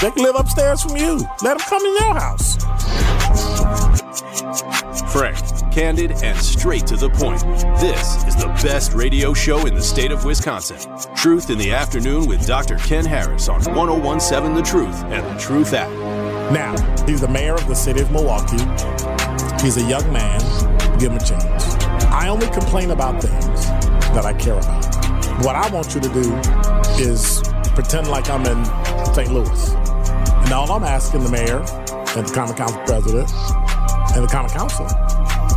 they 0.00 0.10
can 0.10 0.22
live 0.22 0.36
upstairs 0.36 0.82
from 0.82 0.96
you. 0.96 1.26
Let 1.42 1.58
them 1.58 1.66
come 1.68 1.84
in 1.84 1.94
your 1.94 2.14
house. 2.14 2.56
Frank, 5.12 5.36
candid, 5.72 6.12
and 6.22 6.38
straight 6.38 6.86
to 6.86 6.96
the 6.96 7.08
point. 7.10 7.40
This 7.80 8.24
is 8.24 8.36
the 8.36 8.48
best 8.62 8.92
radio 8.92 9.32
show 9.32 9.66
in 9.66 9.74
the 9.74 9.82
state 9.82 10.12
of 10.12 10.24
Wisconsin. 10.24 10.76
Truth 11.14 11.50
in 11.50 11.58
the 11.58 11.72
Afternoon 11.72 12.26
with 12.26 12.46
Dr. 12.46 12.76
Ken 12.76 13.04
Harris 13.04 13.48
on 13.48 13.62
1017 13.62 14.54
The 14.54 14.62
Truth 14.62 15.04
and 15.04 15.24
The 15.26 15.40
Truth 15.40 15.72
app. 15.72 15.90
Now, 16.52 16.76
he's 17.06 17.20
the 17.20 17.28
mayor 17.28 17.54
of 17.54 17.66
the 17.66 17.74
city 17.74 18.00
of 18.02 18.10
Milwaukee. 18.10 18.62
He's 19.62 19.78
a 19.78 19.88
young 19.88 20.12
man. 20.12 20.40
Give 20.98 21.10
him 21.10 21.18
a 21.18 21.24
chance. 21.24 21.74
I 22.04 22.28
only 22.28 22.46
complain 22.48 22.90
about 22.90 23.22
things 23.22 23.66
that 24.14 24.24
I 24.24 24.32
care 24.34 24.58
about. 24.58 24.84
What 25.44 25.56
I 25.56 25.68
want 25.70 25.94
you 25.94 26.00
to 26.00 26.08
do 26.08 26.34
is 27.02 27.42
pretend 27.74 28.08
like 28.08 28.30
I'm 28.30 28.46
in 28.46 28.64
St. 29.14 29.32
Louis. 29.32 29.85
And 30.46 30.54
all 30.54 30.70
I'm 30.70 30.84
asking 30.84 31.24
the 31.24 31.28
mayor 31.30 31.58
and 31.58 32.26
the 32.26 32.32
Common 32.32 32.54
Council 32.56 32.80
president 32.86 33.28
and 34.14 34.22
the 34.24 34.28
Common 34.30 34.50
Council, 34.52 34.86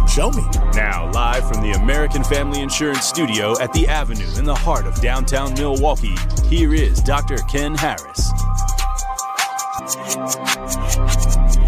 show 0.08 0.32
me. 0.32 0.44
Now, 0.73 1.12
live 1.12 1.48
from 1.48 1.62
the 1.62 1.73
American 1.82 2.23
Family 2.23 2.62
Insurance 2.62 3.06
Studio 3.06 3.54
at 3.60 3.72
the 3.73 3.88
Avenue 3.88 4.28
in 4.38 4.45
the 4.45 4.56
heart 4.56 4.88
of 4.88 5.00
downtown 5.00 5.54
Milwaukee, 5.54 6.16
here 6.48 6.73
is 6.73 7.02
Dr. 7.02 7.38
Ken 7.52 7.76
Harris. 7.76 8.32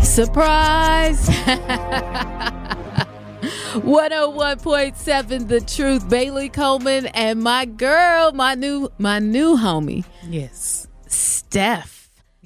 Surprise! 0.01 1.29
101.7 3.71 5.47
The 5.47 5.61
Truth. 5.61 6.09
Bailey 6.09 6.49
Coleman 6.49 7.05
and 7.07 7.41
my 7.41 7.65
girl, 7.65 8.31
my 8.33 8.55
new 8.55 8.89
my 8.97 9.19
new 9.19 9.55
homie, 9.55 10.03
Yes. 10.27 10.87
Steph. 11.07 12.00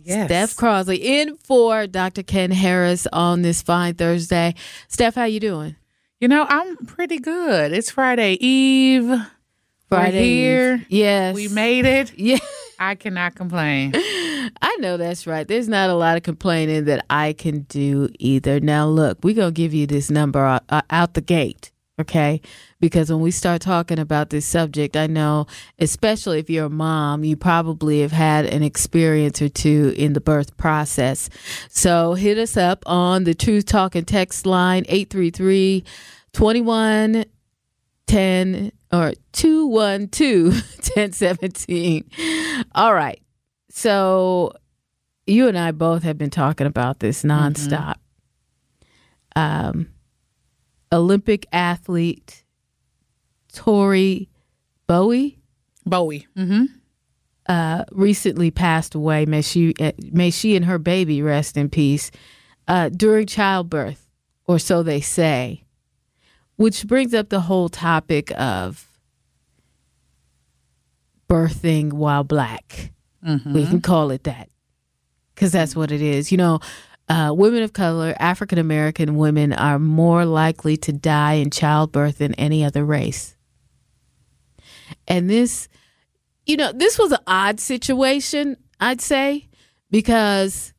Yes. 0.06 0.28
Steph 0.28 0.56
Crosley 0.56 1.00
in 1.00 1.36
for 1.38 1.88
Dr. 1.88 2.22
Ken 2.24 2.52
Harris 2.52 3.08
on 3.12 3.42
this 3.42 3.62
fine 3.62 3.96
Thursday. 3.96 4.54
Steph, 4.88 5.16
how 5.16 5.24
you 5.26 5.40
doing? 5.40 5.76
You 6.20 6.28
know, 6.28 6.46
I'm 6.48 6.78
pretty 6.86 7.18
good. 7.18 7.74
It's 7.74 7.90
Friday 7.90 8.34
Eve. 8.34 9.10
We're 9.90 10.06
here. 10.12 10.76
Eve. 10.76 10.86
Yes. 10.90 11.36
We 11.36 11.48
made 11.48 11.86
it. 11.86 12.18
Yeah. 12.18 12.38
I 12.80 12.96
cannot 12.96 13.36
complain. 13.36 13.94
I 13.96 14.78
know 14.80 14.98
that's 14.98 15.26
right. 15.26 15.48
There's 15.48 15.70
not 15.70 15.90
a 15.90 15.94
lot 15.96 16.18
of 16.18 16.24
complaining 16.24 16.86
that 16.86 17.06
I 17.10 17.34
can 17.34 17.62
do 17.62 18.10
either. 18.20 18.60
Now, 18.60 18.88
look, 18.88 19.20
we're 19.24 19.36
going 19.36 19.54
to 19.54 19.58
give 19.62 19.74
you 19.74 19.88
this 19.88 20.12
number 20.12 20.44
out, 20.44 20.64
uh, 20.70 20.82
out 20.90 21.14
the 21.14 21.22
gate, 21.22 21.72
okay? 22.00 22.42
Because 22.80 23.12
when 23.12 23.22
we 23.22 23.32
start 23.32 23.62
talking 23.62 24.00
about 24.00 24.30
this 24.30 24.46
subject, 24.46 24.98
I 24.98 25.08
know, 25.08 25.48
especially 25.80 26.40
if 26.40 26.50
you're 26.50 26.66
a 26.66 26.70
mom, 26.70 27.24
you 27.24 27.36
probably 27.36 28.02
have 28.02 28.12
had 28.12 28.46
an 28.46 28.64
experience 28.64 29.42
or 29.42 29.50
two 29.50 29.94
in 29.98 30.14
the 30.14 30.22
birth 30.22 30.58
process. 30.58 31.30
So 31.70 32.14
hit 32.14 32.38
us 32.38 32.58
up 32.58 32.84
on 32.86 33.24
the 33.24 33.34
Truth 33.34 33.66
Talk 33.66 33.96
and 33.96 34.08
text 34.08 34.46
line 34.46 34.86
833 34.88 35.84
21 36.34 37.26
10 38.08 38.72
or 38.92 39.14
212 39.32 40.54
1017. 40.54 42.10
All 42.76 42.94
right. 42.94 43.22
So 43.70 44.54
you 45.26 45.48
and 45.48 45.58
I 45.58 45.72
both 45.72 46.04
have 46.04 46.18
been 46.18 46.30
talking 46.30 46.68
about 46.68 47.00
this 47.00 47.24
nonstop. 47.24 47.96
Um, 49.36 49.90
Olympic 50.96 51.46
athlete 51.52 52.44
Tori 53.54 54.30
Bowie 54.88 55.40
Bowie. 55.86 56.28
Mm-hmm. 56.36 56.66
uh, 57.48 57.84
recently 57.92 58.50
passed 58.52 58.96
away. 58.96 59.26
May 59.26 59.42
she 59.42 59.74
uh, 59.80 59.92
may 60.12 60.32
she 60.32 60.56
and 60.56 60.66
her 60.66 60.80
baby 60.80 61.22
rest 61.22 61.58
in 61.58 61.70
peace 61.70 62.10
uh, 62.68 62.90
during 62.90 63.28
childbirth, 63.28 64.10
or 64.48 64.58
so 64.60 64.82
they 64.84 65.02
say. 65.02 65.64
Which 66.58 66.88
brings 66.88 67.14
up 67.14 67.30
the 67.30 67.42
whole 67.42 67.70
topic 67.70 68.32
of 68.40 68.88
birthing 71.30 71.94
while 71.94 72.24
black. 72.24 72.92
We 73.54 73.66
can 73.66 73.82
call 73.82 74.12
it 74.12 74.24
that 74.24 74.50
because 75.34 75.52
that's 75.52 75.76
what 75.76 75.92
it 75.92 76.02
is. 76.02 76.32
You 76.32 76.38
know, 76.38 76.60
uh, 77.08 77.34
women 77.36 77.64
of 77.64 77.74
color, 77.74 78.16
African 78.20 78.58
American 78.58 79.16
women, 79.16 79.54
are 79.54 79.80
more 79.80 80.26
likely 80.26 80.78
to 80.78 80.92
die 80.92 81.34
in 81.34 81.52
childbirth 81.52 82.18
than 82.18 82.34
any 82.36 82.64
other 82.64 82.84
race. 82.84 83.36
And 85.08 85.30
this, 85.30 85.68
you 86.46 86.58
know, 86.58 86.72
this 86.72 86.98
was 86.98 87.12
an 87.12 87.20
odd 87.28 87.60
situation, 87.60 88.58
I'd 88.80 89.02
say, 89.02 89.48
because 89.92 90.74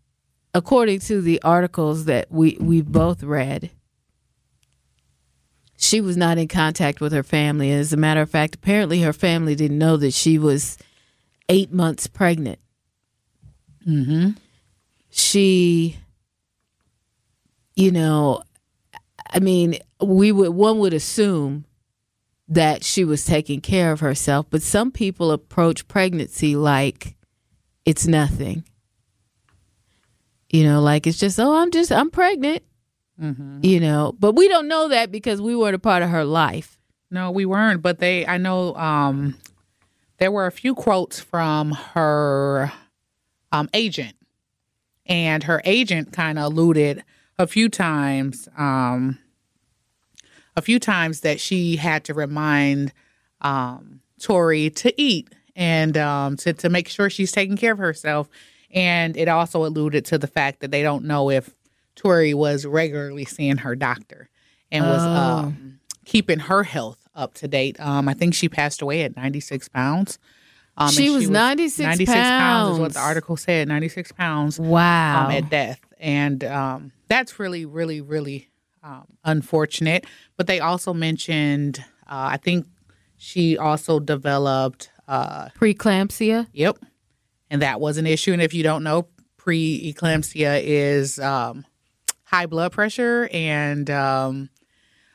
according 0.54 1.00
to 1.00 1.20
the 1.20 1.40
articles 1.42 2.06
that 2.06 2.30
we 2.30 2.56
we 2.60 2.82
both 2.82 3.22
read, 3.22 3.70
she 5.76 6.00
was 6.00 6.16
not 6.16 6.38
in 6.38 6.48
contact 6.48 7.00
with 7.00 7.12
her 7.12 7.22
family. 7.22 7.70
As 7.70 7.92
a 7.92 7.96
matter 7.96 8.22
of 8.22 8.30
fact, 8.30 8.56
apparently 8.56 9.02
her 9.02 9.12
family 9.12 9.54
didn't 9.54 9.78
know 9.78 9.96
that 9.98 10.14
she 10.14 10.38
was 10.38 10.78
eight 11.48 11.72
months 11.72 12.06
pregnant. 12.06 12.58
Mm-hmm. 13.86 14.30
She, 15.10 15.98
you 17.76 17.92
know, 17.92 18.42
I 19.30 19.38
mean, 19.38 19.78
we 20.00 20.32
would 20.32 20.50
one 20.50 20.78
would 20.78 20.94
assume 20.94 21.64
that 22.48 22.84
she 22.84 23.04
was 23.04 23.24
taking 23.24 23.60
care 23.60 23.92
of 23.92 24.00
herself, 24.00 24.46
but 24.50 24.62
some 24.62 24.90
people 24.90 25.30
approach 25.30 25.86
pregnancy 25.88 26.56
like 26.56 27.14
it's 27.84 28.06
nothing. 28.06 28.64
You 30.48 30.64
know, 30.64 30.80
like 30.80 31.06
it's 31.06 31.18
just, 31.18 31.38
oh, 31.40 31.54
I'm 31.54 31.70
just, 31.70 31.90
I'm 31.92 32.10
pregnant. 32.10 32.62
You 33.18 33.80
know, 33.80 34.14
but 34.18 34.32
we 34.36 34.46
don't 34.46 34.68
know 34.68 34.88
that 34.88 35.10
because 35.10 35.40
we 35.40 35.56
weren't 35.56 35.74
a 35.74 35.78
part 35.78 36.02
of 36.02 36.10
her 36.10 36.24
life. 36.24 36.78
No, 37.10 37.30
we 37.30 37.46
weren't, 37.46 37.80
but 37.82 37.98
they 37.98 38.26
I 38.26 38.36
know 38.36 38.74
um 38.74 39.36
there 40.18 40.30
were 40.30 40.46
a 40.46 40.52
few 40.52 40.74
quotes 40.74 41.18
from 41.18 41.72
her 41.72 42.72
um 43.52 43.68
agent. 43.72 44.14
And 45.06 45.44
her 45.44 45.62
agent 45.64 46.12
kind 46.12 46.38
of 46.38 46.44
alluded 46.52 47.04
a 47.38 47.46
few 47.46 47.68
times 47.68 48.48
um 48.56 49.18
a 50.56 50.62
few 50.62 50.78
times 50.78 51.20
that 51.20 51.38
she 51.40 51.76
had 51.76 52.04
to 52.04 52.14
remind 52.14 52.92
um 53.40 54.00
Tori 54.20 54.70
to 54.70 55.00
eat 55.00 55.28
and 55.54 55.96
um 55.96 56.36
to 56.38 56.52
to 56.54 56.68
make 56.68 56.88
sure 56.88 57.10
she's 57.10 57.32
taking 57.32 57.56
care 57.56 57.72
of 57.72 57.78
herself. 57.78 58.28
And 58.70 59.16
it 59.16 59.28
also 59.28 59.64
alluded 59.64 60.04
to 60.06 60.18
the 60.18 60.26
fact 60.26 60.60
that 60.60 60.70
they 60.70 60.82
don't 60.82 61.04
know 61.04 61.30
if 61.30 61.54
Tori 61.94 62.34
was 62.34 62.66
regularly 62.66 63.24
seeing 63.24 63.58
her 63.58 63.74
doctor 63.76 64.28
and 64.72 64.84
was 64.86 65.02
um, 65.06 65.78
keeping 66.04 66.40
her 66.40 66.62
health 66.64 66.98
up 67.14 67.32
to 67.34 67.48
date. 67.48 67.78
Um, 67.80 68.08
I 68.08 68.12
think 68.14 68.34
she 68.34 68.48
passed 68.48 68.82
away 68.82 69.02
at 69.02 69.16
96 69.16 69.68
pounds. 69.68 70.18
Um, 70.76 70.88
and 70.88 70.94
She 70.94 71.08
was 71.10 71.30
96 71.30 71.78
96 71.86 72.12
pounds 72.12 72.74
is 72.74 72.80
what 72.80 72.92
the 72.92 72.98
article 73.00 73.36
said. 73.36 73.68
96 73.68 74.12
pounds 74.12 74.58
Wow. 74.60 75.24
um, 75.26 75.30
at 75.30 75.48
death. 75.48 75.80
And 75.98 76.44
um, 76.44 76.92
that's 77.08 77.38
really, 77.38 77.64
really, 77.64 78.00
really 78.00 78.50
um, 78.82 79.06
unfortunate. 79.24 80.06
But 80.36 80.46
they 80.46 80.60
also 80.60 80.92
mentioned, 80.94 81.78
uh, 82.06 82.30
I 82.32 82.36
think 82.36 82.66
she 83.16 83.56
also 83.58 84.00
developed, 84.00 84.90
uh, 85.08 85.48
Preeclampsia. 85.58 86.48
yep, 86.52 86.78
and 87.50 87.62
that 87.62 87.80
was 87.80 87.96
an 87.96 88.06
issue. 88.06 88.32
And 88.32 88.42
if 88.42 88.52
you 88.54 88.62
don't 88.62 88.82
know, 88.82 89.08
preeclampsia 89.38 90.60
is 90.64 91.18
um, 91.20 91.64
high 92.24 92.46
blood 92.46 92.72
pressure 92.72 93.28
and 93.32 93.88
um, 93.90 94.50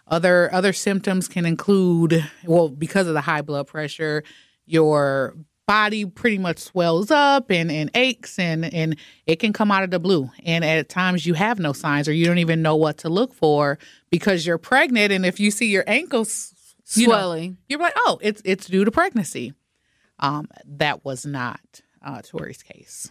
other 0.07 0.53
other 0.53 0.73
symptoms 0.73 1.27
can 1.27 1.45
include 1.45 2.29
well 2.45 2.69
because 2.69 3.07
of 3.07 3.13
the 3.13 3.21
high 3.21 3.41
blood 3.41 3.67
pressure, 3.67 4.23
your 4.65 5.35
body 5.71 6.05
pretty 6.05 6.37
much 6.37 6.57
swells 6.57 7.11
up 7.11 7.49
and, 7.49 7.71
and 7.71 7.89
aches 7.95 8.37
and 8.37 8.65
and 8.73 8.97
it 9.25 9.37
can 9.37 9.53
come 9.53 9.71
out 9.71 9.83
of 9.83 9.89
the 9.89 9.99
blue 9.99 10.29
and 10.45 10.65
at 10.65 10.89
times 10.89 11.25
you 11.25 11.33
have 11.33 11.59
no 11.59 11.71
signs 11.71 12.09
or 12.09 12.13
you 12.13 12.25
don't 12.25 12.39
even 12.39 12.61
know 12.61 12.75
what 12.75 12.97
to 12.97 13.07
look 13.07 13.33
for 13.33 13.79
because 14.09 14.45
you're 14.45 14.57
pregnant 14.57 15.13
and 15.13 15.25
if 15.25 15.39
you 15.39 15.49
see 15.49 15.67
your 15.67 15.85
ankles 15.87 16.53
you 16.95 17.07
know, 17.07 17.13
Swelling. 17.13 17.57
you're 17.69 17.79
like 17.79 17.93
oh 17.95 18.19
it's 18.21 18.41
it's 18.43 18.67
due 18.67 18.83
to 18.83 18.91
pregnancy 18.91 19.53
um 20.19 20.49
that 20.65 21.05
was 21.05 21.25
not 21.25 21.81
uh 22.05 22.21
tori's 22.21 22.63
case 22.63 23.09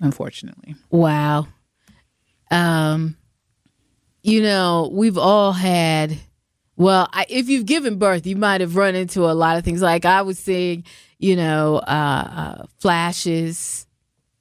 unfortunately 0.00 0.76
Wow. 0.90 1.48
Um, 2.50 3.16
you 4.22 4.42
know, 4.42 4.90
we've 4.92 5.18
all 5.18 5.52
had. 5.52 6.16
Well, 6.76 7.08
I, 7.12 7.26
if 7.28 7.48
you've 7.48 7.66
given 7.66 7.98
birth, 7.98 8.26
you 8.26 8.36
might 8.36 8.60
have 8.60 8.76
run 8.76 8.94
into 8.94 9.22
a 9.22 9.32
lot 9.32 9.56
of 9.56 9.64
things. 9.64 9.82
Like 9.82 10.04
I 10.04 10.22
was 10.22 10.38
seeing, 10.38 10.84
you 11.18 11.36
know, 11.36 11.76
uh, 11.78 12.60
uh, 12.60 12.66
flashes, 12.78 13.86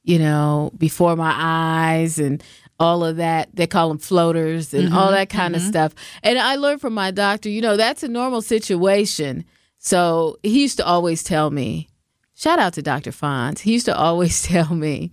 you 0.04 0.20
know, 0.20 0.72
before 0.78 1.16
my 1.16 1.34
eyes 1.36 2.20
and 2.20 2.44
all 2.80 3.04
of 3.06 3.18
that. 3.18 3.50
They 3.54 3.68
call 3.68 3.90
them 3.90 3.98
floaters 3.98 4.74
and 4.74 4.94
all 4.94 5.12
that 5.12 5.30
kind 5.30 5.56
of 5.56 5.62
stuff. 5.62 5.94
And 6.24 6.38
I 6.38 6.56
learned 6.56 6.82
from 6.82 6.94
my 6.94 7.12
doctor, 7.12 7.50
you 7.50 7.62
know, 7.62 7.78
that's 7.78 8.04
a 8.04 8.08
normal 8.08 8.42
situation. 8.42 9.46
So 9.78 10.38
he 10.44 10.62
used 10.64 10.78
to 10.78 10.86
always 10.86 11.24
tell 11.24 11.52
me, 11.52 11.88
shout 12.36 12.60
out 12.60 12.74
to 12.74 12.82
Dr. 12.82 13.12
Fonz. 13.12 13.60
He 13.60 13.74
used 13.74 13.86
to 13.86 13.96
always 13.96 14.44
tell 14.48 14.74
me 14.76 15.12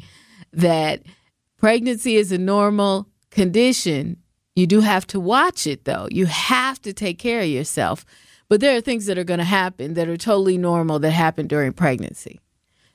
that 0.52 1.02
pregnancy 1.58 2.16
is 2.16 2.32
a 2.32 2.38
normal 2.38 3.08
condition. 3.30 4.16
You 4.54 4.66
do 4.66 4.80
have 4.80 5.06
to 5.08 5.20
watch 5.20 5.66
it 5.66 5.84
though. 5.84 6.08
You 6.10 6.26
have 6.26 6.80
to 6.82 6.92
take 6.92 7.18
care 7.18 7.40
of 7.40 7.48
yourself. 7.48 8.04
But 8.48 8.60
there 8.60 8.76
are 8.76 8.82
things 8.82 9.06
that 9.06 9.16
are 9.16 9.24
going 9.24 9.38
to 9.38 9.44
happen 9.44 9.94
that 9.94 10.08
are 10.08 10.16
totally 10.18 10.58
normal 10.58 10.98
that 10.98 11.12
happen 11.12 11.46
during 11.46 11.72
pregnancy. 11.72 12.38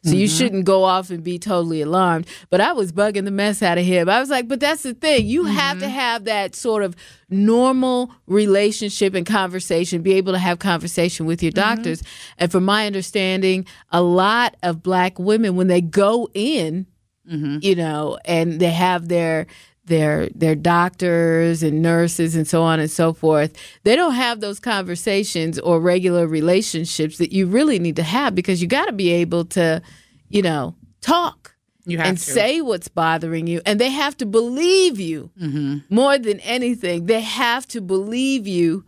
So 0.04 0.12
you 0.12 0.28
mm-hmm. 0.28 0.38
shouldn't 0.38 0.66
go 0.66 0.84
off 0.84 1.10
and 1.10 1.24
be 1.24 1.40
totally 1.40 1.82
alarmed. 1.82 2.28
But 2.52 2.62
I 2.62 2.72
was 2.72 2.92
bugging 2.92 3.26
the 3.26 3.32
mess 3.32 3.64
out 3.64 3.80
of 3.80 3.84
him. 3.84 4.08
I 4.08 4.20
was 4.20 4.30
like, 4.30 4.48
but 4.48 4.60
that's 4.60 4.84
the 4.84 4.94
thing. 4.94 5.26
You 5.26 5.46
have 5.46 5.80
to 5.80 5.86
mm-hmm. 5.86 5.96
have 5.96 6.26
that 6.26 6.56
sort 6.56 6.84
of 6.84 6.96
normal 7.30 8.12
relationship 8.28 9.16
and 9.16 9.26
conversation, 9.26 10.04
be 10.04 10.14
able 10.14 10.34
to 10.34 10.40
have 10.40 10.60
conversation 10.60 11.26
with 11.26 11.42
your 11.42 11.52
mm-hmm. 11.52 11.76
doctors. 11.76 12.04
And 12.38 12.52
from 12.52 12.64
my 12.64 12.86
understanding, 12.86 13.66
a 13.90 14.02
lot 14.02 14.56
of 14.62 14.84
black 14.84 15.18
women, 15.18 15.56
when 15.56 15.68
they 15.68 15.82
go 15.82 16.30
in, 16.34 16.86
you 17.30 17.76
know, 17.76 18.18
and 18.24 18.60
they 18.60 18.72
have 18.72 19.10
their 19.10 19.48
their 19.88 20.30
their 20.30 20.56
doctors 20.56 21.64
and 21.64 21.82
nurses 21.82 22.36
and 22.36 22.48
so 22.48 22.62
on 22.62 22.80
and 22.80 22.92
so 22.92 23.14
forth. 23.14 23.58
They 23.84 23.96
don't 23.96 24.14
have 24.14 24.40
those 24.40 24.60
conversations 24.60 25.58
or 25.60 25.80
regular 25.80 26.28
relationships 26.28 27.18
that 27.18 27.32
you 27.32 27.48
really 27.48 27.80
need 27.80 27.96
to 27.96 28.04
have 28.04 28.36
because 28.36 28.62
you 28.62 28.68
got 28.68 28.86
to 28.86 28.94
be 28.94 29.12
able 29.12 29.46
to, 29.46 29.82
you 30.30 30.42
know, 30.42 30.76
talk 31.02 31.56
you 31.86 31.98
have 31.98 32.08
and 32.08 32.18
to 32.18 32.24
say 32.24 32.62
what's 32.62 32.90
bothering 32.90 33.48
you 33.48 33.62
and 33.66 33.80
they 33.80 33.90
have 33.90 34.16
to 34.18 34.26
believe 34.26 35.00
you 35.00 35.32
mm-hmm. 35.42 35.78
more 35.90 36.18
than 36.18 36.40
anything. 36.42 37.06
They 37.06 37.22
have 37.22 37.66
to 37.70 37.82
believe 37.82 38.46
you 38.46 38.86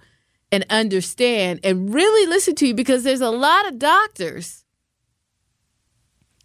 and 0.52 0.66
understand 0.70 1.62
and 1.64 1.94
really 1.94 2.28
listen 2.28 2.56
to 2.56 2.68
you 2.68 2.74
because 2.74 3.04
there's 3.04 3.22
a 3.22 3.30
lot 3.30 3.68
of 3.68 3.80
doctors 3.80 4.66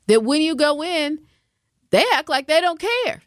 that 0.07 0.23
when 0.23 0.43
you 0.43 0.55
go 0.55 0.83
in, 0.83 1.21
they 1.91 2.05
act 2.13 2.29
like 2.29 2.47
they 2.47 2.61
don't 2.61 2.79
care. 2.79 3.23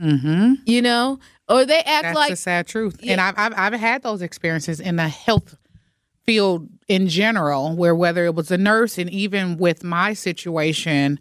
Mm-hmm. 0.00 0.54
You 0.66 0.82
know, 0.82 1.18
or 1.48 1.64
they 1.64 1.80
act 1.80 1.86
like 1.86 2.02
That's 2.02 2.16
like 2.16 2.30
the 2.30 2.36
sad 2.36 2.66
truth. 2.66 3.00
Yeah. 3.02 3.12
And 3.12 3.20
I've, 3.20 3.34
I've 3.36 3.72
I've 3.74 3.80
had 3.80 4.02
those 4.02 4.22
experiences 4.22 4.80
in 4.80 4.96
the 4.96 5.08
health 5.08 5.56
field 6.24 6.68
in 6.88 7.08
general, 7.08 7.76
where 7.76 7.94
whether 7.94 8.24
it 8.24 8.34
was 8.34 8.50
a 8.50 8.58
nurse 8.58 8.98
and 8.98 9.10
even 9.10 9.56
with 9.56 9.82
my 9.84 10.12
situation, 10.12 11.18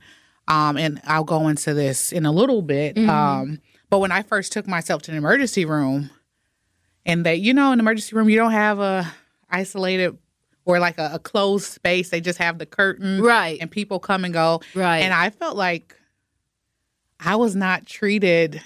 um, 0.48 0.78
and 0.78 1.02
I'll 1.06 1.24
go 1.24 1.48
into 1.48 1.74
this 1.74 2.12
in 2.12 2.26
a 2.26 2.32
little 2.32 2.62
bit. 2.62 2.96
Mm-hmm. 2.96 3.10
Um, 3.10 3.60
but 3.90 4.00
when 4.00 4.12
I 4.12 4.22
first 4.22 4.52
took 4.52 4.68
myself 4.68 5.02
to 5.04 5.12
an 5.12 5.18
emergency 5.18 5.66
room, 5.66 6.10
and 7.06 7.26
that 7.26 7.40
you 7.40 7.54
know, 7.54 7.72
in 7.72 7.80
emergency 7.80 8.16
room, 8.16 8.30
you 8.30 8.36
don't 8.36 8.52
have 8.52 8.80
a 8.80 9.12
isolated 9.50 10.18
or 10.66 10.80
like 10.80 10.98
a, 11.00 11.12
a 11.14 11.20
closed 11.20 11.66
space. 11.66 12.10
They 12.10 12.22
just 12.22 12.38
have 12.38 12.60
the 12.60 12.66
curtain, 12.66 13.22
Right. 13.22 13.58
And 13.60 13.72
people 13.72 14.00
come 14.00 14.24
and 14.24 14.34
go, 14.34 14.62
Right. 14.76 15.00
And 15.00 15.14
I 15.14 15.32
felt 15.32 15.58
like 15.58 15.96
I 17.20 17.36
was 17.36 17.56
not 17.56 17.86
treated 17.86 18.62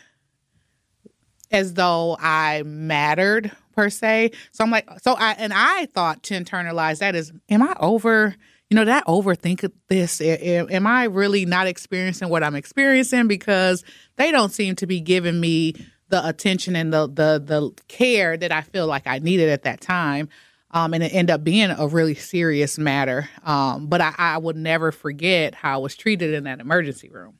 as 1.51 1.73
though 1.73 2.17
I 2.19 2.63
mattered 2.63 3.51
per 3.75 3.89
se. 3.89 4.31
So 4.51 4.63
I'm 4.63 4.71
like, 4.71 4.87
so 5.01 5.13
I 5.13 5.33
and 5.33 5.53
I 5.53 5.87
thought 5.87 6.23
to 6.23 6.33
internalize 6.33 6.99
that 6.99 7.15
is, 7.15 7.31
am 7.49 7.63
I 7.63 7.75
over? 7.79 8.35
You 8.69 8.75
know, 8.75 8.85
that 8.85 9.05
overthink 9.05 9.69
this? 9.87 10.19
Am 10.19 10.87
I 10.87 11.03
really 11.05 11.45
not 11.45 11.67
experiencing 11.67 12.29
what 12.29 12.43
I'm 12.43 12.55
experiencing 12.55 13.27
because 13.27 13.83
they 14.15 14.31
don't 14.31 14.51
seem 14.51 14.75
to 14.77 14.87
be 14.87 14.99
giving 14.99 15.39
me 15.39 15.75
the 16.09 16.27
attention 16.27 16.75
and 16.75 16.93
the 16.93 17.07
the 17.07 17.41
the 17.43 17.71
care 17.87 18.35
that 18.37 18.51
I 18.51 18.61
feel 18.61 18.87
like 18.87 19.05
I 19.05 19.19
needed 19.19 19.49
at 19.49 19.63
that 19.63 19.81
time. 19.81 20.29
Um, 20.71 20.95
and 20.95 21.03
it 21.03 21.13
ended 21.13 21.35
up 21.35 21.43
being 21.43 21.69
a 21.69 21.87
really 21.87 22.15
serious 22.15 22.79
matter. 22.79 23.29
Um, 23.43 23.85
but 23.85 24.01
I, 24.01 24.15
I 24.17 24.37
would 24.39 24.55
never 24.55 24.91
forget 24.91 25.53
how 25.53 25.75
I 25.75 25.77
was 25.77 25.95
treated 25.95 26.33
in 26.33 26.45
that 26.45 26.59
emergency 26.59 27.09
room. 27.09 27.37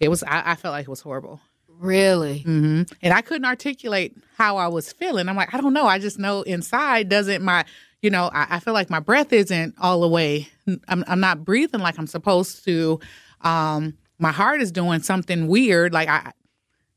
It 0.00 0.08
was 0.08 0.22
I, 0.22 0.52
I 0.52 0.54
felt 0.54 0.72
like 0.72 0.84
it 0.84 0.90
was 0.90 1.00
horrible 1.00 1.40
really. 1.78 2.40
hmm 2.40 2.82
and 3.02 3.14
I 3.14 3.20
couldn't 3.22 3.44
articulate 3.44 4.16
how 4.36 4.56
I 4.56 4.68
was 4.68 4.92
feeling. 4.92 5.28
I'm 5.28 5.36
like, 5.36 5.54
I 5.54 5.60
don't 5.60 5.72
know. 5.72 5.86
I 5.86 5.98
just 5.98 6.18
know 6.18 6.42
inside 6.42 7.08
doesn't 7.08 7.42
my, 7.42 7.64
you 8.02 8.10
know, 8.10 8.30
I, 8.32 8.56
I 8.56 8.60
feel 8.60 8.74
like 8.74 8.90
my 8.90 9.00
breath 9.00 9.32
isn't 9.32 9.74
all 9.80 10.00
the 10.00 10.08
way. 10.08 10.48
I'm, 10.88 11.04
I'm 11.06 11.20
not 11.20 11.44
breathing 11.44 11.80
like 11.80 11.98
I'm 11.98 12.06
supposed 12.06 12.64
to. 12.64 13.00
Um, 13.42 13.96
my 14.18 14.32
heart 14.32 14.60
is 14.60 14.72
doing 14.72 15.00
something 15.02 15.48
weird. 15.48 15.92
Like 15.92 16.08
I, 16.08 16.32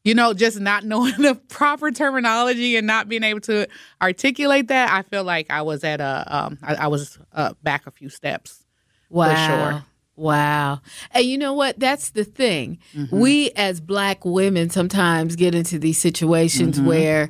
you 0.03 0.15
know, 0.15 0.33
just 0.33 0.59
not 0.59 0.83
knowing 0.85 1.15
the 1.17 1.35
proper 1.35 1.91
terminology 1.91 2.75
and 2.75 2.87
not 2.87 3.07
being 3.07 3.23
able 3.23 3.41
to 3.41 3.67
articulate 4.01 4.67
that. 4.69 4.91
I 4.91 5.03
feel 5.03 5.23
like 5.23 5.49
I 5.49 5.61
was 5.61 5.83
at 5.83 6.01
a, 6.01 6.25
um, 6.27 6.57
I, 6.63 6.75
I 6.75 6.87
was 6.87 7.19
uh, 7.33 7.53
back 7.63 7.87
a 7.87 7.91
few 7.91 8.09
steps. 8.09 8.65
Wow. 9.09 9.35
sure. 9.35 9.83
Wow. 10.21 10.81
And 11.11 11.25
you 11.25 11.37
know 11.39 11.53
what? 11.53 11.79
That's 11.79 12.11
the 12.11 12.23
thing. 12.23 12.77
Mm-hmm. 12.93 13.19
We 13.19 13.49
as 13.51 13.81
black 13.81 14.23
women 14.23 14.69
sometimes 14.69 15.35
get 15.35 15.55
into 15.55 15.79
these 15.79 15.97
situations 15.97 16.77
Mm-hmm. 16.77 16.87
where 16.87 17.29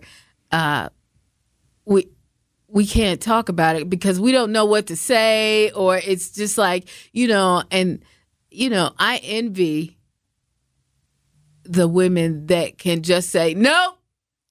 uh 0.52 0.90
we 1.86 2.10
we 2.68 2.86
can't 2.86 3.22
talk 3.22 3.48
about 3.50 3.78
it 3.78 3.90
because 3.90 4.20
we 4.20 4.34
don't 4.34 4.52
know 4.52 4.66
what 4.66 4.88
to 4.88 4.96
say 4.98 5.72
or 5.72 5.98
it's 5.98 6.32
just 6.32 6.58
like, 6.58 6.90
you 7.14 7.28
know, 7.30 7.64
and 7.72 8.04
you 8.50 8.70
know, 8.70 8.92
I 9.00 9.22
envy 9.24 9.98
the 11.64 11.88
women 11.88 12.48
that 12.48 12.78
can 12.78 13.02
just 13.04 13.30
say, 13.30 13.54
"No, 13.54 13.94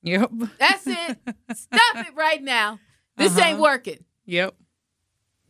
Yep. 0.03 0.31
that's 0.59 0.87
it. 0.87 1.19
Stop 1.55 1.97
it 1.97 2.15
right 2.17 2.43
now. 2.43 2.79
This 3.19 3.37
ain't 3.37 3.55
Uh-huh. 3.55 3.63
working." 3.63 4.05
Yep. 4.25 4.55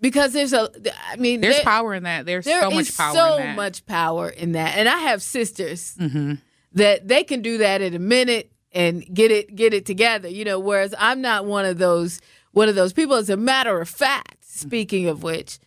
Because 0.00 0.32
there's 0.32 0.52
a 0.52 0.70
I 1.12 1.16
mean, 1.16 1.40
There's 1.40 1.56
there- 1.56 1.64
power 1.64 1.94
in 1.94 2.04
that. 2.04 2.24
There's 2.26 2.44
there 2.46 2.60
so 2.62 2.68
is 2.70 2.74
much 2.88 2.96
power 2.96 3.14
so 3.14 3.36
in 3.36 3.42
that. 3.48 3.56
much 3.56 3.86
power 3.86 4.28
in 4.30 4.52
that, 4.52 4.76
and 4.78 4.88
I 4.88 4.96
have 4.98 5.22
sisters 5.22 5.94
Mm-hmm. 6.00 6.34
that 6.74 7.06
they 7.08 7.22
can 7.24 7.42
do 7.42 7.58
that 7.58 7.82
in 7.82 7.94
a 7.94 7.98
minute 7.98 8.50
and 8.72 9.04
get 9.12 9.30
it 9.30 9.54
get 9.54 9.74
it 9.74 9.84
together. 9.84 10.28
You 10.28 10.44
know, 10.44 10.58
whereas 10.58 10.94
I'm 10.98 11.20
not 11.20 11.44
one 11.44 11.64
of 11.66 11.78
those 11.78 12.20
one 12.52 12.68
of 12.68 12.74
those 12.76 12.92
people. 12.92 13.16
As 13.16 13.28
a 13.30 13.36
matter 13.36 13.80
of 13.80 13.88
fact, 13.88 14.36
speaking 14.44 15.06
of 15.06 15.22
which, 15.22 15.58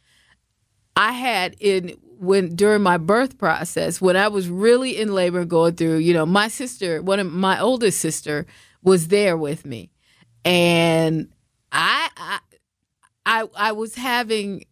I 0.95 1.11
had 1.11 1.55
in 1.59 1.89
when 2.19 2.55
during 2.55 2.81
my 2.81 2.97
birth 2.97 3.37
process 3.37 3.99
when 4.01 4.15
I 4.15 4.29
was 4.29 4.49
really 4.49 4.97
in 4.99 5.13
labor 5.13 5.45
going 5.45 5.75
through. 5.75 5.97
You 5.97 6.13
know, 6.13 6.25
my 6.25 6.47
sister, 6.47 7.01
one 7.03 7.19
of 7.19 7.31
my 7.31 7.59
oldest 7.59 7.99
sister, 7.99 8.45
was 8.81 9.09
there 9.09 9.37
with 9.37 9.65
me, 9.65 9.91
and 10.45 11.29
I 11.71 12.09
I 12.17 12.39
I, 13.25 13.47
I 13.55 13.71
was 13.71 13.95
having 13.95 14.65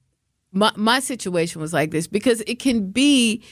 my 0.51 0.71
my 0.75 0.99
situation 0.99 1.61
was 1.61 1.73
like 1.73 1.91
this 1.91 2.07
because 2.07 2.41
it 2.47 2.59
can 2.59 2.91
be 2.91 3.43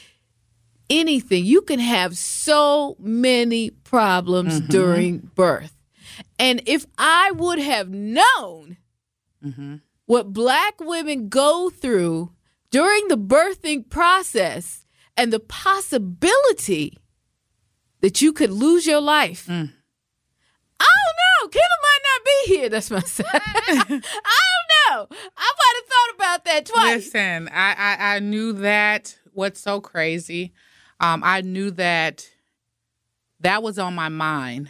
anything. 0.89 1.45
You 1.45 1.61
can 1.61 1.79
have 1.79 2.17
so 2.17 2.97
many 2.99 3.69
problems 3.69 4.59
mm-hmm. 4.59 4.71
during 4.71 5.17
birth. 5.35 5.75
And 6.37 6.61
if 6.65 6.85
I 6.97 7.31
would 7.31 7.59
have 7.59 7.89
known 7.89 8.77
mm-hmm. 9.43 9.75
what 10.05 10.33
black 10.33 10.79
women 10.81 11.29
go 11.29 11.69
through 11.69 12.31
during 12.71 13.07
the 13.07 13.17
birthing 13.17 13.89
process 13.89 14.85
and 15.15 15.31
the 15.33 15.39
possibility 15.39 16.97
that 18.01 18.21
you 18.21 18.31
could 18.31 18.51
lose 18.51 18.85
your 18.85 19.01
life. 19.01 19.47
Mm. 19.47 19.73
I 20.79 20.85
don't 20.85 21.17
know. 21.19 21.49
Kayla 21.49 21.77
might 21.81 21.99
not 22.03 22.25
be 22.25 22.55
here. 22.55 22.69
That's 22.69 22.91
my 22.91 22.99
son. 23.01 23.25
I 23.33 24.48
know. 24.89 25.07
I 25.37 25.53
might 25.57 25.73
have 25.75 25.85
thought 25.85 26.15
about 26.15 26.45
that 26.45 26.65
twice. 26.65 27.05
Listen, 27.05 27.49
I, 27.49 27.73
I 27.77 28.15
I 28.15 28.19
knew 28.19 28.53
that. 28.53 29.17
What's 29.33 29.59
so 29.61 29.79
crazy? 29.79 30.53
Um, 30.99 31.21
I 31.23 31.41
knew 31.41 31.71
that 31.71 32.29
that 33.39 33.63
was 33.63 33.79
on 33.79 33.95
my 33.95 34.09
mind 34.09 34.69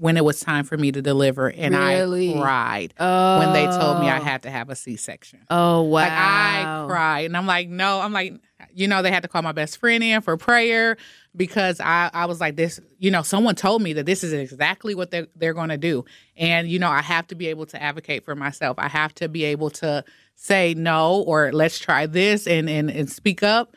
when 0.00 0.16
it 0.16 0.24
was 0.24 0.40
time 0.40 0.64
for 0.64 0.78
me 0.78 0.90
to 0.90 1.02
deliver, 1.02 1.50
and 1.50 1.74
Really? 1.74 2.34
I 2.34 2.40
cried 2.40 2.94
Oh. 2.98 3.38
when 3.38 3.52
they 3.52 3.66
told 3.66 4.00
me 4.00 4.08
I 4.08 4.18
oh. 4.18 4.22
had 4.22 4.42
to 4.44 4.50
have 4.50 4.70
a 4.70 4.74
C 4.74 4.96
section. 4.96 5.40
Oh 5.50 5.82
wow. 5.82 6.00
Like 6.00 6.10
I 6.12 6.84
cried, 6.88 7.26
and 7.26 7.36
I'm 7.36 7.46
like, 7.46 7.68
no, 7.68 8.00
I'm 8.00 8.12
like, 8.14 8.32
you 8.72 8.88
know, 8.88 9.02
they 9.02 9.10
had 9.10 9.22
to 9.24 9.28
call 9.28 9.42
my 9.42 9.52
best 9.52 9.76
friend 9.76 10.02
in 10.02 10.22
for 10.22 10.38
prayer 10.38 10.96
because 11.36 11.80
I, 11.80 12.10
I 12.14 12.24
was 12.24 12.40
like, 12.40 12.56
this, 12.56 12.80
you 12.98 13.10
know, 13.10 13.20
someone 13.20 13.54
told 13.54 13.82
me 13.82 13.92
that 13.92 14.06
this 14.06 14.24
is 14.24 14.32
exactly 14.32 14.94
what 14.94 15.10
they're 15.10 15.26
they're 15.36 15.54
going 15.54 15.68
to 15.68 15.78
do, 15.78 16.06
and 16.34 16.66
you 16.66 16.78
know, 16.78 16.88
I 16.88 17.02
have 17.02 17.26
to 17.26 17.34
be 17.34 17.48
able 17.48 17.66
to 17.66 17.82
advocate 17.82 18.24
for 18.24 18.34
myself. 18.34 18.78
I 18.78 18.88
have 18.88 19.14
to 19.16 19.28
be 19.28 19.44
able 19.44 19.68
to 19.70 20.02
say 20.34 20.72
no 20.72 21.20
or 21.26 21.52
let's 21.52 21.78
try 21.78 22.06
this 22.06 22.46
and 22.46 22.70
and 22.70 22.90
and 22.90 23.10
speak 23.10 23.42
up 23.42 23.76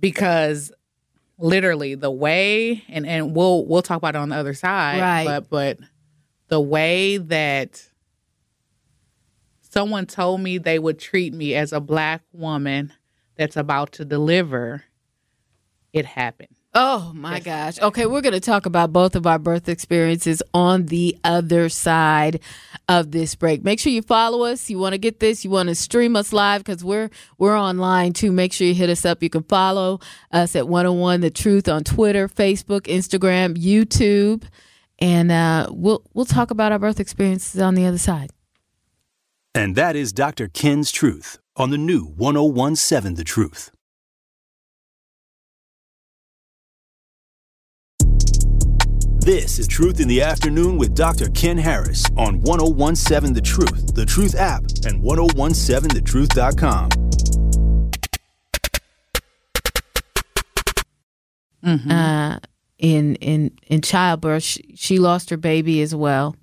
because 0.00 0.72
literally 1.38 1.94
the 1.94 2.10
way 2.10 2.84
and 2.88 3.06
and 3.06 3.34
we'll 3.34 3.66
we'll 3.66 3.82
talk 3.82 3.96
about 3.96 4.14
it 4.14 4.18
on 4.18 4.28
the 4.28 4.36
other 4.36 4.54
side, 4.54 5.00
Right. 5.00 5.24
But 5.24 5.50
but 5.50 5.78
the 6.48 6.60
way 6.60 7.16
that 7.16 7.88
someone 9.60 10.06
told 10.06 10.40
me 10.40 10.58
they 10.58 10.78
would 10.78 10.98
treat 10.98 11.32
me 11.34 11.54
as 11.54 11.72
a 11.72 11.80
black 11.80 12.22
woman 12.32 12.92
that's 13.36 13.56
about 13.56 13.92
to 13.92 14.04
deliver, 14.04 14.84
it 15.92 16.04
happened. 16.06 16.54
Oh 16.76 17.12
my 17.14 17.38
gosh. 17.38 17.78
Okay, 17.80 18.06
we're 18.06 18.20
going 18.20 18.32
to 18.32 18.40
talk 18.40 18.66
about 18.66 18.92
both 18.92 19.14
of 19.14 19.28
our 19.28 19.38
birth 19.38 19.68
experiences 19.68 20.42
on 20.52 20.86
the 20.86 21.16
other 21.22 21.68
side 21.68 22.40
of 22.88 23.12
this 23.12 23.36
break. 23.36 23.62
Make 23.62 23.78
sure 23.78 23.92
you 23.92 24.02
follow 24.02 24.42
us. 24.42 24.68
You 24.68 24.80
want 24.80 24.92
to 24.94 24.98
get 24.98 25.20
this, 25.20 25.44
you 25.44 25.50
want 25.50 25.68
to 25.68 25.76
stream 25.76 26.16
us 26.16 26.32
live 26.32 26.64
cuz 26.64 26.82
we're 26.84 27.10
we're 27.38 27.56
online 27.56 28.12
too. 28.12 28.32
Make 28.32 28.52
sure 28.52 28.66
you 28.66 28.74
hit 28.74 28.90
us 28.90 29.04
up. 29.04 29.22
You 29.22 29.30
can 29.30 29.44
follow 29.44 30.00
us 30.32 30.56
at 30.56 30.66
101 30.66 31.20
The 31.20 31.30
Truth 31.30 31.68
on 31.68 31.84
Twitter, 31.84 32.28
Facebook, 32.28 32.82
Instagram, 32.82 33.56
YouTube, 33.56 34.42
and 34.98 35.30
uh 35.30 35.68
we'll 35.70 36.02
we'll 36.12 36.24
talk 36.24 36.50
about 36.50 36.72
our 36.72 36.80
birth 36.80 36.98
experiences 36.98 37.60
on 37.60 37.76
the 37.76 37.86
other 37.86 37.98
side. 37.98 38.32
And 39.54 39.76
that 39.76 39.94
is 39.94 40.12
Dr. 40.12 40.48
Ken's 40.48 40.90
Truth 40.90 41.38
on 41.56 41.70
the 41.70 41.78
new 41.78 42.04
1017 42.04 43.14
The 43.14 43.22
Truth. 43.22 43.70
This 49.24 49.58
is 49.58 49.66
Truth 49.66 50.00
in 50.00 50.08
the 50.08 50.20
Afternoon 50.20 50.76
with 50.76 50.94
Dr. 50.94 51.30
Ken 51.30 51.56
Harris 51.56 52.04
on 52.18 52.42
1017 52.42 53.32
The 53.32 53.40
Truth, 53.40 53.94
The 53.94 54.04
Truth 54.04 54.34
app, 54.34 54.60
and 54.84 55.02
1017thetruth.com. 55.02 56.90
Uh 61.90 62.38
in 62.76 63.14
in 63.16 63.50
in 63.66 63.80
childbirth, 63.80 64.42
she, 64.42 64.74
she 64.76 64.98
lost 64.98 65.30
her 65.30 65.38
baby 65.38 65.80
as 65.80 65.94
well. 65.94 66.36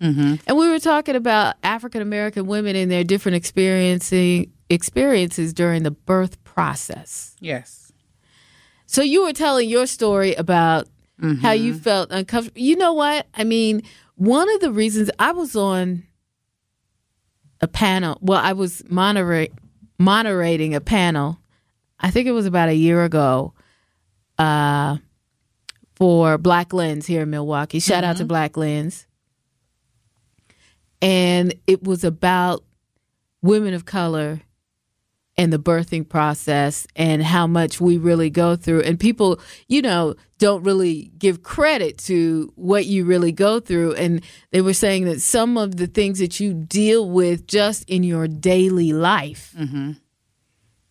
Mm-hmm. 0.00 0.36
And 0.46 0.56
we 0.56 0.66
were 0.66 0.78
talking 0.78 1.14
about 1.14 1.56
African 1.62 2.00
American 2.00 2.46
women 2.46 2.74
and 2.74 2.90
their 2.90 3.04
different 3.04 3.36
experiencing 3.36 4.50
experiences 4.70 5.52
during 5.52 5.82
the 5.82 5.90
birth 5.90 6.42
process. 6.42 7.36
Yes. 7.38 7.92
So 8.86 9.02
you 9.02 9.24
were 9.24 9.34
telling 9.34 9.68
your 9.68 9.84
story 9.86 10.34
about 10.34 10.88
how 11.40 11.52
you 11.52 11.74
felt 11.74 12.10
uncomfortable. 12.10 12.60
You 12.60 12.76
know 12.76 12.92
what? 12.92 13.26
I 13.34 13.44
mean, 13.44 13.82
one 14.14 14.48
of 14.54 14.60
the 14.60 14.70
reasons 14.70 15.10
I 15.18 15.32
was 15.32 15.56
on 15.56 16.04
a 17.60 17.68
panel, 17.68 18.18
well, 18.20 18.40
I 18.42 18.52
was 18.52 18.82
moderate, 18.88 19.52
moderating 19.98 20.74
a 20.74 20.80
panel. 20.80 21.38
I 21.98 22.10
think 22.10 22.28
it 22.28 22.32
was 22.32 22.46
about 22.46 22.68
a 22.68 22.74
year 22.74 23.04
ago 23.04 23.52
uh, 24.38 24.98
for 25.96 26.38
Black 26.38 26.72
Lens 26.72 27.06
here 27.06 27.22
in 27.22 27.30
Milwaukee. 27.30 27.80
Shout 27.80 28.04
out 28.04 28.18
to 28.18 28.24
Black 28.24 28.56
Lens. 28.56 29.06
And 31.02 31.54
it 31.66 31.82
was 31.82 32.04
about 32.04 32.64
women 33.42 33.74
of 33.74 33.84
color 33.84 34.40
and 35.38 35.52
the 35.52 35.58
birthing 35.58 36.06
process 36.06 36.84
and 36.96 37.22
how 37.22 37.46
much 37.46 37.80
we 37.80 37.96
really 37.96 38.28
go 38.28 38.56
through. 38.56 38.82
And 38.82 38.98
people, 38.98 39.40
you 39.68 39.80
know, 39.80 40.16
don't 40.38 40.64
really 40.64 41.12
give 41.16 41.44
credit 41.44 41.96
to 41.98 42.52
what 42.56 42.86
you 42.86 43.04
really 43.04 43.30
go 43.30 43.60
through. 43.60 43.94
And 43.94 44.20
they 44.50 44.60
were 44.60 44.74
saying 44.74 45.04
that 45.04 45.20
some 45.20 45.56
of 45.56 45.76
the 45.76 45.86
things 45.86 46.18
that 46.18 46.40
you 46.40 46.52
deal 46.52 47.08
with 47.08 47.46
just 47.46 47.88
in 47.88 48.02
your 48.02 48.26
daily 48.26 48.92
life 48.92 49.54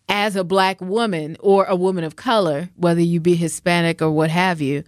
as 0.08 0.38
a 0.38 0.46
black 0.46 0.80
woman 0.80 1.36
or 1.42 1.66
a 1.66 1.75
woman 1.75 2.06
of 2.06 2.16
color, 2.16 2.70
whether 2.77 3.01
you 3.01 3.20
be 3.20 3.36
Hispanic 3.36 4.01
or 4.01 4.12
what 4.12 4.30
have 4.30 4.62
you, 4.62 4.84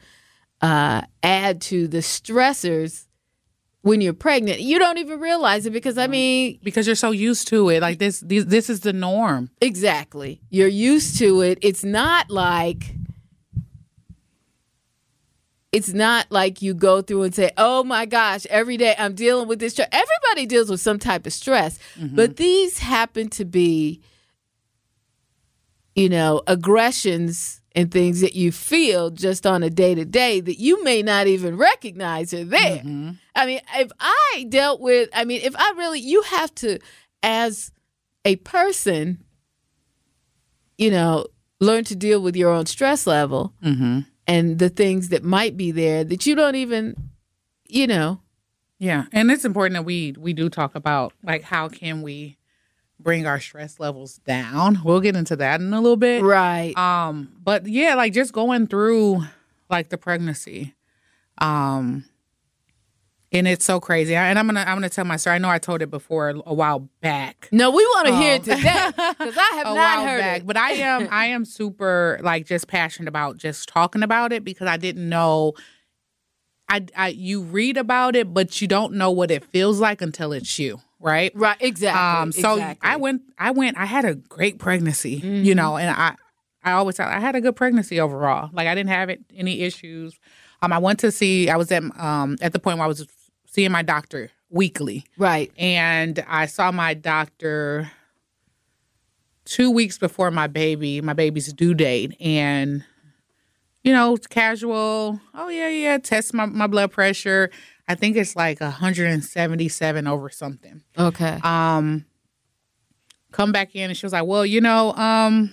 uh, 0.62 1.01
add 1.22 1.60
to 1.62 1.88
the 1.89 1.98
stressors 2.00 3.08
when 3.81 4.01
you're 4.01 4.13
pregnant. 4.13 4.59
You 4.59 4.79
don't 4.79 4.98
even 4.98 5.19
realize 5.19 5.65
it 5.65 5.71
because, 5.71 5.98
I 5.98 6.07
mean, 6.07 6.59
Because 6.63 6.86
you're 6.86 6.95
so 6.95 7.12
used 7.12 7.48
to 7.50 7.69
it. 7.69 7.81
Like 7.81 8.00
this 8.00 8.19
this, 8.19 8.45
this 8.45 8.69
is 8.69 8.81
the 8.81 8.93
norm. 8.93 9.50
Exactly. 9.62 10.41
You're 10.50 10.67
used 10.67 11.17
to 11.19 11.41
it. 11.41 11.59
It's 11.62 11.83
not 11.83 12.29
like 12.29 12.95
it's 15.71 15.93
not 15.93 16.25
like 16.31 16.63
you 16.63 16.74
go 16.74 17.01
through 17.03 17.24
and 17.24 17.36
say, 17.36 17.51
"Oh 17.55 17.83
my 17.83 18.05
gosh, 18.07 18.48
every 18.48 18.75
day 18.75 18.95
I'm 18.98 19.13
dealing 19.13 19.48
with 19.48 19.59
this 19.59 19.74
stress." 19.74 19.89
Everybody 19.91 20.48
deals 20.48 20.69
with 20.69 20.81
some 20.81 20.98
type 20.98 21.27
of 21.27 21.33
stress, 21.33 21.77
mm-hmm. 21.95 22.15
but 22.15 22.38
these 22.38 22.79
happen 22.79 23.29
to 23.29 23.45
be 23.45 24.01
you 26.00 26.07
know, 26.07 26.41
aggressions 26.48 27.59
and 27.75 27.91
things 27.91 28.21
that 28.21 28.35
you 28.35 28.51
feel 28.51 29.09
just 29.11 29.45
on 29.45 29.63
a 29.63 29.69
day 29.69 29.93
to 29.95 30.05
day 30.05 30.39
that 30.41 30.59
you 30.59 30.83
may 30.83 31.01
not 31.03 31.27
even 31.27 31.55
recognize 31.55 32.33
are 32.33 32.43
there. 32.43 32.79
Mm-hmm. 32.79 33.11
I 33.35 33.45
mean, 33.45 33.61
if 33.77 33.91
I 33.99 34.47
dealt 34.49 34.81
with, 34.81 35.09
I 35.13 35.23
mean, 35.25 35.41
if 35.43 35.55
I 35.55 35.73
really, 35.77 35.99
you 35.99 36.21
have 36.23 36.53
to, 36.55 36.79
as 37.21 37.71
a 38.25 38.38
person, 38.38 39.23
you 40.77 40.89
know, 40.91 41.27
learn 41.59 41.83
to 41.85 41.95
deal 41.95 42.21
with 42.21 42.35
your 42.35 42.51
own 42.51 42.65
stress 42.65 43.05
level 43.05 43.53
mm-hmm. 43.63 43.99
and 44.25 44.59
the 44.59 44.69
things 44.69 45.09
that 45.09 45.23
might 45.23 45.55
be 45.55 45.71
there 45.71 46.03
that 46.03 46.25
you 46.25 46.35
don't 46.35 46.55
even, 46.55 47.11
you 47.65 47.85
know, 47.85 48.21
Yeah, 48.79 49.05
and 49.11 49.29
it's 49.29 49.43
important 49.43 49.73
that 49.73 49.83
we 49.83 50.15
we 50.17 50.31
do 50.31 50.49
talk 50.49 50.73
about 50.73 51.11
like 51.21 51.43
how 51.43 51.67
can 51.67 52.01
we 52.01 52.38
bring 53.00 53.25
our 53.25 53.39
stress 53.39 53.79
levels 53.79 54.18
down. 54.25 54.82
We'll 54.84 55.00
get 55.01 55.15
into 55.15 55.36
that 55.38 55.62
in 55.62 55.74
a 55.74 55.79
little 55.82 55.98
bit. 55.98 56.22
right. 56.24 56.77
Um, 56.77 57.32
but 57.44 57.65
yeah, 57.68 57.96
like 57.96 58.13
just 58.13 58.34
going 58.34 58.68
through 58.68 59.24
like 59.70 59.89
the 59.89 59.98
pregnancy. 59.98 60.75
Um 61.38 62.06
and 63.32 63.48
it's 63.48 63.63
so 63.63 63.79
crazy. 63.79 64.15
And 64.15 64.39
I'm 64.39 64.48
gonna 64.48 64.62
I'm 64.62 64.75
gonna 64.77 64.89
tell 64.89 65.06
my 65.06 65.15
story. 65.15 65.36
I 65.36 65.39
know 65.39 65.50
I 65.50 65.60
told 65.60 65.82
it 65.84 65.91
before 65.91 66.29
a 66.46 66.53
while 66.53 66.89
back. 67.01 67.48
no, 67.51 67.70
we 67.70 67.86
want 67.86 68.08
to 68.08 68.15
hear 68.18 68.34
it 68.36 68.44
today 68.44 68.58
because 68.58 69.38
I 69.38 69.51
have 69.63 69.68
not 69.75 70.03
heard 70.08 70.20
back, 70.20 70.39
it. 70.41 70.48
but 70.48 70.58
I 70.58 70.72
am 70.72 71.08
I 71.12 71.27
am 71.27 71.46
super 71.46 72.20
like 72.24 72.46
just 72.48 72.68
passionate 72.68 73.08
about 73.08 73.38
just 73.38 73.70
talking 73.70 74.01
about 74.03 74.34
it 74.34 74.44
because 74.44 74.68
I 74.68 74.77
didn't 74.77 75.08
know 75.08 75.53
I 76.70 76.86
I 76.98 77.08
you 77.10 77.44
read 77.44 77.77
about 77.77 78.15
it 78.15 78.34
but 78.34 78.60
you 78.62 78.68
don't 78.68 78.94
know 78.96 79.12
what 79.12 79.29
it 79.32 79.46
feels 79.46 79.79
like 79.79 80.01
until 80.01 80.34
it's 80.34 80.58
you, 80.58 80.82
right? 81.00 81.32
Right, 81.36 81.58
exactly. 81.60 82.00
Um 82.00 82.32
so 82.32 82.53
exactly. 82.53 82.89
I 82.89 82.96
went 82.98 83.22
I 83.38 83.51
went 83.51 83.77
I 83.77 83.86
had 83.86 84.06
a 84.06 84.15
great 84.15 84.60
pregnancy, 84.60 85.15
you 85.15 85.56
know, 85.56 85.77
and 85.77 85.89
I 85.89 86.15
I 86.63 86.74
always 86.74 86.96
tell 86.96 87.08
I 87.08 87.20
had 87.20 87.36
a 87.36 87.41
good 87.41 87.56
pregnancy 87.56 88.00
overall. 88.00 88.50
Like 88.53 88.68
I 88.68 88.75
didn't 88.75 88.89
have 88.89 89.10
it, 89.10 89.22
any 89.36 89.62
issues. 89.62 90.20
Um 90.62 90.74
I 90.74 90.77
went 90.77 91.00
to 91.00 91.12
see 91.12 91.50
I 91.50 91.58
was 91.58 91.72
at 91.72 91.84
um 92.00 92.38
at 92.41 92.53
the 92.53 92.60
point 92.60 92.77
where 92.77 92.86
I 92.86 92.88
was 92.88 93.08
seeing 93.46 93.72
my 93.72 93.82
doctor 93.82 94.29
weekly 94.51 95.06
right. 95.18 95.51
and 95.58 96.24
I 96.27 96.48
saw 96.48 96.72
my 96.72 96.96
doctor 96.96 97.91
two 99.50 99.72
weeks 99.72 99.98
before 99.98 100.32
my 100.32 100.48
baby, 100.48 101.01
my 101.01 101.13
baby's 101.13 101.51
due 101.51 101.74
date, 101.74 102.15
and 102.22 102.86
you 103.84 103.94
know, 103.94 104.18
casual. 104.29 105.20
Oh 105.34 105.50
yeah, 105.50 105.70
yeah. 105.70 105.98
Test 105.98 106.34
my 106.34 106.46
my 106.46 106.68
blood 106.68 106.91
pressure. 106.91 107.50
I 107.89 107.96
think 107.96 108.15
it's 108.15 108.36
like 108.36 108.62
177 108.62 110.08
over 110.08 110.29
something. 110.29 110.84
Okay. 110.98 111.39
Um, 111.43 112.05
come 113.31 113.51
back 113.51 113.75
in, 113.75 113.89
and 113.89 113.98
she 113.98 114.05
was 114.05 114.13
like, 114.13 114.25
"Well, 114.25 114.46
you 114.46 114.62
know, 114.62 114.93
um." 114.93 115.51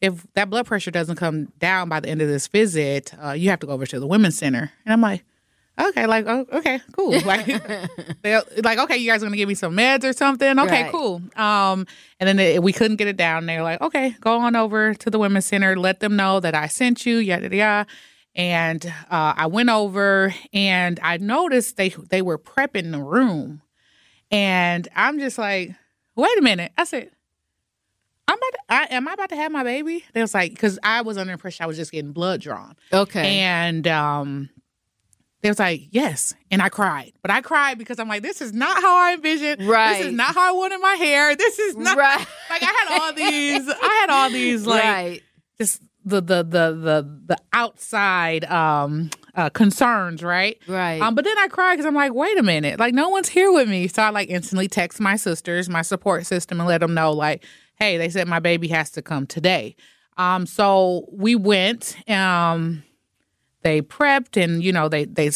If 0.00 0.26
that 0.34 0.50
blood 0.50 0.66
pressure 0.66 0.90
doesn't 0.90 1.16
come 1.16 1.46
down 1.58 1.88
by 1.88 2.00
the 2.00 2.10
end 2.10 2.20
of 2.20 2.28
this 2.28 2.46
visit, 2.48 3.14
uh, 3.24 3.30
you 3.30 3.48
have 3.48 3.60
to 3.60 3.66
go 3.66 3.72
over 3.72 3.86
to 3.86 3.98
the 3.98 4.06
women's 4.06 4.36
center. 4.36 4.70
And 4.84 4.92
I'm 4.92 5.00
like, 5.00 5.24
okay, 5.80 6.04
like, 6.04 6.26
oh, 6.28 6.44
okay, 6.52 6.78
cool. 6.92 7.12
Like, 7.24 7.46
like, 8.62 8.78
okay, 8.80 8.98
you 8.98 9.10
guys 9.10 9.22
are 9.22 9.26
gonna 9.26 9.36
give 9.38 9.48
me 9.48 9.54
some 9.54 9.74
meds 9.74 10.04
or 10.04 10.12
something. 10.12 10.58
Okay, 10.58 10.82
Right. 10.82 10.92
cool. 10.92 11.22
Um, 11.36 11.86
and 12.20 12.38
then 12.38 12.60
we 12.62 12.72
couldn't 12.74 12.96
get 12.96 13.08
it 13.08 13.16
down. 13.16 13.46
They're 13.46 13.62
like, 13.62 13.80
okay, 13.80 14.14
go 14.20 14.36
on 14.40 14.56
over 14.56 14.92
to 14.92 15.08
the 15.08 15.18
women's 15.18 15.46
center. 15.46 15.74
Let 15.74 16.00
them 16.00 16.16
know 16.16 16.38
that 16.38 16.54
I 16.54 16.66
sent 16.66 17.06
you. 17.06 17.16
Yada 17.16 17.54
yada. 17.56 17.86
And 18.36 18.84
uh, 19.10 19.34
I 19.36 19.46
went 19.46 19.68
over 19.70 20.34
and 20.52 20.98
I 21.02 21.18
noticed 21.18 21.76
they 21.76 21.90
they 21.90 22.20
were 22.22 22.38
prepping 22.38 22.90
the 22.90 23.02
room, 23.02 23.62
and 24.30 24.88
I'm 24.96 25.18
just 25.20 25.38
like, 25.38 25.74
wait 26.16 26.38
a 26.38 26.42
minute. 26.42 26.72
I 26.76 26.84
said. 26.84 27.10
I'm 28.26 28.38
about 28.38 28.52
to, 28.52 28.58
I, 28.70 28.96
am 28.96 29.06
I 29.06 29.12
about 29.12 29.28
to 29.28 29.36
have 29.36 29.52
my 29.52 29.62
baby? 29.64 30.02
They 30.14 30.22
was 30.22 30.32
like, 30.32 30.52
because 30.52 30.78
I 30.82 31.02
was 31.02 31.18
under 31.18 31.30
impression 31.34 31.62
I 31.62 31.66
was 31.66 31.76
just 31.76 31.92
getting 31.92 32.12
blood 32.12 32.40
drawn. 32.40 32.74
Okay. 32.90 33.40
And 33.40 33.86
um, 33.86 34.48
they 35.42 35.50
was 35.50 35.58
like, 35.58 35.88
yes. 35.90 36.32
And 36.50 36.62
I 36.62 36.70
cried. 36.70 37.12
But 37.20 37.30
I 37.30 37.42
cried 37.42 37.76
because 37.76 37.98
I'm 37.98 38.08
like, 38.08 38.22
this 38.22 38.40
is 38.40 38.54
not 38.54 38.80
how 38.80 38.96
I 38.96 39.12
envisioned. 39.12 39.68
Right. 39.68 39.98
This 39.98 40.06
is 40.06 40.12
not 40.14 40.34
how 40.34 40.48
I 40.48 40.52
wanted 40.52 40.78
my 40.78 40.94
hair. 40.94 41.36
This 41.36 41.58
is 41.58 41.76
not 41.76 41.98
Right. 41.98 42.26
like 42.48 42.62
I 42.62 42.64
had 42.64 42.98
all 43.02 43.12
these 43.12 43.68
I 43.68 43.98
had 44.00 44.10
all 44.10 44.30
these 44.30 44.66
like 44.66 44.82
right. 44.82 45.22
just 45.60 45.82
the 46.04 46.20
the 46.20 46.42
the 46.42 46.72
the 46.72 47.20
the 47.26 47.38
outside 47.52 48.44
um 48.44 49.10
uh 49.34 49.50
concerns, 49.50 50.22
right? 50.22 50.58
Right. 50.68 51.00
Um, 51.00 51.14
but 51.14 51.24
then 51.24 51.38
I 51.38 51.48
cried 51.48 51.76
because 51.76 51.86
I'm 51.86 51.94
like, 51.94 52.14
wait 52.14 52.38
a 52.38 52.42
minute, 52.42 52.78
like 52.78 52.94
no 52.94 53.08
one's 53.08 53.28
here 53.28 53.52
with 53.52 53.68
me. 53.68 53.88
So 53.88 54.02
I 54.02 54.10
like 54.10 54.28
instantly 54.28 54.68
text 54.68 55.00
my 55.00 55.16
sisters, 55.16 55.68
my 55.68 55.82
support 55.82 56.26
system, 56.26 56.60
and 56.60 56.68
let 56.68 56.80
them 56.80 56.94
know, 56.94 57.12
like, 57.12 57.44
hey, 57.76 57.96
they 57.96 58.08
said 58.08 58.28
my 58.28 58.40
baby 58.40 58.68
has 58.68 58.90
to 58.92 59.02
come 59.02 59.26
today. 59.26 59.76
Um, 60.16 60.46
so 60.46 61.06
we 61.10 61.34
went. 61.34 61.96
Um, 62.08 62.84
they 63.62 63.82
prepped, 63.82 64.42
and 64.42 64.62
you 64.62 64.72
know, 64.72 64.88
they 64.88 65.06
they 65.06 65.30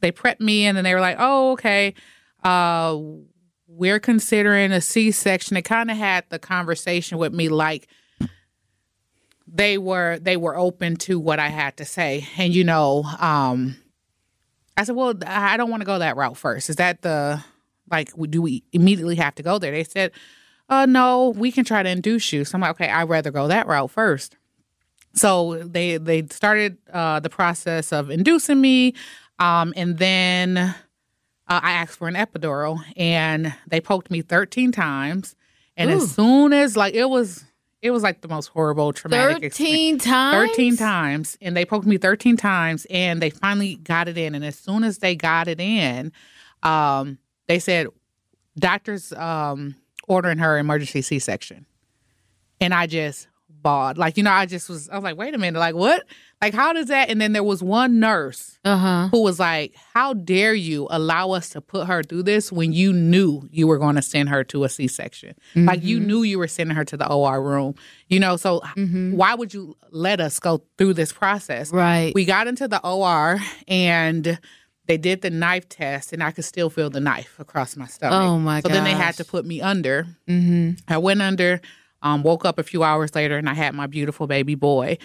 they 0.00 0.10
prepped 0.10 0.40
me, 0.40 0.66
and 0.66 0.76
then 0.76 0.84
they 0.84 0.94
were 0.94 1.00
like, 1.00 1.16
oh, 1.20 1.52
okay, 1.52 1.94
uh, 2.42 2.98
we're 3.68 4.00
considering 4.00 4.72
a 4.72 4.80
C-section. 4.80 5.54
They 5.54 5.62
kind 5.62 5.90
of 5.90 5.96
had 5.96 6.24
the 6.28 6.38
conversation 6.38 7.18
with 7.18 7.32
me, 7.32 7.48
like 7.48 7.88
they 9.46 9.78
were 9.78 10.18
they 10.18 10.36
were 10.36 10.56
open 10.56 10.96
to 10.96 11.18
what 11.18 11.38
I 11.38 11.48
had 11.48 11.76
to 11.78 11.84
say, 11.84 12.26
and 12.36 12.54
you 12.54 12.64
know, 12.64 13.04
um, 13.18 13.76
I 14.76 14.84
said, 14.84 14.96
well, 14.96 15.14
I 15.26 15.56
don't 15.56 15.70
want 15.70 15.80
to 15.80 15.86
go 15.86 15.98
that 15.98 16.16
route 16.16 16.36
first. 16.36 16.70
Is 16.70 16.76
that 16.76 17.02
the 17.02 17.42
like? 17.90 18.10
Do 18.30 18.42
we 18.42 18.64
immediately 18.72 19.16
have 19.16 19.34
to 19.36 19.42
go 19.42 19.58
there? 19.58 19.72
They 19.72 19.84
said, 19.84 20.12
uh, 20.68 20.86
no, 20.86 21.30
we 21.30 21.52
can 21.52 21.64
try 21.64 21.82
to 21.82 21.90
induce 21.90 22.32
you. 22.32 22.44
So 22.44 22.56
I'm 22.56 22.62
like, 22.62 22.72
okay, 22.72 22.88
I'd 22.88 23.08
rather 23.08 23.30
go 23.30 23.48
that 23.48 23.66
route 23.66 23.90
first. 23.90 24.36
So 25.14 25.62
they 25.64 25.98
they 25.98 26.26
started 26.26 26.78
uh, 26.92 27.20
the 27.20 27.28
process 27.28 27.92
of 27.92 28.10
inducing 28.10 28.60
me, 28.60 28.94
um, 29.38 29.74
and 29.76 29.98
then 29.98 30.56
uh, 30.56 30.74
I 31.48 31.72
asked 31.72 31.98
for 31.98 32.08
an 32.08 32.14
epidural, 32.14 32.82
and 32.96 33.54
they 33.66 33.80
poked 33.80 34.10
me 34.10 34.22
13 34.22 34.72
times. 34.72 35.36
And 35.76 35.90
Ooh. 35.90 35.96
as 35.96 36.12
soon 36.12 36.52
as 36.52 36.76
like 36.76 36.94
it 36.94 37.10
was, 37.10 37.44
it 37.82 37.90
was 37.90 38.04
like 38.04 38.20
the 38.20 38.28
most 38.28 38.46
horrible 38.46 38.92
traumatic 38.92 39.42
experience. 39.42 40.04
13 40.04 40.12
times? 40.12 40.50
13 40.50 40.76
times 40.76 41.38
and 41.42 41.56
they 41.56 41.64
poked 41.64 41.86
me 41.86 41.98
13 41.98 42.36
times 42.36 42.86
and 42.88 43.20
they 43.20 43.28
finally 43.28 43.74
got 43.76 44.08
it 44.08 44.16
in. 44.16 44.34
And 44.36 44.44
as 44.44 44.56
soon 44.56 44.84
as 44.84 44.98
they 44.98 45.16
got 45.16 45.48
it 45.48 45.60
in 45.60 46.12
um 46.62 47.18
they 47.48 47.58
said 47.58 47.88
doctors 48.56 49.12
um 49.14 49.74
ordering 50.06 50.38
her 50.38 50.58
emergency 50.58 51.02
c-section. 51.02 51.66
And 52.60 52.72
i 52.72 52.86
just 52.86 53.26
bawled. 53.48 53.98
Like 53.98 54.16
you 54.16 54.22
know 54.22 54.30
i 54.30 54.46
just 54.46 54.68
was 54.68 54.88
i 54.88 54.94
was 54.94 55.04
like 55.04 55.16
wait 55.16 55.34
a 55.34 55.38
minute. 55.38 55.58
Like 55.58 55.74
what 55.74 56.04
like 56.42 56.52
how 56.54 56.72
does 56.72 56.86
that 56.86 57.08
and 57.08 57.20
then 57.20 57.32
there 57.32 57.42
was 57.44 57.62
one 57.62 58.00
nurse 58.00 58.58
Uh-huh. 58.64 59.08
who 59.10 59.22
was 59.22 59.38
like 59.40 59.74
how 59.94 60.12
dare 60.14 60.54
you 60.54 60.86
allow 60.90 61.30
us 61.30 61.50
to 61.50 61.60
put 61.60 61.86
her 61.86 62.02
through 62.02 62.24
this 62.24 62.50
when 62.52 62.72
you 62.72 62.92
knew 62.92 63.48
you 63.50 63.66
were 63.66 63.78
going 63.78 63.96
to 63.96 64.02
send 64.02 64.28
her 64.28 64.42
to 64.44 64.64
a 64.64 64.68
c-section 64.68 65.34
like 65.54 65.82
you 65.82 65.98
knew 66.00 66.22
you 66.22 66.38
were 66.38 66.48
sending 66.48 66.76
her 66.76 66.84
to 66.84 66.96
the 66.96 67.08
or 67.10 67.42
room 67.42 67.74
you 68.08 68.18
know 68.20 68.36
so 68.36 68.60
why 68.76 69.34
would 69.34 69.54
you 69.54 69.76
let 69.90 70.20
us 70.20 70.38
go 70.40 70.62
through 70.78 70.94
this 70.94 71.12
process 71.12 71.70
Right. 71.72 72.12
we 72.14 72.24
got 72.24 72.46
into 72.46 72.66
the 72.68 72.80
or 72.86 73.38
and 73.68 74.38
they 74.86 74.96
did 74.98 75.22
the 75.22 75.30
knife 75.30 75.68
test 75.68 76.12
and 76.12 76.22
i 76.22 76.30
could 76.32 76.44
still 76.44 76.68
feel 76.70 76.90
the 76.90 77.00
knife 77.00 77.38
across 77.38 77.76
my 77.76 77.86
stomach 77.86 78.18
Oh, 78.20 78.38
my 78.38 78.60
so 78.60 78.68
then 78.68 78.84
they 78.84 78.92
had 78.94 79.14
to 79.16 79.24
put 79.24 79.44
me 79.46 79.60
under 79.60 80.06
mm-hmm. 80.28 80.72
I 80.88 80.98
went 80.98 81.22
under, 81.22 81.60
um, 82.02 82.24
woke 82.24 82.44
up 82.44 82.58
a 82.58 82.64
few 82.64 82.82
hours 82.82 83.14
later, 83.14 83.36
and 83.38 83.48
I 83.48 83.54
had 83.54 83.74
my 83.76 83.86
beautiful 83.86 84.26
baby 84.26 84.56
boy. 84.56 84.98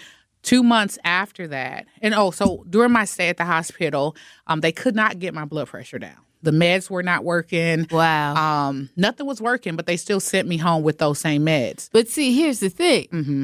Two 0.43 0.63
months 0.63 0.97
after 1.03 1.47
that, 1.49 1.87
and 2.01 2.13
oh, 2.13 2.31
so 2.31 2.63
during 2.69 2.91
my 2.91 3.03
stay 3.05 3.27
at 3.29 3.37
the 3.37 3.43
hospital, 3.45 4.15
um, 4.47 4.61
they 4.61 4.71
could 4.71 4.95
not 4.95 5.19
get 5.19 5.33
my 5.33 5.43
blood 5.45 5.67
pressure 5.67 5.99
down. 5.99 6.17
The 6.43 6.51
meds 6.51 6.89
were 6.89 7.03
not 7.03 7.23
working. 7.25 7.87
Wow. 7.91 8.35
Um, 8.35 8.89
nothing 8.95 9.25
was 9.25 9.41
working, 9.41 9.75
but 9.75 9.87
they 9.87 9.97
still 9.97 10.19
sent 10.19 10.47
me 10.47 10.55
home 10.57 10.83
with 10.83 10.99
those 10.99 11.19
same 11.19 11.45
meds. 11.45 11.89
but 11.91 12.07
see, 12.07 12.33
here's 12.33 12.59
the 12.59 12.69
thing. 12.69 13.07
hmm 13.11 13.43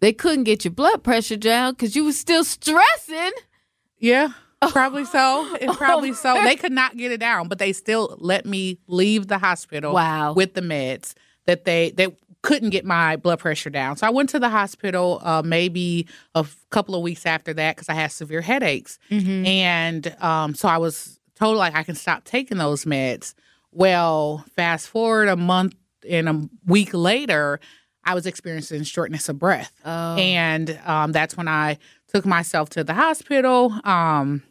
They 0.00 0.12
couldn't 0.12 0.44
get 0.44 0.64
your 0.64 0.72
blood 0.72 1.02
pressure 1.02 1.36
down 1.36 1.72
because 1.72 1.94
you 1.96 2.04
were 2.04 2.12
still 2.12 2.44
stressing. 2.44 3.30
Yeah, 3.98 4.32
probably 4.68 5.04
so. 5.06 5.54
It 5.60 5.70
probably 5.76 6.10
Oh, 6.10 6.14
so. 6.14 6.34
They 6.42 6.56
could 6.56 6.72
not 6.72 6.96
get 6.96 7.12
it 7.12 7.20
down, 7.20 7.48
but 7.48 7.58
they 7.58 7.72
still 7.72 8.16
let 8.18 8.44
me 8.44 8.80
leave 8.86 9.28
the 9.28 9.38
hospital. 9.38 9.94
Wow. 9.94 10.34
with 10.34 10.54
the 10.54 10.60
meds 10.60 11.14
that 11.46 11.64
they 11.64 11.90
they 11.90 12.08
couldn't 12.44 12.70
get 12.70 12.84
my 12.84 13.16
blood 13.16 13.38
pressure 13.40 13.70
down. 13.70 13.96
So 13.96 14.06
I 14.06 14.10
went 14.10 14.28
to 14.30 14.38
the 14.38 14.48
hospital 14.50 15.20
uh, 15.24 15.42
maybe 15.44 16.06
a 16.34 16.40
f- 16.40 16.56
couple 16.70 16.94
of 16.94 17.02
weeks 17.02 17.26
after 17.26 17.52
that 17.54 17.74
because 17.74 17.88
I 17.88 17.94
had 17.94 18.12
severe 18.12 18.40
headaches, 18.42 18.98
Mm-hmm. 19.10 19.46
and 19.46 20.16
um, 20.22 20.54
so 20.54 20.68
I 20.68 20.78
was 20.78 21.18
told 21.34 21.56
like 21.56 21.74
I 21.74 21.82
can 21.82 21.94
stop 21.96 22.22
taking 22.24 22.58
those 22.58 22.84
meds. 22.84 23.34
Well, 23.72 24.44
fast 24.54 24.88
forward 24.88 25.28
a 25.28 25.36
month 25.36 25.74
and 26.08 26.28
a 26.28 26.48
week 26.66 26.90
later, 26.92 27.58
I 28.04 28.14
was 28.14 28.26
experiencing 28.26 28.82
shortness 28.84 29.28
of 29.28 29.38
breath. 29.38 29.72
Oh. 29.84 30.16
And 30.16 30.78
um, 30.84 31.10
that's 31.12 31.36
when 31.36 31.48
I 31.48 31.78
took 32.08 32.24
myself 32.26 32.68
to 32.70 32.84
the 32.84 32.94
hospital. 32.94 33.72
Um, 33.84 34.42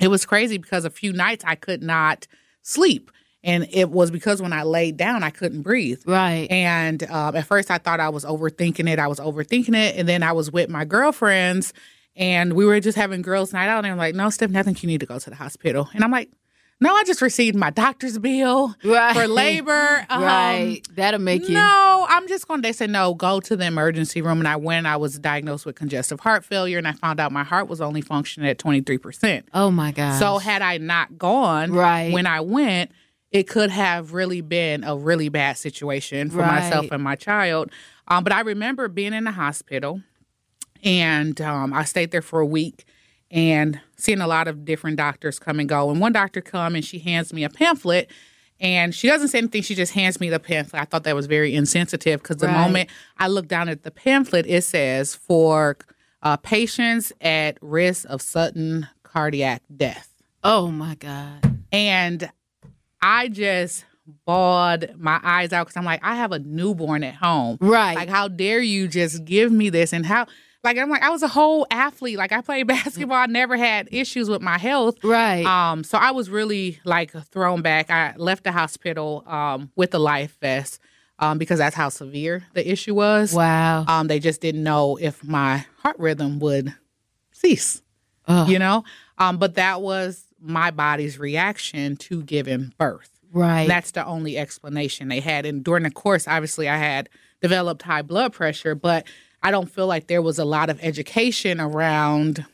it 0.00 0.08
was 0.08 0.26
crazy 0.26 0.58
because 0.58 0.84
a 0.84 0.90
few 0.90 1.12
nights 1.12 1.44
I 1.46 1.54
could 1.54 1.82
not 1.82 2.26
sleep. 2.62 3.10
And 3.44 3.68
it 3.70 3.90
was 3.90 4.10
because 4.10 4.42
when 4.42 4.52
I 4.52 4.64
laid 4.64 4.96
down, 4.96 5.22
I 5.22 5.30
couldn't 5.30 5.62
breathe. 5.62 6.02
Right. 6.06 6.48
And 6.50 7.02
um, 7.10 7.36
at 7.36 7.46
first, 7.46 7.70
I 7.70 7.78
thought 7.78 8.00
I 8.00 8.08
was 8.08 8.24
overthinking 8.24 8.88
it. 8.90 8.98
I 8.98 9.06
was 9.06 9.20
overthinking 9.20 9.76
it. 9.76 9.96
And 9.96 10.08
then 10.08 10.22
I 10.24 10.32
was 10.32 10.50
with 10.50 10.68
my 10.68 10.84
girlfriends 10.84 11.72
and 12.16 12.54
we 12.54 12.64
were 12.66 12.80
just 12.80 12.98
having 12.98 13.22
girls' 13.22 13.52
night 13.52 13.68
out. 13.68 13.84
And 13.84 13.92
I'm 13.92 13.96
like, 13.96 14.14
no, 14.16 14.28
Steph, 14.30 14.54
I 14.56 14.62
think 14.64 14.82
you 14.82 14.88
need 14.88 14.98
to 15.00 15.06
go 15.06 15.18
to 15.20 15.30
the 15.30 15.36
hospital. 15.36 15.88
And 15.94 16.02
I'm 16.02 16.10
like, 16.10 16.30
no, 16.80 16.92
I 16.94 17.02
just 17.04 17.22
received 17.22 17.56
my 17.56 17.70
doctor's 17.70 18.18
bill 18.18 18.74
Right. 18.84 19.14
for 19.14 19.26
labor. 19.28 20.04
Um, 20.10 20.22
right. 20.22 20.80
That'll 20.94 21.20
make 21.20 21.48
you. 21.48 21.54
no, 21.54 22.06
I'm 22.08 22.26
just 22.28 22.48
going 22.48 22.62
to, 22.62 22.66
they 22.66 22.72
said, 22.72 22.90
no, 22.90 23.14
go 23.14 23.40
to 23.40 23.56
the 23.56 23.66
emergency 23.66 24.20
room. 24.22 24.38
And 24.38 24.48
I 24.48 24.56
went, 24.56 24.86
I 24.86 24.96
was 24.96 25.18
diagnosed 25.18 25.66
with 25.66 25.74
congestive 25.76 26.20
heart 26.20 26.44
failure, 26.44 26.78
and 26.78 26.88
I 26.88 26.92
found 26.92 27.20
out 27.20 27.30
my 27.30 27.44
heart 27.44 27.68
was 27.68 27.80
only 27.80 28.00
functioning 28.00 28.48
at 28.48 28.58
23%. 28.58 29.42
Oh 29.54 29.70
my 29.70 29.92
God. 29.92 30.18
So, 30.18 30.38
had 30.38 30.62
I 30.62 30.78
not 30.78 31.18
gone 31.18 31.72
Right. 31.72 32.12
when 32.12 32.26
I 32.26 32.40
went, 32.40 32.90
it 33.30 33.44
could 33.48 33.70
have 33.70 34.12
really 34.12 34.40
been 34.40 34.84
a 34.84 34.96
really 34.96 35.28
bad 35.28 35.56
situation 35.58 36.30
for 36.30 36.42
myself 36.46 36.86
and 36.92 37.02
my 37.02 37.14
child. 37.14 37.70
Um, 38.08 38.24
but 38.24 38.32
I 38.32 38.40
remember 38.40 38.88
being 38.88 39.12
in 39.12 39.24
the 39.24 39.32
hospital, 39.32 40.00
and 40.82 41.40
um, 41.40 41.72
I 41.72 41.84
stayed 41.84 42.10
there 42.10 42.22
for 42.22 42.40
a 42.40 42.46
week 42.46 42.84
and 43.30 43.80
seeing 43.96 44.20
a 44.20 44.26
lot 44.26 44.48
of 44.48 44.64
different 44.64 44.96
doctors 44.96 45.38
come 45.38 45.60
and 45.60 45.68
go. 45.68 45.90
And 45.90 46.00
one 46.00 46.12
doctor 46.12 46.40
come 46.40 46.74
and 46.74 46.84
she 46.84 46.98
hands 47.00 47.32
me 47.32 47.44
a 47.44 47.50
pamphlet. 47.50 48.10
And 48.60 48.94
she 48.94 49.06
doesn't 49.06 49.28
say 49.28 49.38
anything. 49.38 49.62
She 49.62 49.74
just 49.74 49.92
hands 49.92 50.18
me 50.20 50.30
the 50.30 50.40
pamphlet. 50.40 50.80
I 50.82 50.84
thought 50.84 51.04
that 51.04 51.14
was 51.14 51.26
very 51.26 51.54
insensitive 51.54 52.22
because 52.22 52.38
the 52.38 52.46
Right. 52.46 52.54
moment 52.54 52.90
I 53.18 53.28
look 53.28 53.46
down 53.46 53.68
at 53.68 53.82
the 53.82 53.90
pamphlet, 53.90 54.46
it 54.46 54.64
says 54.64 55.14
for 55.14 55.76
uh, 56.22 56.36
patients 56.38 57.12
at 57.20 57.58
risk 57.60 58.06
of 58.08 58.22
sudden 58.22 58.88
cardiac 59.02 59.62
death. 59.76 60.08
oh 60.42 60.70
my 60.70 60.94
God. 60.94 61.58
And 61.70 62.30
I 63.02 63.28
just 63.28 63.84
bawled 64.24 64.98
my 64.98 65.20
eyes 65.22 65.52
out 65.52 65.66
because 65.66 65.76
I'm 65.76 65.84
like, 65.84 66.00
I 66.02 66.14
have 66.16 66.32
a 66.32 66.38
newborn 66.38 67.04
at 67.04 67.14
home. 67.14 67.58
Right. 67.60 67.94
Like, 67.94 68.08
how 68.08 68.28
dare 68.28 68.60
you 68.60 68.88
just 68.88 69.24
give 69.24 69.52
me 69.52 69.70
this? 69.70 69.92
And 69.92 70.06
how, 70.06 70.26
like, 70.64 70.78
I'm 70.78 70.88
like, 70.88 71.02
I 71.02 71.10
was 71.10 71.22
a 71.22 71.28
whole 71.28 71.66
athlete. 71.70 72.16
Like, 72.16 72.32
I 72.32 72.40
played 72.40 72.66
basketball. 72.66 73.18
I 73.18 73.26
never 73.26 73.56
had 73.56 73.88
issues 73.92 74.28
with 74.30 74.40
my 74.42 74.58
health. 74.58 74.96
right. 75.04 75.44
Um, 75.44 75.84
so 75.84 75.98
I 75.98 76.10
was 76.12 76.30
really 76.30 76.80
like 76.84 77.12
thrown 77.26 77.62
back. 77.62 77.90
I 77.90 78.14
left 78.16 78.44
the 78.44 78.52
hospital 78.52 79.24
um, 79.26 79.70
with 79.76 79.94
a 79.94 79.98
life 79.98 80.38
vest 80.40 80.80
um, 81.18 81.36
because 81.38 81.58
that's 81.58 81.76
how 81.76 81.88
severe 81.90 82.44
the 82.54 82.70
issue 82.70 82.94
was. 82.94 83.32
wow. 83.34 83.84
Um, 83.86 84.06
they 84.06 84.18
just 84.20 84.40
didn't 84.40 84.62
know 84.62 84.96
if 84.96 85.22
my 85.22 85.66
heart 85.82 85.98
rhythm 85.98 86.38
would 86.40 86.74
cease 87.30 87.82
Ugh. 88.26 88.48
you 88.48 88.58
know 88.58 88.82
um 89.18 89.38
but 89.38 89.54
that 89.54 89.80
was 89.80 90.24
my 90.40 90.70
body's 90.70 91.18
reaction 91.18 91.96
to 91.96 92.22
giving 92.22 92.72
birth 92.78 93.10
right. 93.32 93.66
that's 93.68 93.90
the 93.92 94.04
only 94.06 94.38
explanation 94.38 95.08
they 95.08 95.20
had 95.20 95.44
and 95.46 95.64
during 95.64 95.82
the 95.82 95.90
course 95.90 96.26
obviously 96.28 96.68
i 96.68 96.76
had 96.76 97.08
developed 97.42 97.82
high 97.82 98.02
blood 98.02 98.32
pressure 98.32 98.74
but 98.74 99.06
i 99.42 99.50
don't 99.50 99.70
feel 99.70 99.86
like 99.86 100.06
there 100.06 100.22
was 100.22 100.38
a 100.38 100.44
lot 100.44 100.70
of 100.70 100.78
education 100.82 101.60
around 101.60 102.44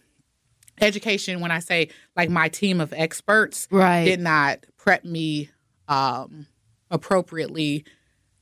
education 0.81 1.41
when 1.41 1.51
i 1.51 1.59
say 1.59 1.89
like 2.17 2.29
my 2.31 2.49
team 2.49 2.81
of 2.81 2.93
experts 2.97 3.69
Right. 3.71 4.05
did 4.05 4.21
not 4.21 4.65
prep 4.77 5.05
me 5.05 5.51
um 5.89 6.47
appropriately 6.91 7.85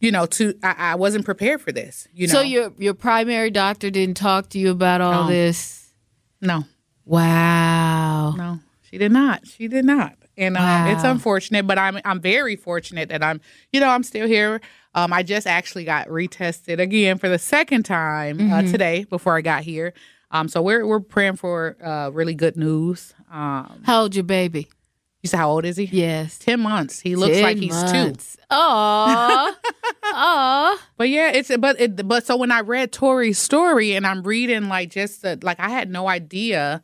you 0.01 0.11
know 0.11 0.27
to 0.27 0.55
i, 0.63 0.75
I 0.79 0.95
wasn't 0.95 1.25
prepared 1.25 1.61
for 1.61 1.73
this 1.73 2.09
you 2.15 2.27
know 2.27 2.33
So 2.35 2.41
your 2.41 2.73
your 2.79 2.95
primary 2.95 3.51
doctor 3.51 3.91
didn't 3.91 4.17
talk 4.17 4.49
to 4.51 4.59
you 4.59 4.71
about 4.71 5.01
all 5.01 5.25
No. 5.25 5.29
this? 5.31 5.93
no 6.41 6.65
Wow. 7.05 8.31
No, 8.37 8.61
she 8.93 8.99
did 8.99 9.11
not. 9.11 9.47
She 9.49 9.67
did 9.67 9.85
not. 9.87 10.15
And 10.37 10.57
um, 10.57 10.87
it's 10.89 11.03
unfortunate, 11.05 11.67
but 11.67 11.79
I'm 11.79 11.99
I'm 12.05 12.21
very 12.21 12.55
fortunate 12.57 13.09
that 13.09 13.23
I'm 13.23 13.41
you 13.73 13.81
know 13.81 13.89
I'm 13.89 14.03
still 14.03 14.27
here. 14.29 14.61
Um, 14.95 15.13
I 15.13 15.23
just 15.23 15.47
actually 15.47 15.85
got 15.85 16.07
retested 16.09 16.79
again 16.79 17.19
for 17.19 17.29
the 17.29 17.39
second 17.39 17.85
time 17.85 18.39
uh, 18.39 18.43
Mm-hmm. 18.61 18.71
today 18.71 19.05
before 19.05 19.37
I 19.37 19.41
got 19.41 19.63
here. 19.63 19.93
Um, 20.31 20.49
so 20.49 20.63
we're 20.63 20.87
we're 20.87 21.01
praying 21.01 21.37
for 21.37 21.77
uh, 21.83 22.11
really 22.11 22.35
good 22.35 22.57
news. 22.57 23.13
Um, 23.31 23.83
How 23.85 24.03
old 24.03 24.15
your 24.15 24.25
baby? 24.25 24.69
you 25.23 25.29
said 25.29 25.37
how 25.37 25.51
old 25.51 25.65
is 25.65 25.77
he? 25.77 25.85
Yes. 25.85 26.39
ten 26.39 26.61
months. 26.61 26.99
He 27.01 27.15
looks 27.17 27.39
like 27.41 27.57
he's 27.59 27.81
two. 27.93 28.13
Aw. 28.51 29.55
Aw. 30.05 30.79
But 30.97 31.09
yeah, 31.09 31.31
it's 31.33 31.55
but 31.59 31.81
it, 31.81 32.09
but 32.09 32.27
so 32.27 32.37
when 32.37 32.51
I 32.51 32.61
read 32.61 32.93
Tori's 32.93 33.39
story 33.39 33.93
and 33.95 34.07
I'm 34.07 34.23
reading 34.23 34.69
like 34.69 34.91
just 34.91 35.23
the, 35.23 35.39
like 35.43 35.61
I 35.61 35.69
had 35.69 35.91
no 35.91 36.09
idea 36.09 36.83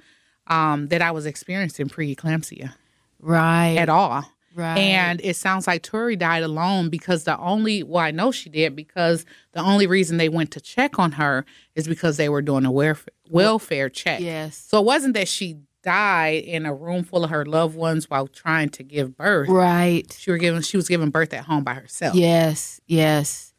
um, 0.49 0.89
that 0.89 1.03
I 1.03 1.11
was 1.13 1.27
experiencing 1.27 1.89
preeclampsia 1.89 2.73
Right. 3.21 3.77
at 3.77 3.89
all. 3.89 4.25
Right. 4.55 4.77
And 4.79 5.21
it 5.23 5.37
sounds 5.37 5.69
like 5.69 5.83
Tori 5.85 6.17
died 6.17 6.43
alone 6.43 6.89
because 6.89 7.23
the 7.25 7.39
only, 7.39 7.85
well, 7.85 8.03
I 8.03 8.11
know 8.11 8.33
she 8.33 8.49
did 8.51 8.75
because 8.75 9.25
the 9.53 9.61
only 9.61 9.87
reason 9.87 10.17
they 10.17 10.29
went 10.29 10.51
to 10.53 10.61
check 10.61 10.99
on 10.99 11.13
her 11.13 11.45
is 11.77 11.87
because 11.87 12.17
they 12.17 12.29
were 12.29 12.43
doing 12.43 12.65
a 12.65 12.73
welfare, 12.73 13.13
welfare 13.31 13.89
check. 13.89 14.21
Yes. 14.21 14.57
So 14.57 14.81
it 14.81 14.85
wasn't 14.85 15.15
that 15.15 15.29
she 15.29 15.59
died 15.85 16.43
in 16.43 16.67
a 16.67 16.75
room 16.75 17.05
full 17.05 17.23
of 17.23 17.31
her 17.31 17.45
loved 17.47 17.77
ones 17.77 18.11
while 18.11 18.27
trying 18.27 18.71
to 18.71 18.83
give 18.83 19.17
birth. 19.17 19.49
Right. 19.49 20.13
She 20.19 20.33
were 20.33 20.39
giving, 20.39 20.63
she 20.63 20.77
was 20.77 20.89
giving 20.89 21.11
birth 21.11 21.33
at 21.35 21.45
home 21.45 21.63
by 21.63 21.75
herself. 21.75 22.17
Yes. 22.17 22.81
Yes. 22.89 23.55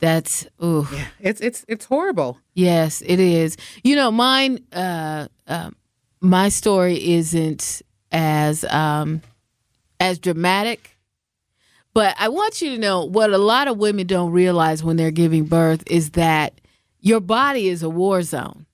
That's 0.00 0.46
ooh. 0.64 0.86
Yeah. 0.92 1.06
It's, 1.20 1.40
it's, 1.42 1.64
it's 1.68 1.84
horrible. 1.84 2.38
Yes, 2.54 3.02
it 3.04 3.18
is. 3.20 3.56
You 3.82 3.96
know, 3.96 4.10
mine. 4.12 4.64
Uh, 4.72 5.26
uh, 5.46 5.70
my 6.20 6.48
story 6.48 7.14
isn't 7.14 7.82
as 8.10 8.64
um, 8.64 9.22
as 10.00 10.18
dramatic, 10.18 10.96
but 11.94 12.14
I 12.18 12.28
want 12.28 12.62
you 12.62 12.70
to 12.70 12.78
know 12.78 13.04
what 13.04 13.30
a 13.30 13.38
lot 13.38 13.68
of 13.68 13.78
women 13.78 14.06
don't 14.06 14.32
realize 14.32 14.82
when 14.82 14.96
they're 14.96 15.10
giving 15.10 15.44
birth 15.44 15.82
is 15.86 16.10
that 16.10 16.60
your 17.00 17.20
body 17.20 17.68
is 17.68 17.82
a 17.82 17.88
war 17.90 18.22
zone, 18.22 18.66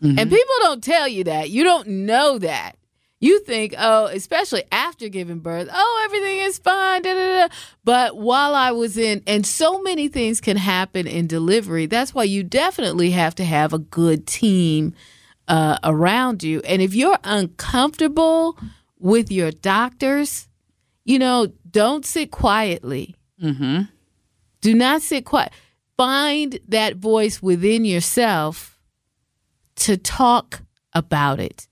and 0.00 0.30
people 0.30 0.54
don't 0.62 0.82
tell 0.84 1.08
you 1.08 1.24
that. 1.24 1.50
You 1.50 1.64
don't 1.64 1.88
know 1.88 2.38
that. 2.38 2.76
You 3.20 3.40
think, 3.40 3.74
oh, 3.78 4.06
especially 4.06 4.64
after 4.70 5.08
giving 5.08 5.38
birth, 5.38 5.68
oh, 5.72 6.02
everything 6.04 6.40
is 6.40 6.58
fine. 6.58 7.00
Da, 7.00 7.14
da, 7.14 7.46
da. 7.46 7.54
But 7.82 8.18
while 8.18 8.54
I 8.54 8.72
was 8.72 8.98
in, 8.98 9.22
and 9.26 9.46
so 9.46 9.80
many 9.80 10.08
things 10.08 10.42
can 10.42 10.58
happen 10.58 11.06
in 11.06 11.26
delivery. 11.26 11.86
That's 11.86 12.12
why 12.12 12.24
you 12.24 12.42
definitely 12.42 13.12
have 13.12 13.34
to 13.36 13.44
have 13.44 13.72
a 13.72 13.78
good 13.78 14.26
team 14.26 14.94
uh, 15.48 15.78
around 15.84 16.42
you. 16.42 16.60
And 16.60 16.80
if 16.80 16.94
you're 16.94 17.18
uncomfortable 17.24 18.58
with 18.98 19.30
your 19.30 19.50
doctors, 19.50 20.48
you 21.04 21.18
know, 21.18 21.52
don't 21.70 22.06
sit 22.06 22.30
quietly. 22.30 23.14
Mm-hmm. 23.42 23.82
Do 24.60 24.74
not 24.74 25.02
sit 25.02 25.24
quiet. 25.24 25.52
Find 25.96 26.58
that 26.68 26.96
voice 26.96 27.42
within 27.42 27.84
yourself 27.84 28.78
to 29.76 29.96
talk 29.96 30.62
about 30.92 31.40
it. 31.40 31.68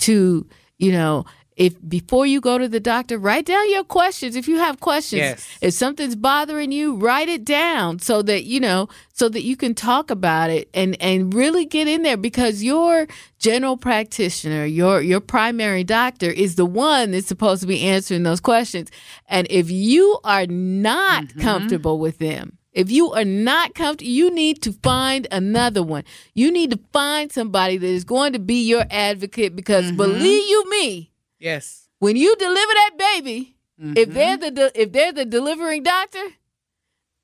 To, 0.00 0.46
you 0.78 0.92
know, 0.92 1.24
if 1.56 1.76
before 1.88 2.26
you 2.26 2.40
go 2.40 2.58
to 2.58 2.68
the 2.68 2.80
doctor, 2.80 3.18
write 3.18 3.46
down 3.46 3.70
your 3.70 3.84
questions. 3.84 4.36
If 4.36 4.48
you 4.48 4.58
have 4.58 4.80
questions, 4.80 5.20
Yes. 5.20 5.58
if 5.60 5.74
something's 5.74 6.16
bothering 6.16 6.72
you, 6.72 6.96
write 6.96 7.28
it 7.28 7.44
down 7.44 7.98
so 7.98 8.22
that, 8.22 8.44
you 8.44 8.60
know, 8.60 8.88
so 9.12 9.28
that 9.28 9.42
you 9.42 9.56
can 9.56 9.74
talk 9.74 10.10
about 10.10 10.50
it 10.50 10.68
and, 10.72 10.96
and 11.00 11.34
really 11.34 11.64
get 11.66 11.86
in 11.86 12.02
there 12.02 12.16
because 12.16 12.62
your 12.62 13.06
general 13.38 13.76
practitioner, 13.76 14.64
your, 14.64 15.02
your 15.02 15.20
primary 15.20 15.84
doctor 15.84 16.30
is 16.30 16.56
the 16.56 16.66
one 16.66 17.10
that's 17.10 17.26
supposed 17.26 17.60
to 17.60 17.66
be 17.66 17.82
answering 17.82 18.22
those 18.22 18.40
questions. 18.40 18.90
And 19.28 19.46
if 19.50 19.70
you 19.70 20.18
are 20.24 20.46
not 20.46 21.24
mm-hmm. 21.24 21.40
comfortable 21.40 21.98
with 21.98 22.18
them, 22.18 22.58
if 22.72 22.90
you 22.90 23.12
are 23.12 23.24
not 23.24 23.74
comfortable, 23.74 24.10
you 24.10 24.30
need 24.30 24.62
to 24.62 24.72
find 24.72 25.26
another 25.30 25.82
one. 25.82 26.04
You 26.34 26.50
need 26.50 26.70
to 26.70 26.80
find 26.92 27.30
somebody 27.30 27.76
that 27.76 27.86
is 27.86 28.04
going 28.04 28.32
to 28.32 28.38
be 28.38 28.66
your 28.66 28.84
advocate 28.90 29.54
because 29.54 29.86
mm-hmm. 29.86 29.96
believe 29.96 30.48
you 30.48 30.70
me, 30.70 31.11
Yes. 31.42 31.88
when 31.98 32.16
you 32.16 32.34
deliver 32.36 32.72
that 32.72 32.90
baby, 32.98 33.56
if 33.96 34.10
they're 34.10 34.36
the 34.36 34.50
de- 34.52 34.80
if 34.80 34.92
they're 34.92 35.12
the 35.12 35.24
delivering 35.24 35.82
doctor, 35.82 36.22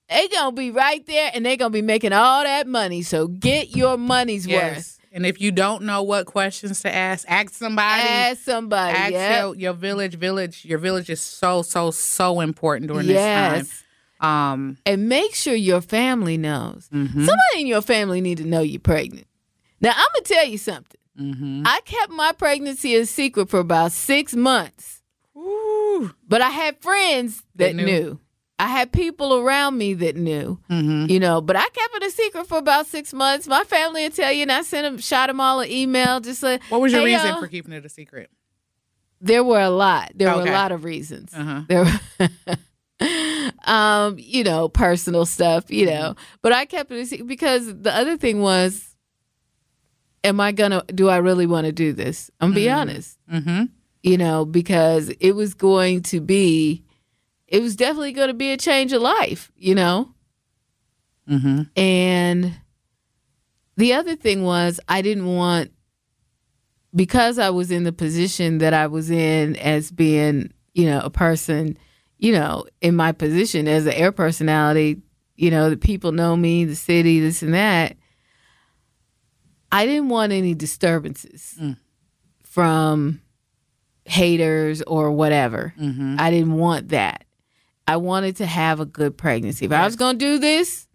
they 0.08 0.26
gonna 0.28 0.52
be 0.52 0.70
right 0.72 1.06
there 1.06 1.30
and 1.32 1.46
they 1.46 1.56
gonna 1.56 1.70
be 1.70 1.82
making 1.82 2.12
all 2.12 2.42
that 2.42 2.66
money. 2.66 3.02
So 3.02 3.28
get 3.28 3.76
your 3.76 3.96
money's 3.96 4.48
worth. 4.48 4.98
And 5.12 5.24
if 5.24 5.40
you 5.40 5.52
don't 5.52 5.84
know 5.84 6.02
what 6.02 6.26
questions 6.26 6.82
to 6.82 6.94
ask, 6.94 7.24
ask 7.30 7.54
somebody. 7.54 8.02
Ask 8.08 8.40
somebody. 8.42 8.96
Ask 8.96 9.12
yep. 9.12 9.42
your, 9.42 9.54
your 9.54 9.72
village. 9.72 10.16
Village. 10.16 10.64
Your 10.64 10.78
village 10.78 11.08
is 11.10 11.20
so 11.20 11.62
so 11.62 11.90
so 11.90 12.40
important 12.40 12.88
during 12.90 13.06
yes. 13.06 13.60
this 13.60 13.68
time. 13.70 13.84
Um. 14.20 14.78
and 14.84 15.08
make 15.08 15.34
sure 15.34 15.54
your 15.54 15.80
family 15.80 16.36
knows. 16.36 16.88
mhm. 16.92 17.12
Somebody 17.12 17.60
in 17.60 17.66
your 17.68 17.82
family 17.82 18.20
need 18.20 18.38
to 18.38 18.44
know 18.44 18.60
you're 18.60 18.80
pregnant. 18.80 19.26
Now 19.80 19.92
I'm 19.96 20.06
gonna 20.14 20.24
tell 20.24 20.44
you 20.46 20.58
something. 20.58 21.00
Mhm. 21.18 21.62
I 21.66 21.80
kept 21.84 22.12
my 22.12 22.32
pregnancy 22.32 22.94
a 22.96 23.04
secret 23.06 23.50
for 23.50 23.58
about 23.60 23.92
six 23.92 24.34
months, 24.36 25.02
Ooh. 25.36 26.12
but 26.28 26.40
I 26.40 26.50
had 26.50 26.80
friends 26.80 27.42
that 27.56 27.68
That 27.68 27.76
knew. 27.76 27.84
knew. 27.86 28.20
I 28.60 28.66
had 28.66 28.90
people 28.92 29.34
around 29.38 29.78
me 29.78 29.94
that 29.94 30.16
knew. 30.16 30.58
Mhm. 30.68 31.08
you 31.10 31.20
know. 31.20 31.40
But 31.40 31.56
I 31.56 31.62
kept 31.62 31.94
it 31.94 32.02
a 32.04 32.10
secret 32.10 32.46
for 32.48 32.58
about 32.58 32.86
six 32.86 33.12
months. 33.14 33.46
My 33.46 33.62
family 33.64 34.02
would 34.02 34.14
tell 34.14 34.32
you, 34.32 34.42
and 34.42 34.50
I 34.52 34.62
sent 34.62 34.84
them, 34.84 34.98
shot 34.98 35.28
them 35.28 35.40
all 35.40 35.60
an 35.60 35.70
email, 35.70 36.18
just 36.20 36.42
like, 36.42 36.62
What 36.68 36.80
was 36.80 36.92
your 36.92 37.02
"Hey, 37.02 37.14
reason 37.14 37.28
y'all." 37.28 37.40
for 37.40 37.46
keeping 37.48 37.72
it 37.72 37.84
a 37.84 37.88
secret? 37.88 38.30
There 39.20 39.42
were 39.44 39.60
a 39.60 39.70
lot. 39.70 40.12
There 40.14 40.32
were 40.34 40.42
a 40.42 40.50
lot 40.52 40.70
of 40.72 40.84
reasons. 40.84 41.32
Uh-huh. 41.34 41.62
There, 41.68 41.84
were, 41.84 42.56
um, 43.64 44.16
you 44.18 44.44
know, 44.44 44.68
personal 44.68 45.26
stuff, 45.26 45.70
you 45.70 45.86
know. 45.86 46.14
But 46.42 46.52
I 46.52 46.64
kept 46.64 46.90
it 46.90 47.00
a 47.00 47.06
secret 47.06 47.26
because 47.28 47.66
the 47.82 47.94
other 47.94 48.16
thing 48.16 48.40
was, 48.40 48.87
am 50.24 50.40
I 50.40 50.52
gonna? 50.52 50.82
Do 50.86 51.08
I 51.08 51.18
really 51.18 51.46
want 51.46 51.66
to 51.66 51.72
do 51.72 51.92
this? 51.92 52.30
I'm 52.40 52.50
gonna 52.50 52.60
be 52.60 52.70
honest. 52.70 53.18
Mm-hmm. 53.32 53.64
you 54.02 54.16
know, 54.16 54.44
because 54.44 55.10
it 55.20 55.32
was 55.32 55.54
going 55.54 56.02
to 56.02 56.20
be, 56.20 56.84
it 57.46 57.60
was 57.60 57.76
definitely 57.76 58.12
going 58.12 58.28
to 58.28 58.34
be 58.34 58.52
a 58.52 58.56
change 58.56 58.92
of 58.92 59.02
life, 59.02 59.50
you 59.56 59.74
know? 59.74 60.14
Mm-hmm. 61.28 61.62
And 61.76 62.54
the 63.76 63.92
other 63.94 64.16
thing 64.16 64.44
was, 64.44 64.80
I 64.88 65.02
didn't 65.02 65.26
want, 65.26 65.72
because 66.94 67.38
I 67.38 67.50
was 67.50 67.70
in 67.70 67.84
the 67.84 67.92
position 67.92 68.58
that 68.58 68.72
I 68.72 68.86
was 68.86 69.10
in 69.10 69.56
as 69.56 69.90
being, 69.90 70.52
you 70.74 70.86
know, 70.86 71.00
a 71.00 71.10
person, 71.10 71.76
you 72.18 72.32
know, 72.32 72.64
in 72.80 72.96
my 72.96 73.12
position 73.12 73.68
as 73.68 73.86
an 73.86 73.92
air 73.92 74.12
personality, 74.12 75.02
you 75.36 75.50
know, 75.50 75.70
the 75.70 75.76
people 75.76 76.12
know 76.12 76.36
me, 76.36 76.64
the 76.64 76.74
city, 76.74 77.20
this 77.20 77.42
and 77.42 77.54
that. 77.54 77.96
I 79.70 79.84
didn't 79.86 80.08
want 80.08 80.32
any 80.32 80.54
disturbances 80.54 81.58
from 82.42 83.20
haters 84.04 84.80
or 84.82 85.10
whatever. 85.12 85.74
Mm-hmm. 85.78 86.16
I 86.18 86.30
didn't 86.30 86.54
want 86.54 86.88
that. 86.88 87.24
I 87.86 87.96
wanted 87.96 88.36
to 88.36 88.46
have 88.46 88.80
a 88.80 88.84
good 88.86 89.16
pregnancy. 89.18 89.66
If 89.66 89.72
I 89.72 89.84
was 89.84 89.96
going 89.96 90.18
to 90.18 90.24
do 90.24 90.38
this, 90.38 90.86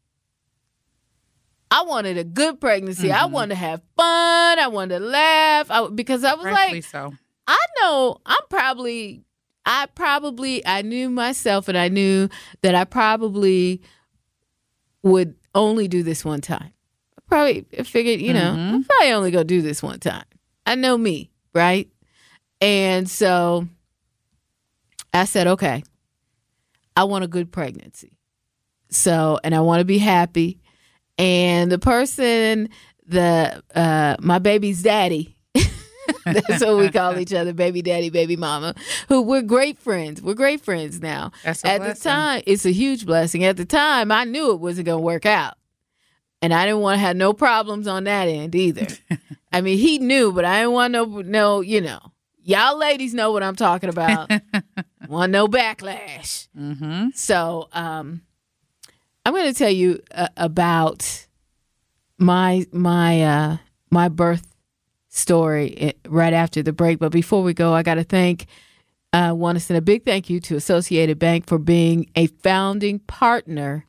I 1.72 1.84
wanted 1.84 2.18
a 2.18 2.24
good 2.24 2.60
pregnancy. 2.62 3.12
I 3.12 3.20
Mm-hmm. 3.24 3.32
wanted 3.34 3.50
to 3.50 3.56
have 3.56 3.82
fun. 3.98 4.60
I 4.60 4.68
wanted 4.68 5.00
to 5.00 5.06
laugh. 5.06 5.72
I, 5.72 5.88
because 5.90 6.24
I 6.24 6.34
was 6.36 6.46
Rightfully 6.46 6.78
like, 6.82 6.84
so. 6.84 7.14
I 7.48 7.58
know 7.82 8.18
I'm 8.26 8.42
probably, 8.50 9.24
I 9.66 9.88
probably, 9.96 10.66
I 10.66 10.82
knew 10.84 11.10
myself 11.10 11.68
and 11.68 11.78
I 11.78 11.88
knew 11.90 12.30
that 12.62 12.76
I 12.76 12.84
probably 12.86 13.82
would 15.02 15.36
only 15.56 15.88
do 15.88 16.04
this 16.04 16.24
one 16.24 16.42
time. 16.42 16.73
Probably 17.34 17.66
figured, 17.84 18.22
you 18.22 18.32
know, 18.32 18.52
I'm 18.52 18.84
probably 18.84 19.12
only 19.12 19.32
going 19.32 19.48
to 19.48 19.56
do 19.56 19.64
this 19.64 19.82
one 19.82 20.00
time. 20.00 20.26
I 20.68 20.76
know 20.76 20.96
me, 20.96 21.32
right? 21.56 21.90
And 22.62 23.10
so 23.10 23.68
I 25.16 25.26
said, 25.26 25.48
okay, 25.48 25.82
I 26.96 27.06
want 27.06 27.24
a 27.24 27.28
good 27.28 27.52
pregnancy. 27.52 28.20
So, 28.92 29.40
and 29.44 29.56
I 29.56 29.62
want 29.62 29.80
to 29.80 29.84
be 29.84 29.98
happy. 29.98 30.62
And 31.18 31.72
the 31.72 31.80
person, 31.80 32.70
the, 33.08 33.64
uh, 33.74 34.16
my 34.20 34.38
baby's 34.38 34.84
daddy, 34.84 35.36
that's 36.26 36.64
what 36.64 36.78
we 36.78 36.92
call 36.92 37.18
each 37.18 37.34
other, 37.34 37.52
baby 37.52 37.82
daddy, 37.82 38.12
baby 38.12 38.36
mama, 38.36 38.76
who 39.10 39.24
we're 39.24 39.42
great 39.42 39.80
friends. 39.80 40.22
We're 40.22 40.36
great 40.36 40.62
friends 40.62 41.02
now. 41.02 41.32
At 41.44 41.80
blessing. 41.80 41.82
the 41.82 41.96
time, 41.96 42.44
it's 42.46 42.68
a 42.68 42.72
huge 42.72 43.08
blessing. 43.08 43.44
At 43.44 43.58
the 43.58 43.66
time, 43.66 44.12
I 44.12 44.24
knew 44.24 44.52
it 44.52 44.60
wasn't 44.60 44.86
going 44.86 45.00
to 45.00 45.04
work 45.04 45.26
out. 45.26 45.56
And 46.44 46.54
I 46.54 46.66
didn't 46.66 46.82
want 46.82 46.98
to 46.98 47.00
have 47.00 47.16
no 47.16 47.32
problems 47.32 47.88
on 47.88 48.04
that 48.04 48.28
end 48.28 48.54
either. 48.54 48.88
I 49.54 49.62
mean, 49.62 49.78
he 49.78 49.98
knew, 49.98 50.34
but 50.34 50.44
I 50.44 50.60
didn't 50.60 50.74
want 50.74 50.92
no, 50.92 51.06
no, 51.06 51.62
you 51.62 51.80
know, 51.80 52.00
y'all 52.44 52.78
ladies 52.78 53.14
know 53.14 53.32
what 53.32 53.44
I'm 53.44 53.56
talking 53.56 53.90
about. 53.90 54.30
want 55.08 55.32
no 55.32 55.48
backlash. 55.48 56.50
Mm-hmm. 56.58 57.12
So, 57.16 57.70
um, 57.72 58.24
I'm 59.26 59.34
going 59.34 59.46
to 59.46 59.58
tell 59.58 59.70
you 59.70 60.02
uh, 60.14 60.28
about 60.36 61.28
my 62.18 62.66
my 62.74 63.24
uh, 63.24 63.58
my 63.90 64.10
birth 64.10 64.46
story 65.08 65.78
eh, 65.78 65.92
right 66.10 66.34
after 66.34 66.62
the 66.62 66.74
break. 66.74 67.00
But 67.00 67.14
before 67.14 67.42
we 67.42 67.54
go, 67.54 67.74
I 67.74 67.84
got 67.84 67.96
to 67.96 68.04
thank. 68.04 68.48
I 69.14 69.32
want 69.32 69.58
to 69.58 69.64
send 69.64 69.78
a 69.78 69.82
big 69.82 70.04
thank 70.04 70.30
you 70.30 70.42
to 70.42 70.58
Associated 70.58 71.20
Bank 71.20 71.48
for 71.48 71.58
being 71.58 72.10
a 72.18 72.28
founding 72.28 73.00
partner 73.00 73.86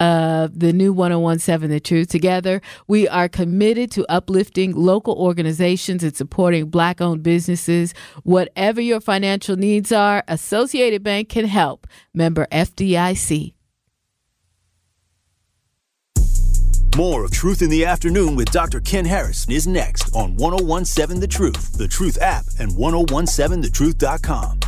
of 0.00 0.58
the 0.58 0.72
new 0.72 0.92
1017 0.92 1.70
The 1.70 1.80
Truth. 1.80 2.08
Together, 2.08 2.60
we 2.86 3.08
are 3.08 3.28
committed 3.28 3.90
to 3.92 4.06
uplifting 4.08 4.72
local 4.72 5.14
organizations 5.14 6.02
and 6.02 6.16
supporting 6.16 6.70
black 6.70 7.00
owned 7.00 7.22
businesses. 7.22 7.94
Whatever 8.22 8.80
your 8.80 9.00
financial 9.00 9.56
needs 9.56 9.92
are, 9.92 10.22
Associated 10.28 11.02
Bank 11.02 11.28
can 11.28 11.46
help. 11.46 11.86
Member 12.14 12.46
FDIC. 12.52 13.54
More 16.96 17.24
of 17.24 17.30
Truth 17.30 17.62
in 17.62 17.70
the 17.70 17.84
Afternoon 17.84 18.34
with 18.34 18.50
Dr. 18.50 18.80
Ken 18.80 19.04
Harris 19.04 19.48
is 19.48 19.68
next 19.68 20.12
on 20.16 20.34
1017 20.34 21.20
The 21.20 21.28
Truth, 21.28 21.78
The 21.78 21.86
Truth 21.86 22.18
app, 22.20 22.44
and 22.58 22.72
1017thetruth.com. 22.72 24.67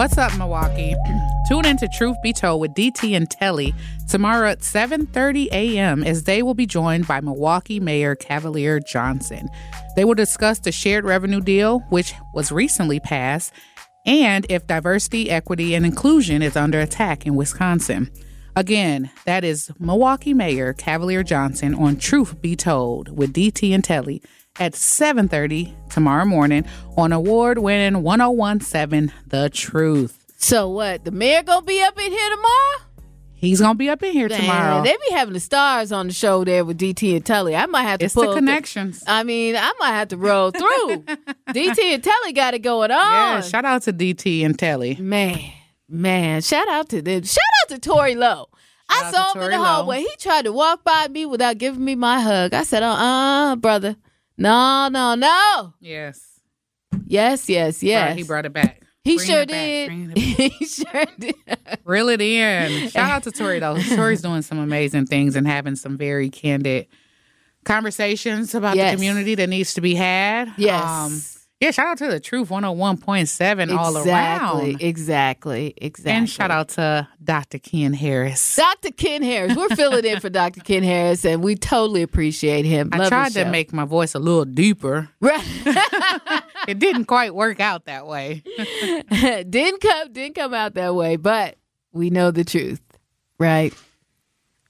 What's 0.00 0.16
up, 0.16 0.34
Milwaukee? 0.38 0.96
Tune 1.48 1.66
in 1.66 1.76
to 1.76 1.86
Truth 1.86 2.16
Be 2.22 2.32
Told 2.32 2.62
with 2.62 2.72
DT 2.72 3.14
and 3.14 3.30
Telly 3.30 3.74
tomorrow 4.08 4.48
at 4.48 4.60
7:30 4.60 5.48
a.m. 5.52 6.02
as 6.02 6.22
they 6.22 6.42
will 6.42 6.54
be 6.54 6.64
joined 6.64 7.06
by 7.06 7.20
Milwaukee 7.20 7.78
Mayor 7.78 8.14
Cavalier 8.14 8.80
Johnson. 8.80 9.50
They 9.96 10.06
will 10.06 10.14
discuss 10.14 10.58
the 10.58 10.72
shared 10.72 11.04
revenue 11.04 11.42
deal, 11.42 11.80
which 11.90 12.14
was 12.32 12.50
recently 12.50 12.98
passed, 12.98 13.52
and 14.06 14.46
if 14.48 14.66
diversity, 14.66 15.28
equity, 15.28 15.74
and 15.74 15.84
inclusion 15.84 16.40
is 16.40 16.56
under 16.56 16.80
attack 16.80 17.26
in 17.26 17.36
Wisconsin. 17.36 18.10
Again, 18.56 19.10
that 19.26 19.44
is 19.44 19.70
Milwaukee 19.78 20.32
Mayor 20.32 20.72
Cavalier 20.72 21.22
Johnson 21.22 21.74
on 21.74 21.98
Truth 21.98 22.40
Be 22.40 22.56
Told 22.56 23.14
with 23.14 23.34
DT 23.34 23.74
and 23.74 23.84
Telly 23.84 24.22
at 24.58 24.74
7:30 24.74 25.74
tomorrow 25.90 26.24
morning 26.24 26.64
on 26.96 27.12
award-winning 27.12 28.02
1017 28.02 29.12
The 29.26 29.50
Truth. 29.50 30.16
So 30.36 30.68
what? 30.70 31.04
The 31.04 31.10
mayor 31.10 31.42
gonna 31.42 31.62
be 31.64 31.80
up 31.82 31.98
in 32.00 32.10
here 32.10 32.30
tomorrow? 32.30 32.86
He's 33.34 33.60
gonna 33.60 33.74
be 33.74 33.88
up 33.88 34.02
in 34.02 34.12
here 34.12 34.28
Damn, 34.28 34.40
tomorrow. 34.40 34.82
They 34.82 34.92
be 35.08 35.14
having 35.14 35.32
the 35.32 35.40
stars 35.40 35.92
on 35.92 36.08
the 36.08 36.12
show 36.12 36.44
there 36.44 36.62
with 36.64 36.78
DT 36.78 37.16
and 37.16 37.24
Telly. 37.24 37.56
I 37.56 37.64
might 37.66 37.84
have 37.84 37.98
to 38.00 38.04
It's 38.06 38.14
pull 38.14 38.28
the 38.28 38.34
connections. 38.34 39.02
I 39.06 39.22
mean, 39.22 39.56
I 39.56 39.72
might 39.80 39.92
have 39.92 40.08
to 40.08 40.18
roll 40.18 40.50
through. 40.50 41.04
DT 41.48 41.78
and 41.94 42.04
Telly 42.04 42.32
got 42.34 42.52
it 42.52 42.58
going 42.58 42.90
on. 42.90 42.98
Yeah, 42.98 43.40
shout 43.40 43.64
out 43.64 43.82
to 43.82 43.94
DT 43.94 44.44
and 44.44 44.58
Telly. 44.58 44.96
Man, 44.96 45.38
man, 45.88 46.42
shout 46.42 46.68
out 46.68 46.90
to 46.90 47.00
them. 47.00 47.22
Shout 47.22 47.38
out 47.62 47.70
to 47.70 47.78
Tory 47.78 48.14
Lowe. 48.14 48.48
I 48.90 49.10
saw 49.10 49.32
him 49.32 49.42
in 49.42 49.50
the 49.52 49.56
Lowe. 49.58 49.64
hallway. 49.64 50.00
He 50.00 50.10
tried 50.18 50.42
to 50.44 50.52
walk 50.52 50.84
by 50.84 51.08
me 51.08 51.24
without 51.24 51.56
giving 51.56 51.82
me 51.84 51.94
my 51.94 52.20
hug. 52.20 52.52
I 52.52 52.64
said, 52.64 52.82
uh 52.82 52.92
uh 52.92 53.56
brother. 53.56 53.96
No, 54.40 54.88
no, 54.88 55.14
no. 55.14 55.74
Yes. 55.80 56.40
Yes, 57.06 57.48
yes, 57.48 57.82
yes. 57.82 58.08
Right, 58.08 58.16
he 58.18 58.22
brought 58.24 58.46
it 58.46 58.52
back. 58.52 58.82
He 59.04 59.16
Bring 59.16 59.28
sure 59.28 59.44
did. 59.46 59.88
bring 59.88 60.10
it 60.10 60.14
back. 60.38 60.52
he 60.52 60.66
sure 60.66 61.04
did. 61.18 61.34
Reel 61.84 62.08
it 62.08 62.20
in. 62.20 62.88
Shout 62.90 63.10
out 63.10 63.22
to 63.24 63.30
Tory 63.32 63.58
though. 63.58 63.76
Tory's 63.96 64.22
doing 64.22 64.42
some 64.42 64.58
amazing 64.58 65.06
things 65.06 65.36
and 65.36 65.46
having 65.46 65.76
some 65.76 65.96
very 65.96 66.28
candid 66.30 66.86
conversations 67.64 68.54
about 68.54 68.76
Yes. 68.76 68.92
the 68.92 68.96
community 68.96 69.34
that 69.36 69.48
needs 69.48 69.74
to 69.74 69.80
be 69.80 69.94
had. 69.94 70.48
Um, 70.48 70.54
Yes. 70.58 71.39
Yeah, 71.60 71.70
shout 71.70 71.86
out 71.88 71.98
to 71.98 72.08
the 72.08 72.20
Truth 72.20 72.48
101.7 72.48 73.76
all 73.76 73.96
exactly, 73.96 74.10
around. 74.10 74.80
exactly, 74.80 74.80
exactly. 74.80 75.74
Exactly. 75.76 76.12
And 76.12 76.30
shout 76.30 76.50
out 76.50 76.70
to 76.70 77.06
Dr. 77.22 77.58
Ken 77.58 77.92
Harris. 77.92 78.56
Dr. 78.56 78.90
Ken 78.92 79.22
Harris. 79.22 79.54
We're 79.54 79.68
filling 79.76 80.04
in 80.04 80.20
for 80.20 80.30
Dr. 80.30 80.60
Ken 80.60 80.82
Harris, 80.82 81.24
and 81.24 81.42
we 81.42 81.56
totally 81.56 82.02
appreciate 82.02 82.64
him. 82.64 82.88
I 82.92 82.98
Love 82.98 83.08
tried 83.08 83.32
to 83.32 83.44
make 83.44 83.72
my 83.72 83.84
voice 83.84 84.14
a 84.14 84.18
little 84.18 84.44
deeper. 84.44 85.10
Right. 85.20 85.44
It 86.68 86.78
didn't 86.78 87.06
quite 87.06 87.34
work 87.34 87.58
out 87.58 87.86
that 87.86 88.06
way. 88.06 88.42
didn't 89.10 89.80
come 89.80 90.12
didn't 90.12 90.34
come 90.34 90.52
out 90.52 90.74
that 90.74 90.94
way, 90.94 91.16
but 91.16 91.56
we 91.92 92.10
know 92.10 92.30
the 92.30 92.44
truth, 92.44 92.82
right? 93.38 93.72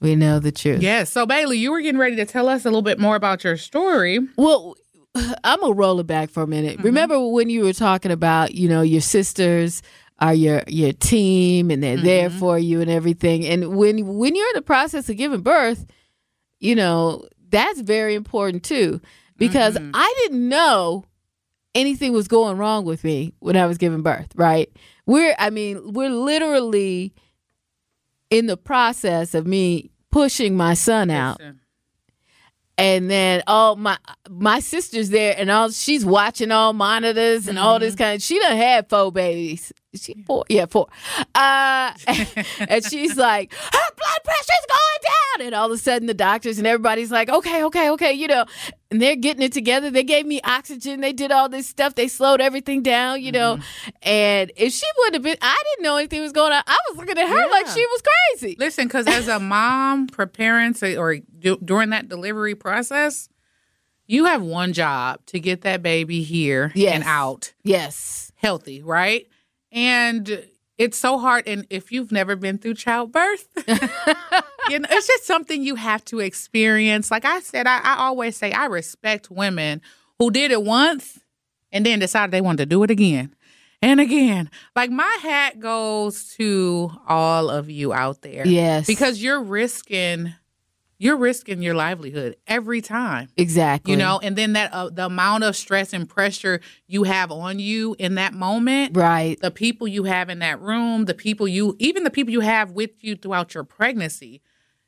We 0.01 0.15
know 0.17 0.39
the 0.39 0.53
truth. 0.53 0.83
Yes. 0.83 1.11
So 1.11 1.27
Bailey, 1.27 1.59
you 1.59 1.73
were 1.73 1.81
getting 1.81 1.99
ready 1.99 2.17
to 2.17 2.25
tell 2.25 2.49
us 2.49 2.65
a 2.65 2.69
little 2.69 2.81
bit 2.83 2.99
more 2.99 3.17
about 3.17 3.45
your 3.45 3.57
story. 3.57 4.21
Well, 4.37 4.77
I'm 5.45 5.61
gonna 5.61 5.73
roll 5.75 6.01
it 6.01 6.07
back 6.07 6.31
for 6.31 6.43
a 6.43 6.47
minute. 6.47 6.75
Mm-hmm. 6.79 6.87
Remember 6.87 7.29
when 7.29 7.51
you 7.51 7.65
were 7.65 7.73
talking 7.73 8.11
about, 8.13 8.55
you 8.55 8.69
know, 8.69 8.83
your 8.83 9.01
sisters 9.01 9.83
are 10.19 10.35
your 10.35 10.63
your 10.69 10.93
team 10.93 11.71
and 11.71 11.83
they're 11.83 11.97
there 11.97 12.29
Mm-hmm. 12.29 12.39
for 12.39 12.59
you 12.59 12.81
and 12.81 12.91
everything. 12.91 13.45
And 13.47 13.77
when 13.77 14.07
when 14.19 14.35
you're 14.35 14.49
in 14.49 14.55
the 14.55 14.63
process 14.63 15.09
of 15.09 15.17
giving 15.17 15.41
birth, 15.41 15.87
you 16.61 16.75
know, 16.75 17.27
that's 17.49 17.81
very 17.81 18.15
important 18.15 18.63
too. 18.65 19.01
Because 19.37 19.77
Mm-hmm. 19.77 19.91
I 19.95 20.15
didn't 20.23 20.49
know 20.49 21.05
anything 21.75 22.13
was 22.13 22.29
going 22.29 22.59
wrong 22.59 22.85
with 22.85 23.03
me 23.05 23.33
when 23.39 23.57
I 23.57 23.67
was 23.67 23.79
giving 23.79 24.03
birth, 24.03 24.29
right? 24.35 24.69
We're 25.07 25.35
I 25.39 25.51
mean, 25.51 25.93
we're 25.93 26.11
literally 26.11 27.15
in 28.29 28.47
the 28.47 28.57
process 28.57 29.35
of 29.35 29.47
me 29.47 29.91
pushing 30.13 30.57
my 30.57 30.75
son 30.75 31.11
out. 31.11 31.41
And 32.81 33.11
then 33.11 33.43
all 33.47 33.77
my 33.77 33.97
my 34.29 34.61
sister's 34.61 35.11
there 35.11 35.35
and 35.39 35.51
all 35.51 35.71
she's 35.71 36.05
watching 36.05 36.51
all 36.51 36.73
monitors 36.73 37.47
and 37.49 37.59
all 37.59 37.77
Mm-hmm. 37.77 37.85
this 37.85 37.95
kind 37.95 38.17
of 38.17 38.23
she 38.23 38.39
done 38.41 38.57
had 38.57 38.89
four 38.89 39.13
babies 39.13 39.73
she 39.95 40.15
four? 40.27 40.45
Yeah 40.49 40.67
four. 40.67 40.87
Uh 41.35 41.93
and 42.69 42.85
she's 42.85 43.17
like 43.17 43.53
her 43.53 43.69
blood 43.97 44.21
pressure's 44.25 44.67
going 44.69 45.03
down. 45.03 45.47
And 45.47 45.55
all 45.55 45.67
of 45.67 45.73
a 45.73 45.79
sudden 45.79 46.07
the 46.07 46.15
doctors 46.15 46.59
and 46.59 46.67
everybody's 46.67 47.11
like 47.11 47.29
okay 47.29 47.65
okay 47.65 47.91
okay 47.91 48.13
you 48.13 48.29
know 48.29 48.45
and 48.91 49.01
they're 49.03 49.17
getting 49.17 49.43
it 49.43 49.53
together. 49.53 49.91
They 49.91 50.05
gave 50.05 50.27
me 50.27 50.41
oxygen. 50.45 51.01
They 51.01 51.13
did 51.13 51.33
all 51.33 51.49
this 51.49 51.69
stuff. 51.69 51.95
They 51.97 52.09
slowed 52.09 52.41
everything 52.41 52.83
down 52.83 53.21
you 53.23 53.33
know. 53.33 53.57
Mm-hmm. 53.57 53.91
and 54.03 54.53
if 54.57 54.73
she 54.73 54.87
would 54.99 55.15
have 55.15 55.23
been 55.23 55.37
i 55.43 55.63
didn't 55.75 55.85
know 55.85 55.97
anything 55.97 56.21
was 56.23 56.33
going 56.33 56.53
on. 56.53 56.63
I 56.67 56.79
was 56.91 56.99
looking 56.99 57.19
at 57.19 57.29
her 57.29 57.51
like 57.51 57.67
she 57.67 57.85
was 57.87 58.03
crazy. 58.39 58.57
Listen, 58.59 58.87
because 58.87 59.07
as 59.09 59.27
a 59.29 59.41
mom 59.41 60.07
preparing 60.21 60.75
to, 60.75 60.97
or 60.97 61.17
du- 61.17 61.59
during 61.65 61.91
that 61.91 62.09
delivery 62.09 62.55
process, 62.55 63.29
you 64.07 64.25
have 64.27 64.43
one 64.43 64.73
job 64.73 65.25
to 65.27 65.41
get 65.41 65.63
that 65.63 65.83
baby 65.83 66.23
here 66.23 66.71
Yes. 66.75 66.95
and 66.95 67.05
out. 67.05 67.53
Yes. 67.63 68.33
Healthy, 68.37 68.83
right? 68.83 69.27
And 69.73 70.45
it's 70.79 70.97
so 70.97 71.19
hard. 71.19 71.47
And 71.47 71.67
if 71.71 71.93
you've 71.93 72.11
never 72.11 72.37
been 72.37 72.59
through 72.59 72.75
childbirth, 72.75 73.49
you 74.69 74.79
know, 74.79 74.89
it's 74.91 75.07
just 75.07 75.27
something 75.27 75.63
you 75.63 75.75
have 75.75 76.05
to 76.07 76.21
experience. 76.21 77.11
Like 77.11 77.25
I 77.25 77.41
said, 77.41 77.67
I, 77.67 77.81
I 77.81 77.97
always 77.99 78.37
say 78.37 78.53
I 78.53 78.67
respect 78.67 79.31
women 79.31 79.83
who 80.19 80.31
did 80.31 80.51
it 80.51 80.63
once 80.63 81.21
and 81.71 81.85
then 81.85 81.99
decided 81.99 82.31
they 82.31 82.41
wanted 82.41 82.59
to 82.59 82.67
do 82.67 82.83
it 82.83 82.91
again 82.91 83.35
and 83.83 84.01
again. 84.01 84.51
Like 84.75 84.91
my 84.91 85.19
hat 85.23 85.61
goes 85.61 86.35
to 86.37 86.91
all 87.07 87.51
of 87.51 87.71
you 87.71 87.93
out 87.93 88.23
there. 88.23 88.47
yes 88.47 88.87
Because 88.87 89.23
you're 89.23 89.43
risking 89.43 90.33
you're 91.01 91.17
risking 91.17 91.63
your 91.63 91.75
livelihood 91.75 92.37
every 92.47 92.83
time. 92.83 93.31
exactly 93.39 93.93
You 93.93 93.97
know, 93.97 94.21
and 94.23 94.37
then 94.37 94.53
that 94.53 94.73
uh, 94.73 94.91
the 94.91 95.07
amount 95.07 95.45
of 95.45 95.57
stress 95.57 95.95
and 95.95 96.07
pressure 96.07 96.61
you 96.87 97.05
have 97.05 97.33
on 97.33 97.59
you 97.59 97.97
in 97.99 98.17
that 98.17 98.35
moment, 98.35 98.95
right 98.97 99.41
the 99.41 99.51
people 99.51 99.89
you 99.89 100.05
have 100.05 100.29
in 100.29 100.41
that 100.41 100.61
room, 100.61 101.07
the 101.07 101.15
people 101.15 101.49
you 101.49 101.75
even 101.79 102.05
the 102.05 102.11
people 102.11 102.33
you 102.33 102.41
have 102.41 102.73
with 102.73 103.03
you 103.03 103.17
throughout 103.17 103.55
your 103.55 103.65
pregnancy 103.65 104.43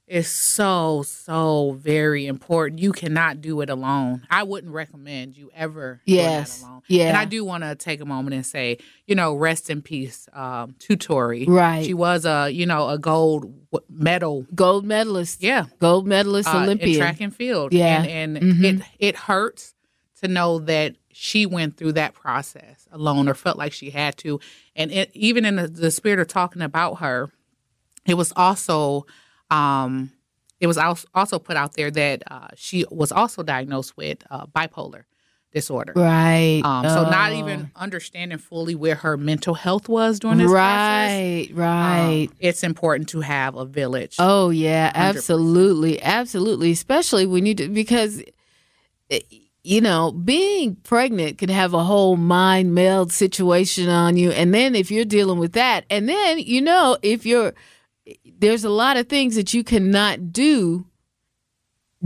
is 0.09 0.29
so 0.29 1.03
so 1.05 1.73
very 1.81 2.27
important. 2.27 2.81
You 2.81 2.93
cannot 2.93 3.41
do 3.41 3.61
it 3.61 3.71
alone. 3.71 4.27
I 4.31 4.43
wouldn't 4.43 4.73
recommend 4.73 5.37
you 5.37 5.51
ever 5.55 6.01
Yes. 6.05 6.59
doing 6.59 6.61
that 6.63 6.69
alone. 6.73 6.83
Yeah. 6.89 7.09
And 7.09 7.17
I 7.17 7.25
do 7.25 7.45
want 7.45 7.63
to 7.65 7.75
take 7.77 8.01
a 8.01 8.05
moment 8.05 8.35
and 8.35 8.45
say, 8.45 8.79
you 9.07 9.15
know, 9.15 9.35
rest 9.35 9.71
in 9.71 9.81
peace 9.81 10.29
um 10.35 10.75
to 10.81 10.97
Tori. 10.97 11.47
Right. 11.47 11.85
She 11.85 11.95
was 11.95 12.25
a, 12.27 12.51
you 12.51 12.67
know, 12.67 12.89
a 12.89 12.99
gold 12.99 13.53
medal 13.89 14.47
gold 14.55 14.85
medalist. 14.85 15.43
yeah 15.43 15.67
Gold 15.79 16.07
medalist 16.07 16.49
uh, 16.53 16.59
in 16.59 16.63
Olympian. 16.65 16.99
track 16.99 17.21
and 17.21 17.35
field. 17.35 17.73
Yeah. 17.73 18.03
and, 18.03 18.37
and 18.37 18.53
Mhm. 18.55 18.65
it 18.81 18.87
it 18.99 19.17
hurts 19.17 19.75
to 20.21 20.29
know 20.29 20.59
that 20.61 20.97
she 21.13 21.47
went 21.47 21.77
through 21.77 21.93
that 21.93 22.15
process 22.15 22.87
alone, 22.91 23.29
or 23.29 23.35
felt 23.35 23.59
like 23.59 23.73
she 23.73 23.91
had 23.91 24.17
to. 24.19 24.41
And 24.75 24.91
it, 24.91 25.11
even 25.15 25.45
in 25.45 25.57
the, 25.57 25.69
the 25.69 25.91
spirit 25.91 26.19
of 26.21 26.29
talking 26.29 26.63
about 26.63 26.97
her, 27.01 27.31
it 28.07 28.15
was 28.15 28.33
also 28.37 29.05
um, 29.53 30.13
it 30.61 30.67
was 30.67 30.79
also 31.15 31.39
put 31.39 31.57
out 31.57 31.75
there 31.75 31.91
that 31.91 32.23
uh, 32.31 32.49
she 32.55 32.85
was 32.91 33.11
also 33.13 33.43
diagnosed 33.43 33.97
with 33.97 34.19
uh, 34.31 34.47
bipolar 34.47 35.05
disorder. 35.53 35.93
Right. 35.95 36.63
Um, 36.65 36.89
so 36.89 37.03
not 37.11 37.33
even 37.33 37.71
Oh. 37.77 37.83
understanding 37.83 38.39
fully 38.39 38.75
where 38.75 38.95
her 38.95 39.17
mental 39.17 39.55
health 39.55 39.89
was 39.89 40.19
during 40.21 40.39
this 40.39 40.51
Right, 40.51 41.49
process. 41.51 41.57
right. 41.59 42.29
um, 42.29 42.37
it's 42.39 42.63
important 42.63 43.09
to 43.11 43.21
have 43.21 43.55
a 43.57 43.65
village. 43.67 44.17
Oh 44.19 44.51
yeah, 44.51 44.91
100%. 44.93 44.95
absolutely, 45.17 46.03
absolutely. 46.03 46.71
Especially 46.71 47.27
when 47.27 47.45
you 47.45 47.55
do 47.55 47.69
because 47.69 48.23
eh, 49.11 49.21
you 49.65 49.81
know 49.81 50.13
being 50.13 50.77
pregnant 50.77 51.39
can 51.39 51.49
have 51.51 51.75
a 51.75 51.85
whole 51.85 52.17
mind 52.17 52.75
meld 52.75 53.13
situation 53.13 53.89
on 53.89 54.17
you, 54.17 54.31
and 54.31 54.55
then 54.55 54.75
if 54.75 54.91
you're 54.91 55.05
dealing 55.05 55.39
with 55.39 55.53
that, 55.53 55.85
and 55.91 56.09
then 56.09 56.39
you 56.39 56.61
know 56.63 56.97
if 57.03 57.27
you're 57.27 57.53
there's 58.39 58.65
a 58.65 58.71
lot 58.71 58.97
of 58.97 59.09
things 59.09 59.35
that 59.37 59.55
you 59.55 59.65
cannot 59.65 60.33
do 60.33 60.87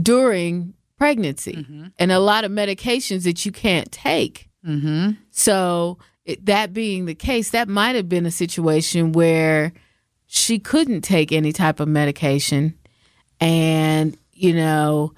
during 0.01 0.73
pregnancy, 0.97 1.65
and 1.97 2.11
a 2.11 2.19
lot 2.19 2.43
of 2.43 2.51
medications 2.51 3.23
that 3.23 3.45
you 3.45 3.51
can't 3.51 3.91
take. 3.91 4.49
Mm-hmm. 4.65 5.11
So 5.31 5.97
it, 6.25 6.45
that 6.45 6.73
being 6.73 7.05
the 7.05 7.15
case, 7.15 7.51
that 7.51 7.67
might 7.67 7.95
have 7.95 8.09
been 8.09 8.25
a 8.25 8.31
situation 8.31 9.11
where 9.11 9.73
she 10.25 10.59
couldn't 10.59 11.01
take 11.01 11.31
any 11.31 11.51
type 11.51 11.79
of 11.79 11.87
medication, 11.87 12.77
and 13.39 14.17
you 14.31 14.53
know, 14.53 15.13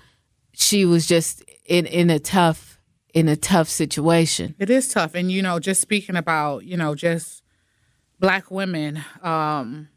she 0.54 0.86
was 0.86 1.06
just 1.08 1.44
in 1.66 1.86
in 1.86 2.10
a 2.10 2.20
tough 2.20 2.80
in 3.14 3.28
a 3.28 3.36
tough 3.36 3.68
situation. 3.68 4.56
It 4.60 4.70
is 4.70 4.88
tough. 4.88 5.16
And, 5.16 5.32
you 5.32 5.42
know, 5.42 5.60
just 5.60 5.82
speaking 5.82 6.16
about, 6.16 6.64
you 6.66 6.78
know, 6.78 6.96
just 6.96 7.44
black 8.20 8.52
women 8.52 9.04
um, 9.24 9.90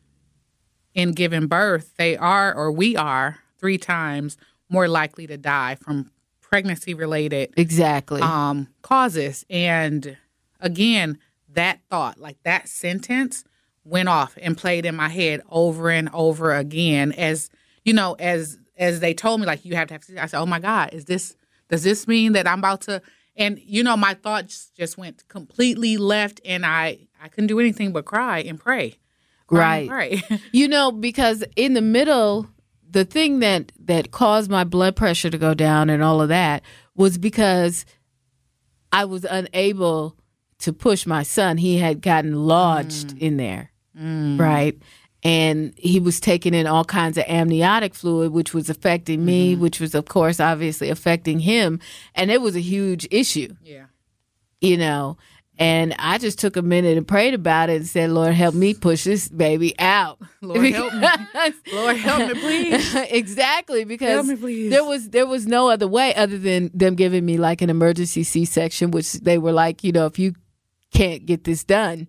in 0.95 1.13
giving 1.13 1.47
birth, 1.47 1.95
they 1.97 2.17
are, 2.17 2.55
or 2.55 2.71
we 2.73 2.97
are, 2.97 3.39
three 3.59 3.79
times 3.79 4.37
more 4.69 4.89
likely 4.89 5.27
to 5.27 5.37
die 5.37 5.75
from 5.77 6.11
pregnancy 6.41 6.95
related 6.95 7.53
Exactly. 7.57 8.21
um, 8.21 8.69
causes. 8.83 9.45
And 9.49 10.17
again, 10.61 11.19
that 11.55 11.81
thought, 11.91 12.19
like 12.19 12.37
that 12.45 12.69
sentence, 12.69 13.45
went 13.85 14.09
off 14.09 14.37
and 14.41 14.57
played 14.57 14.87
in 14.87 14.95
my 14.95 15.09
head 15.09 15.43
over 15.51 15.91
and 15.91 16.09
over 16.13 16.53
again. 16.55 17.13
As 17.13 17.51
you 17.85 17.93
know, 17.93 18.15
as 18.19 18.59
as 18.77 19.01
they 19.01 19.15
told 19.15 19.41
me, 19.41 19.47
like 19.47 19.65
you 19.65 19.75
have 19.77 19.89
to 19.89 19.95
have. 19.95 20.05
I 20.19 20.27
said, 20.27 20.41
"Oh 20.41 20.47
my 20.47 20.61
God, 20.61 20.91
is 20.93 21.05
this? 21.07 21.37
Does 21.69 21.83
this 21.83 22.07
mean 22.07 22.33
that 22.33 22.47
I'm 22.47 22.59
about 22.61 22.83
to?" 22.83 23.03
And 23.37 23.59
you 23.65 23.83
know, 23.83 23.97
my 23.97 24.15
thoughts 24.15 24.71
just 24.77 24.97
went 24.97 25.27
completely 25.29 25.97
left, 25.97 26.41
and 26.45 26.65
I 26.65 27.09
I 27.21 27.29
couldn't 27.29 27.49
do 27.49 27.61
anything 27.61 27.93
but 27.93 28.05
cry 28.05 28.39
and 28.41 28.59
pray. 28.59 28.99
Cry 29.57 29.77
and 29.79 29.91
Right. 29.91 30.23
You 30.53 30.69
know, 30.69 30.93
because 30.93 31.45
in 31.57 31.75
the 31.75 31.83
middle, 31.83 32.49
the 32.91 33.05
thing 33.05 33.41
that 33.41 33.73
that 33.85 34.11
caused 34.11 34.51
my 34.51 34.65
blood 34.65 34.97
pressure 34.97 35.31
to 35.31 35.39
go 35.39 35.55
down 35.55 35.91
and 35.91 36.03
all 36.03 36.21
of 36.21 36.29
that 36.29 36.63
was 36.95 37.19
because 37.19 37.85
I 38.93 39.07
was 39.07 39.25
unable 39.25 40.17
to 40.61 40.73
push 40.73 41.07
my 41.07 41.23
son. 41.23 41.57
He 41.57 41.79
had 41.79 42.03
gotten 42.03 42.35
lodged 42.47 43.09
mm. 43.09 43.19
in 43.19 43.37
there, 43.37 43.73
mm. 43.99 44.39
right? 44.39 44.79
And 45.25 45.73
he 45.77 46.01
was 46.01 46.21
taking 46.21 46.53
in 46.53 46.67
all 46.67 46.85
kinds 46.85 47.17
of 47.17 47.25
amniotic 47.29 47.95
fluid, 47.95 48.33
which 48.33 48.53
was 48.53 48.69
affecting 48.69 49.25
me, 49.25 49.53
mm-hmm. 49.53 49.63
which 49.63 49.81
was, 49.81 49.95
of 49.95 50.07
course, 50.07 50.41
obviously 50.41 50.91
affecting 50.91 51.41
him. 51.41 51.81
And 52.15 52.31
it 52.31 52.41
was 52.41 52.57
a 52.57 52.61
huge 52.61 53.07
issue 53.11 53.55
yeah. 53.63 53.87
you 54.61 54.77
know. 54.77 55.17
And 55.59 55.95
I 55.99 56.19
just 56.19 56.39
took 56.39 56.57
a 56.57 56.63
minute 56.63 56.97
and 56.97 57.07
prayed 57.07 57.35
about 57.35 57.69
it 57.69 57.77
and 57.77 57.87
said, 57.87 58.11
Lord, 58.11 58.33
help 58.33 58.55
me 58.55 58.73
push 58.73 59.05
this 59.05 59.29
baby 59.29 59.79
out. 59.79 60.19
Lord, 60.41 60.65
help 60.65 60.95
me. 60.95 61.07
Lord, 61.73 61.97
help 61.99 62.35
me, 62.35 62.41
please. 62.41 62.95
exactly, 63.11 63.85
because 63.85 64.27
me, 64.27 64.37
please. 64.37 64.71
there 64.71 64.85
was 64.85 65.11
there 65.11 65.27
was 65.27 65.47
no 65.47 65.69
other 65.69 65.87
way 65.87 66.15
other 66.15 66.39
than 66.39 66.71
them 66.73 66.95
giving 66.95 67.25
me 67.25 67.37
like 67.37 67.61
an 67.61 67.69
emergency 67.69 68.23
C 68.23 68.45
section, 68.47 68.91
which 68.93 69.13
they 69.13 69.37
were 69.37 69.53
like, 69.53 69.85
you 69.85 69.93
know, 69.93 70.07
if 70.07 70.19
you 70.19 70.35
can't 70.93 71.27
get 71.27 71.45
this 71.45 71.65
done, 71.65 72.09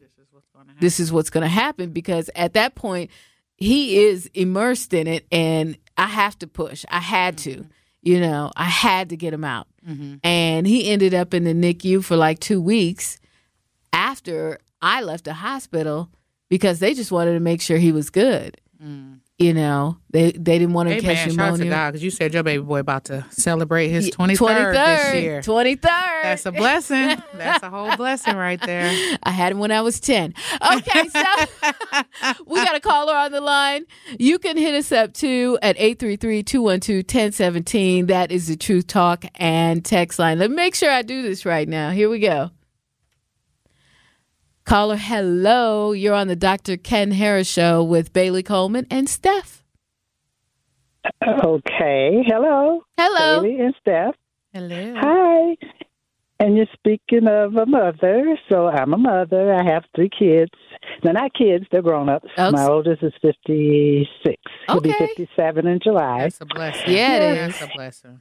this 0.80 1.00
is 1.00 1.12
what's 1.12 1.30
going 1.30 1.44
to 1.44 1.50
happen. 1.50 1.92
Because 1.92 2.30
at 2.36 2.54
that 2.54 2.76
point, 2.76 3.12
he 3.58 4.06
is 4.06 4.28
immersed 4.34 4.94
in 4.94 5.06
it, 5.06 5.28
and 5.34 5.78
I 5.98 6.08
have 6.08 6.40
to 6.40 6.48
push. 6.48 6.86
I 6.90 7.00
had 7.00 7.38
to, 7.40 7.58
mm-hmm. 7.58 7.68
you 8.04 8.22
know, 8.22 8.52
I 8.56 8.66
had 8.66 9.10
to 9.10 9.18
get 9.18 9.34
him 9.34 9.44
out, 9.44 9.68
mm-hmm. 9.88 10.16
and 10.24 10.66
he 10.66 10.90
ended 10.90 11.14
up 11.14 11.34
in 11.34 11.44
the 11.44 11.54
NICU 11.54 12.06
for 12.06 12.16
like 12.16 12.40
two 12.40 12.62
weeks 12.62 13.20
after 13.94 14.60
I 14.82 15.02
left 15.02 15.26
the 15.26 15.34
hospital 15.34 16.10
because 16.50 16.80
they 16.80 16.94
just 16.94 17.12
wanted 17.12 17.34
to 17.34 17.40
make 17.40 17.62
sure 17.62 17.78
he 17.78 17.94
was 17.94 18.10
good. 18.10 18.60
Mm. 18.84 19.20
You 19.40 19.54
know, 19.54 19.98
they 20.12 20.32
they 20.32 20.60
didn't 20.60 20.74
want 20.74 20.90
to 20.90 21.02
catch 21.02 21.04
man, 21.04 21.30
shout 21.32 21.40
out 21.40 21.52
to 21.54 21.64
pneumonia. 21.64 21.72
God 21.72 21.92
because 21.92 22.04
you 22.04 22.12
said 22.12 22.34
your 22.34 22.44
baby 22.44 22.62
boy 22.62 22.80
about 22.80 23.06
to 23.06 23.26
celebrate 23.32 23.88
his 23.88 24.12
twenty 24.12 24.36
third 24.36 24.76
this 24.76 25.16
year. 25.16 25.42
Twenty 25.42 25.76
third. 25.76 26.24
That's 26.24 26.46
a 26.46 26.52
blessing. 26.52 27.18
That's 27.34 27.64
a 27.64 27.70
whole 27.70 27.96
blessing 27.98 28.36
right 28.36 28.62
there. 28.62 29.18
I 29.24 29.32
had 29.32 29.52
him 29.52 29.60
when 29.60 29.72
I 29.72 29.82
was 29.82 30.00
10. 30.00 30.34
Okay, 30.72 31.10
so 31.10 31.24
we 32.46 32.64
got 32.64 32.76
a 32.76 32.80
caller 32.80 33.14
on 33.14 33.32
the 33.32 33.42
line. 33.42 33.86
You 34.20 34.40
can 34.40 34.56
hit 34.56 34.76
us 34.76 34.92
up 34.92 35.14
too 35.14 35.58
at 35.62 35.78
833-212-1017. 35.78 38.08
That 38.08 38.32
is 38.32 38.48
the 38.48 38.56
Truth 38.56 38.88
Talk 38.88 39.26
and 39.36 39.84
text 39.84 40.20
line. 40.20 40.40
Let 40.40 40.52
me 40.52 40.56
make 40.56 40.76
sure 40.76 40.90
I 40.90 41.02
do 41.02 41.22
this 41.22 41.46
right 41.46 41.68
now. 41.68 41.90
Here 41.90 42.10
we 42.10 42.20
go. 42.20 42.52
Caller, 44.66 44.96
hello. 44.98 45.92
You're 45.92 46.14
on 46.14 46.28
the 46.28 46.36
Dr. 46.36 46.78
Ken 46.78 47.12
Harris 47.12 47.48
show 47.50 47.84
with 47.84 48.14
Bailey 48.14 48.44
Coleman 48.44 48.88
and 48.90 49.10
Steph. 49.10 49.64
Okay. 51.22 52.24
Hello, 52.26 52.82
Hello. 52.98 53.42
Bailey 53.42 53.60
and 53.60 53.76
Steph. 53.82 54.16
Hello. 54.54 54.94
Hi. 54.98 55.58
And 56.40 56.56
you're 56.58 56.66
speaking 56.74 57.28
of 57.28 57.56
a 57.56 57.66
mother, 57.66 58.38
so 58.50 58.68
I'm 58.68 58.94
a 58.94 58.98
mother. 58.98 59.54
I 59.54 59.64
have 59.64 59.84
three 59.96 60.10
kids. 60.10 60.52
They're 61.02 61.14
not 61.14 61.34
kids; 61.34 61.66
they're 61.72 61.82
grown 61.82 62.10
ups. 62.10 62.28
Okay. 62.38 62.52
My 62.52 62.66
oldest 62.66 63.04
is 63.04 63.14
56. 63.22 64.38
He'll 64.68 64.82
be 64.82 64.90
Okay. 64.90 65.08
57 65.08 65.68
in 65.68 65.80
July. 65.84 66.22
That's 66.22 66.42
a 66.42 66.46
blessing. 66.46 66.84
Yeah, 66.94 67.18
it 67.18 67.36
That's 67.36 67.62
is. 67.62 67.68
a 67.68 67.72
blessing. 67.76 68.20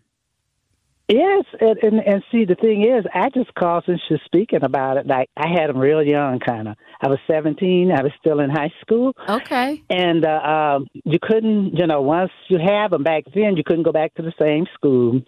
Yes, 1.12 1.44
and, 1.60 1.76
and 1.82 2.00
and 2.00 2.22
see 2.32 2.46
the 2.46 2.54
thing 2.54 2.84
is, 2.84 3.04
I 3.12 3.28
just 3.28 3.52
called 3.54 3.84
since 3.86 4.00
you're 4.08 4.18
speaking 4.24 4.62
about 4.62 4.96
it. 4.96 5.06
Like 5.06 5.28
I 5.36 5.48
had 5.48 5.68
them 5.68 5.76
real 5.78 6.02
young, 6.02 6.38
kind 6.40 6.68
of. 6.68 6.76
I 7.02 7.08
was 7.08 7.18
17. 7.30 7.92
I 7.92 8.02
was 8.02 8.12
still 8.18 8.40
in 8.40 8.48
high 8.48 8.72
school, 8.80 9.12
Okay. 9.28 9.82
and 9.90 10.24
uh, 10.24 10.28
um, 10.40 10.86
you 11.04 11.18
couldn't, 11.20 11.74
you 11.76 11.86
know, 11.86 12.00
once 12.00 12.30
you 12.48 12.58
have 12.64 12.92
them 12.92 13.02
back 13.02 13.24
then, 13.34 13.56
you 13.56 13.62
couldn't 13.64 13.82
go 13.82 13.92
back 13.92 14.14
to 14.14 14.22
the 14.22 14.32
same 14.40 14.64
school. 14.74 15.20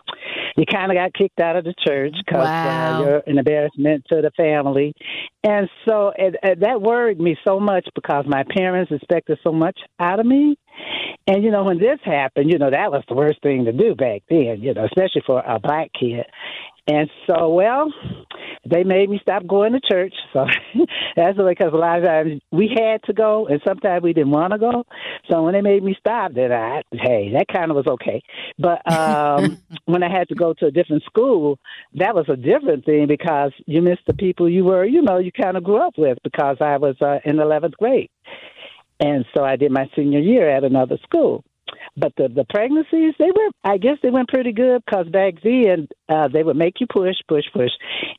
You 0.57 0.65
kind 0.65 0.91
of 0.91 0.97
got 0.97 1.13
kicked 1.13 1.41
out 1.41 1.57
of 1.57 1.65
the 1.65 1.75
church 1.87 2.15
because 2.25 2.49
Wow. 2.49 2.95
uh, 2.95 3.01
you're 3.01 3.23
an 3.27 3.39
embarrassment 3.39 4.05
to 4.11 4.23
the 4.23 4.31
family, 4.37 4.95
and 5.43 5.69
so 5.87 6.13
it, 6.17 6.37
it, 6.43 6.61
that 6.61 6.81
worried 6.81 7.21
me 7.21 7.37
so 7.47 7.61
much 7.61 7.87
because 7.95 8.25
my 8.27 8.45
parents 8.57 8.91
expected 8.91 9.39
so 9.45 9.53
much 9.53 9.79
out 10.01 10.19
of 10.21 10.25
me. 10.25 10.57
And 11.27 11.43
you 11.43 11.51
know, 11.51 11.65
when 11.65 11.79
this 11.79 11.99
happened, 12.05 12.51
you 12.51 12.59
know, 12.59 12.71
that 12.71 12.93
was 12.93 13.03
the 13.09 13.15
worst 13.15 13.43
thing 13.43 13.65
to 13.65 13.73
do 13.73 13.95
back 13.95 14.23
then, 14.29 14.59
you 14.61 14.75
know, 14.75 14.85
especially 14.85 15.23
for 15.27 15.41
a 15.41 15.59
black 15.59 15.91
kid. 15.99 16.27
And 16.87 17.09
so, 17.27 17.49
well, 17.49 17.91
they 18.71 18.85
made 18.85 19.09
me 19.09 19.19
stop 19.23 19.47
going 19.47 19.73
to 19.73 19.81
church. 19.81 20.13
So 20.35 20.45
that's 21.17 21.37
the 21.37 21.45
way, 21.45 21.53
because 21.53 21.73
a 21.73 21.77
lot 21.77 21.99
of 21.99 22.05
times 22.05 22.43
we 22.53 22.69
had 22.69 23.03
to 23.05 23.15
go, 23.15 23.47
and 23.47 23.61
sometimes 23.67 24.03
we 24.03 24.13
didn't 24.13 24.33
want 24.33 24.53
to 24.53 24.59
go. 24.59 24.85
So 25.31 25.43
when 25.43 25.55
they 25.55 25.63
made 25.63 25.83
me 25.83 25.97
stop, 25.99 26.35
then 26.35 26.53
I, 26.53 26.83
hey, 26.93 27.33
that 27.33 27.47
kind 27.51 27.71
of 27.71 27.77
was 27.77 27.87
okay. 27.87 28.21
But 28.59 28.91
um, 28.93 29.63
when 29.87 30.03
I 30.03 30.11
had 30.11 30.29
to 30.29 30.35
go 30.35 30.53
to 30.55 30.67
a 30.67 30.71
different 30.71 31.05
school, 31.05 31.59
that 31.95 32.15
was 32.15 32.27
a 32.29 32.37
different 32.37 32.85
thing 32.85 33.07
because 33.07 33.53
you 33.65 33.81
missed 33.81 34.07
the 34.07 34.15
people 34.15 34.51
you 34.51 34.65
were, 34.65 34.85
you 34.85 35.01
know, 35.01 35.17
you 35.17 35.33
kind 35.33 35.57
of 35.57 35.65
grew 35.65 35.79
up 35.79 35.95
with 35.97 36.19
because 36.23 36.59
I 36.61 36.77
was 36.77 36.97
uh, 37.01 37.19
in 37.25 37.37
11th 37.37 37.73
grade. 37.79 38.11
And 39.01 39.25
so 39.35 39.45
I 39.45 39.57
did 39.57 39.73
my 39.73 39.91
senior 39.97 40.21
year 40.21 40.49
at 40.49 40.65
another 40.65 40.99
school. 41.03 41.45
But 41.97 42.13
the 42.17 42.29
the 42.29 42.45
pregnancies, 42.49 43.15
they 43.19 43.31
were, 43.31 43.51
I 43.63 43.79
guess, 43.79 43.99
they 44.03 44.11
went 44.11 44.29
pretty 44.29 44.53
good 44.53 44.83
because 44.85 45.07
back 45.09 45.35
then 45.43 45.89
uh, 46.09 46.29
they 46.29 46.43
would 46.43 46.57
make 46.57 46.81
you 46.81 46.87
push, 46.87 47.17
push, 47.29 47.45
push, 47.53 47.71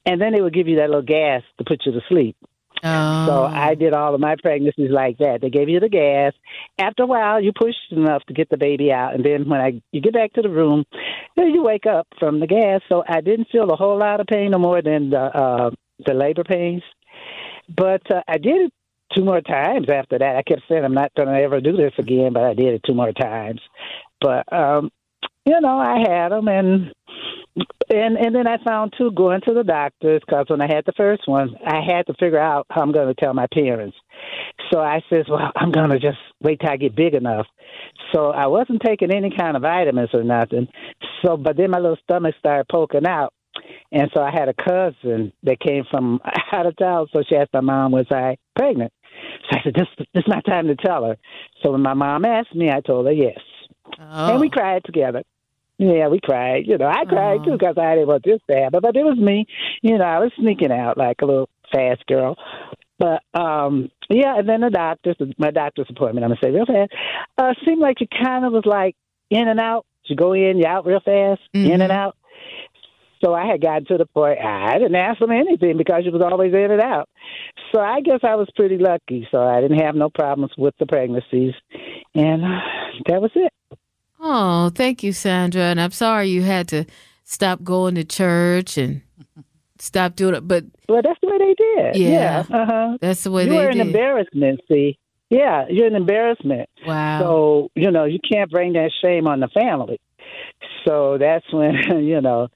and 0.05 0.21
then 0.21 0.33
they 0.33 0.41
would 0.41 0.53
give 0.53 0.67
you 0.67 0.77
that 0.77 0.89
little 0.89 1.01
gas 1.01 1.43
to 1.57 1.65
put 1.65 1.85
you 1.85 1.91
to 1.91 2.01
sleep. 2.07 2.35
Oh. 2.83 3.25
So 3.25 3.43
I 3.43 3.75
did 3.75 3.93
all 3.93 4.13
of 4.13 4.21
my 4.21 4.35
pregnancies 4.41 4.91
like 4.91 5.17
that. 5.17 5.39
They 5.41 5.49
gave 5.49 5.69
you 5.69 5.79
the 5.79 5.89
gas. 5.89 6.33
After 6.77 7.03
a 7.03 7.07
while, 7.07 7.41
you 7.41 7.51
pushed 7.51 7.91
enough 7.91 8.23
to 8.25 8.33
get 8.33 8.49
the 8.49 8.57
baby 8.57 8.91
out, 8.91 9.15
and 9.15 9.25
then 9.25 9.49
when 9.49 9.59
I 9.59 9.81
you 9.91 10.01
get 10.01 10.13
back 10.13 10.33
to 10.33 10.41
the 10.41 10.49
room, 10.49 10.85
then 11.35 11.47
you 11.47 11.63
wake 11.63 11.85
up 11.85 12.07
from 12.19 12.39
the 12.39 12.47
gas. 12.47 12.81
So 12.89 13.03
I 13.07 13.21
didn't 13.21 13.49
feel 13.51 13.71
a 13.71 13.75
whole 13.75 13.97
lot 13.97 14.19
of 14.19 14.27
pain 14.27 14.51
no 14.51 14.59
more 14.59 14.81
than 14.81 15.09
the 15.09 15.19
uh, 15.19 15.71
the 16.05 16.13
labor 16.13 16.43
pains. 16.43 16.83
But 17.67 18.09
uh, 18.11 18.21
I 18.27 18.37
did 18.37 18.67
it 18.67 18.73
two 19.13 19.23
more 19.23 19.41
times 19.41 19.87
after 19.89 20.17
that. 20.19 20.35
I 20.35 20.43
kept 20.43 20.63
saying 20.69 20.83
I'm 20.83 20.93
not 20.93 21.13
going 21.15 21.27
to 21.27 21.41
ever 21.41 21.61
do 21.61 21.75
this 21.75 21.93
again, 21.97 22.33
but 22.33 22.43
I 22.43 22.53
did 22.53 22.73
it 22.73 22.81
two 22.85 22.93
more 22.93 23.11
times. 23.11 23.61
But 24.21 24.51
um, 24.51 24.91
you 25.45 25.59
know, 25.61 25.77
I 25.77 25.99
had 25.99 26.29
them, 26.29 26.47
and 26.47 26.91
and 27.89 28.17
and 28.17 28.35
then 28.35 28.47
I 28.47 28.57
found 28.63 28.93
too 28.97 29.11
going 29.11 29.41
to 29.41 29.53
the 29.53 29.63
doctors 29.63 30.21
because 30.25 30.45
when 30.49 30.61
I 30.61 30.67
had 30.67 30.85
the 30.85 30.93
first 30.97 31.27
one, 31.27 31.55
I 31.65 31.81
had 31.85 32.07
to 32.07 32.13
figure 32.15 32.39
out 32.39 32.65
how 32.69 32.81
I'm 32.81 32.91
going 32.91 33.07
to 33.07 33.13
tell 33.13 33.33
my 33.33 33.47
parents. 33.53 33.95
So 34.71 34.79
I 34.79 35.01
says, 35.09 35.25
well, 35.29 35.51
I'm 35.55 35.71
going 35.71 35.91
to 35.91 35.99
just 35.99 36.17
wait 36.41 36.59
till 36.59 36.69
I 36.69 36.77
get 36.77 36.95
big 36.95 37.13
enough. 37.13 37.45
So 38.13 38.31
I 38.31 38.47
wasn't 38.47 38.81
taking 38.83 39.13
any 39.13 39.31
kind 39.35 39.55
of 39.55 39.61
vitamins 39.61 40.09
or 40.13 40.23
nothing. 40.23 40.67
So, 41.23 41.37
but 41.37 41.57
then 41.57 41.71
my 41.71 41.79
little 41.79 41.97
stomach 42.03 42.35
started 42.39 42.67
poking 42.69 43.05
out. 43.05 43.33
And 43.91 44.09
so 44.13 44.21
I 44.21 44.31
had 44.31 44.49
a 44.49 44.53
cousin 44.53 45.31
that 45.43 45.59
came 45.59 45.83
from 45.89 46.19
out 46.51 46.65
of 46.65 46.75
town. 46.77 47.07
So 47.13 47.23
she 47.27 47.35
asked 47.35 47.53
my 47.53 47.61
mom, 47.61 47.91
was 47.91 48.07
I 48.11 48.37
pregnant? 48.55 48.91
So 49.49 49.57
I 49.57 49.63
said, 49.63 49.73
this, 49.75 49.87
this 50.13 50.23
is 50.23 50.27
my 50.27 50.41
time 50.41 50.67
to 50.67 50.75
tell 50.75 51.05
her. 51.05 51.17
So 51.63 51.71
when 51.71 51.81
my 51.81 51.93
mom 51.93 52.25
asked 52.25 52.55
me, 52.55 52.69
I 52.69 52.81
told 52.81 53.05
her 53.05 53.11
yes. 53.11 53.39
Oh. 53.99 54.31
And 54.31 54.41
we 54.41 54.49
cried 54.49 54.83
together. 54.83 55.23
Yeah, 55.77 56.07
we 56.07 56.19
cried. 56.23 56.63
You 56.65 56.77
know, 56.77 56.87
I 56.87 57.03
cried 57.05 57.43
too 57.43 57.57
because 57.57 57.75
I 57.77 57.95
didn't 57.95 58.07
want 58.07 58.23
this 58.23 58.39
to 58.49 58.55
happen. 58.55 58.79
But 58.81 58.95
it 58.95 59.03
was 59.03 59.17
me. 59.17 59.45
You 59.81 59.97
know, 59.97 60.05
I 60.05 60.19
was 60.19 60.31
sneaking 60.39 60.71
out 60.71 60.97
like 60.97 61.17
a 61.21 61.25
little 61.25 61.49
fast 61.71 62.05
girl. 62.07 62.37
But 62.97 63.21
um 63.37 63.89
yeah, 64.09 64.37
and 64.37 64.47
then 64.47 64.61
the 64.61 64.69
doctor's 64.69 65.17
my 65.37 65.51
doctor's 65.51 65.87
appointment. 65.89 66.23
I'm 66.23 66.29
gonna 66.29 66.39
say 66.41 66.51
real 66.51 66.65
fast. 66.65 66.93
Uh, 67.37 67.53
seemed 67.65 67.81
like 67.81 67.99
you 67.99 68.07
kind 68.23 68.45
of 68.45 68.53
was 68.53 68.65
like 68.65 68.95
in 69.29 69.47
and 69.47 69.59
out. 69.59 69.85
You 70.05 70.15
go 70.15 70.33
in, 70.33 70.59
you 70.59 70.65
out 70.65 70.85
real 70.85 71.01
fast, 71.03 71.41
in 71.53 71.81
and 71.81 71.91
out. 71.91 72.15
So 73.23 73.33
I 73.33 73.45
had 73.47 73.61
gotten 73.61 73.85
to 73.85 73.97
the 73.97 74.05
point 74.05 74.39
I 74.43 74.73
didn't 74.77 74.95
ask 74.95 75.19
them 75.19 75.31
anything 75.31 75.77
because 75.77 76.03
she 76.03 76.09
was 76.09 76.21
always 76.21 76.53
in 76.53 76.71
and 76.71 76.81
out. 76.81 77.09
So 77.73 77.79
I 77.81 78.01
guess 78.01 78.19
I 78.23 78.35
was 78.35 78.47
pretty 78.55 78.77
lucky. 78.77 79.27
So 79.31 79.41
I 79.41 79.61
didn't 79.61 79.79
have 79.81 79.95
no 79.95 80.09
problems 80.09 80.51
with 80.57 80.73
the 80.79 80.85
pregnancies, 80.85 81.53
and 82.13 82.43
uh, 82.43 82.59
that 83.07 83.21
was 83.21 83.31
it. 83.35 83.51
Oh, 84.19 84.69
thank 84.69 85.03
you, 85.03 85.11
Sandra. 85.13 85.63
And 85.63 85.79
I'm 85.79 85.91
sorry 85.91 86.27
you 86.29 86.41
had 86.43 86.67
to 86.69 86.85
stop 87.23 87.63
going 87.63 87.95
to 87.95 88.03
church 88.03 88.77
and 88.77 89.01
stop 89.79 90.15
doing 90.15 90.35
it, 90.35 90.47
but 90.47 90.63
Well, 90.89 91.01
that's 91.03 91.19
the 91.21 91.27
way 91.27 91.37
they 91.37 91.53
did. 91.53 91.95
Yeah. 92.11 92.43
Uh 92.49 92.65
huh. 92.65 92.97
that's 93.01 93.23
the 93.23 93.31
way 93.31 93.43
You 93.45 93.49
they 93.51 93.55
were 93.57 93.69
an 93.69 93.77
did. 93.77 93.87
embarrassment. 93.87 94.61
See. 94.71 94.97
Yeah, 95.31 95.65
you're 95.69 95.87
an 95.87 95.95
embarrassment. 95.95 96.69
wow. 96.85 97.19
So, 97.19 97.69
you 97.73 97.89
know, 97.89 98.05
you 98.05 98.19
can't 98.31 98.49
bring 98.51 98.73
that 98.73 98.91
shame 99.03 99.25
on 99.27 99.39
the 99.39 99.47
family. 99.47 99.99
So 100.87 101.17
that's 101.19 101.45
when, 101.51 101.73
you 102.05 102.21
know, 102.21 102.47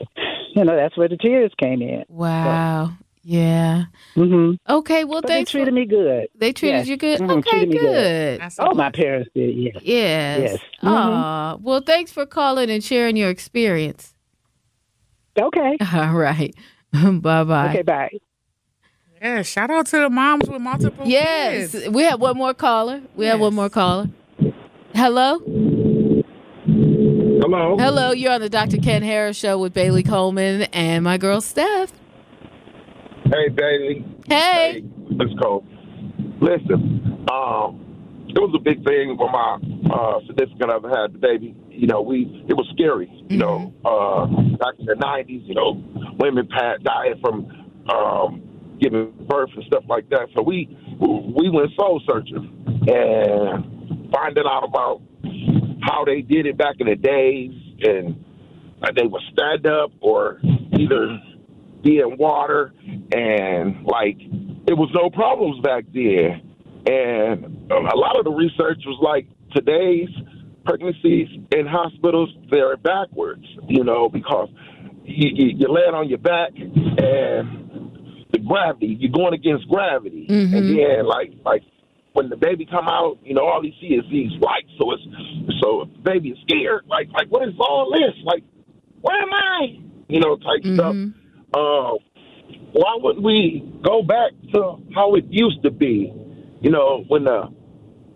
you 0.54 0.64
know, 0.64 0.76
that's 0.76 0.96
where 0.96 1.08
the 1.08 1.16
tears 1.16 1.52
came 1.58 1.82
in. 1.82 2.04
wow. 2.08 2.90
Yeah. 3.24 3.84
hmm 4.14 4.52
Okay. 4.66 5.04
Well, 5.04 5.20
they 5.20 5.28
thanks. 5.28 5.50
treated 5.50 5.68
for, 5.68 5.74
me 5.74 5.84
good. 5.84 6.28
They 6.34 6.52
treated 6.54 6.78
Yes. 6.78 6.86
you 6.88 6.96
good. 6.96 7.20
Mhm, 7.20 7.38
Okay. 7.38 7.66
good. 7.66 7.78
Good. 8.40 8.42
Oh, 8.58 8.74
my 8.74 8.90
parents 8.90 9.28
did, 9.34 9.54
yeah. 9.54 9.72
Yes. 9.82 10.40
Yes. 10.40 10.58
Mhm. 10.82 11.60
Well, 11.60 11.80
thanks 11.82 12.10
for 12.10 12.24
calling 12.24 12.70
and 12.70 12.82
sharing 12.82 13.16
your 13.16 13.28
experience. 13.28 14.14
Okay. 15.38 15.76
All 15.92 16.14
right. 16.14 16.54
bye 16.92 17.44
bye. 17.44 17.68
Okay, 17.70 17.82
bye. 17.82 18.10
Yeah, 19.20 19.42
shout 19.42 19.70
out 19.70 19.86
to 19.88 19.98
the 19.98 20.08
moms 20.10 20.48
with 20.48 20.62
multiple 20.62 21.06
Yes. 21.06 21.72
kids. 21.72 21.88
We 21.90 22.04
have 22.04 22.20
one 22.20 22.36
more 22.38 22.54
caller. 22.54 23.02
We 23.14 23.26
have 23.26 23.40
one 23.40 23.54
more 23.54 23.68
caller. 23.68 24.08
Hello. 24.94 25.38
Hello. 27.50 27.78
Hello. 27.78 28.12
You're 28.12 28.32
on 28.32 28.42
the 28.42 28.50
Dr. 28.50 28.76
Ken 28.76 29.02
Harris 29.02 29.34
show 29.34 29.56
with 29.58 29.72
Bailey 29.72 30.02
Coleman 30.02 30.64
and 30.64 31.02
my 31.02 31.16
girl 31.16 31.40
Steph. 31.40 31.90
Hey, 33.24 33.48
Bailey. 33.48 34.04
Hey. 34.28 34.84
It's 35.12 35.40
Cole. 35.40 35.64
Listen, 36.42 37.24
um, 37.32 38.26
it 38.28 38.38
was 38.38 38.54
a 38.54 38.62
big 38.62 38.84
thing 38.84 39.16
when 39.16 39.32
my 39.32 39.58
uh, 39.90 40.20
significant 40.26 40.70
other 40.70 40.90
had 40.90 41.14
the 41.14 41.18
baby. 41.18 41.56
You 41.70 41.86
know, 41.86 42.02
we 42.02 42.44
it 42.50 42.52
was 42.52 42.68
scary. 42.74 43.08
You 43.30 43.38
know, 43.38 43.72
uh, 43.82 44.26
back 44.58 44.74
in 44.78 44.84
the 44.84 44.96
'90s, 45.00 45.48
you 45.48 45.54
know, 45.54 45.82
women 46.20 46.48
pa- 46.48 46.76
died 46.82 47.18
from 47.22 47.46
um, 47.88 48.76
giving 48.78 49.10
birth 49.26 49.48
and 49.56 49.64
stuff 49.64 49.84
like 49.88 50.06
that. 50.10 50.28
So 50.36 50.42
we 50.42 50.68
we 51.00 51.48
went 51.48 51.70
soul 51.80 52.02
searching 52.06 52.84
and 52.88 54.12
finding 54.12 54.44
out 54.46 54.64
about 54.64 55.00
how 55.82 56.04
they 56.04 56.22
did 56.22 56.46
it 56.46 56.56
back 56.56 56.76
in 56.78 56.86
the 56.86 56.96
days, 56.96 57.52
and 57.82 58.24
uh, 58.82 58.92
they 58.94 59.06
would 59.06 59.22
stand 59.32 59.66
up 59.66 59.92
or 60.00 60.40
either 60.78 61.20
be 61.82 61.98
in 62.00 62.16
water, 62.16 62.72
and 63.12 63.84
like 63.84 64.18
it 64.66 64.74
was 64.76 64.90
no 64.94 65.10
problems 65.10 65.60
back 65.62 65.84
then. 65.92 66.42
And 66.86 67.70
a 67.70 67.96
lot 67.96 68.18
of 68.18 68.24
the 68.24 68.30
research 68.30 68.82
was 68.86 68.98
like 69.02 69.26
today's 69.54 70.08
pregnancies 70.64 71.28
in 71.52 71.66
hospitals 71.66 72.30
they're 72.50 72.76
backwards, 72.76 73.44
you 73.68 73.84
know, 73.84 74.08
because 74.08 74.48
you, 75.04 75.30
you, 75.34 75.56
you're 75.56 75.70
laying 75.70 75.94
on 75.94 76.08
your 76.08 76.18
back 76.18 76.50
and 76.56 78.26
the 78.30 78.38
gravity 78.38 78.96
you're 79.00 79.12
going 79.12 79.34
against 79.34 79.68
gravity, 79.68 80.26
and 80.28 80.78
then 80.78 81.06
like 81.06 81.32
like 81.44 81.62
when 82.18 82.28
the 82.28 82.36
baby 82.36 82.66
come 82.66 82.88
out, 82.88 83.16
you 83.22 83.32
know, 83.32 83.46
all 83.46 83.62
he 83.62 83.72
see 83.80 83.94
is 83.94 84.02
these 84.10 84.32
lights. 84.40 84.72
So 84.76 84.90
it's 84.90 85.02
so 85.62 85.82
if 85.82 85.88
the 85.92 86.02
baby 86.02 86.30
is 86.30 86.38
scared, 86.42 86.82
like 86.88 87.06
like 87.12 87.28
what 87.28 87.46
is 87.48 87.54
all 87.60 87.92
this? 87.92 88.12
Like 88.24 88.42
where 89.02 89.22
am 89.22 89.32
I? 89.32 89.78
You 90.08 90.18
know, 90.18 90.36
type 90.36 90.64
stuff. 90.74 90.96
Uh, 91.54 91.94
why 92.72 92.96
wouldn't 92.96 93.24
we 93.24 93.72
go 93.84 94.02
back 94.02 94.32
to 94.52 94.82
how 94.96 95.14
it 95.14 95.26
used 95.30 95.62
to 95.62 95.70
be? 95.70 96.12
You 96.60 96.70
know, 96.70 97.04
when 97.06 97.22
the 97.22 97.52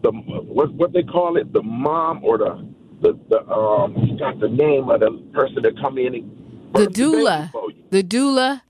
the 0.02 0.10
what 0.10 0.72
what 0.74 0.92
they 0.92 1.04
call 1.04 1.36
it, 1.36 1.52
the 1.52 1.62
mom 1.62 2.24
or 2.24 2.38
the 2.38 2.68
the, 3.02 3.12
the 3.30 3.40
um 3.48 3.94
I 3.96 4.08
forgot 4.08 4.40
the 4.40 4.48
name 4.48 4.90
of 4.90 4.98
the 4.98 5.10
person 5.32 5.62
that 5.62 5.78
come 5.80 5.96
in 5.98 6.14
and 6.16 6.72
The 6.74 6.86
doula. 6.88 7.52
you. 7.52 7.84
The 7.90 8.02
doula. 8.02 8.62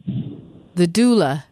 The 0.75 0.87
doula. 0.87 1.45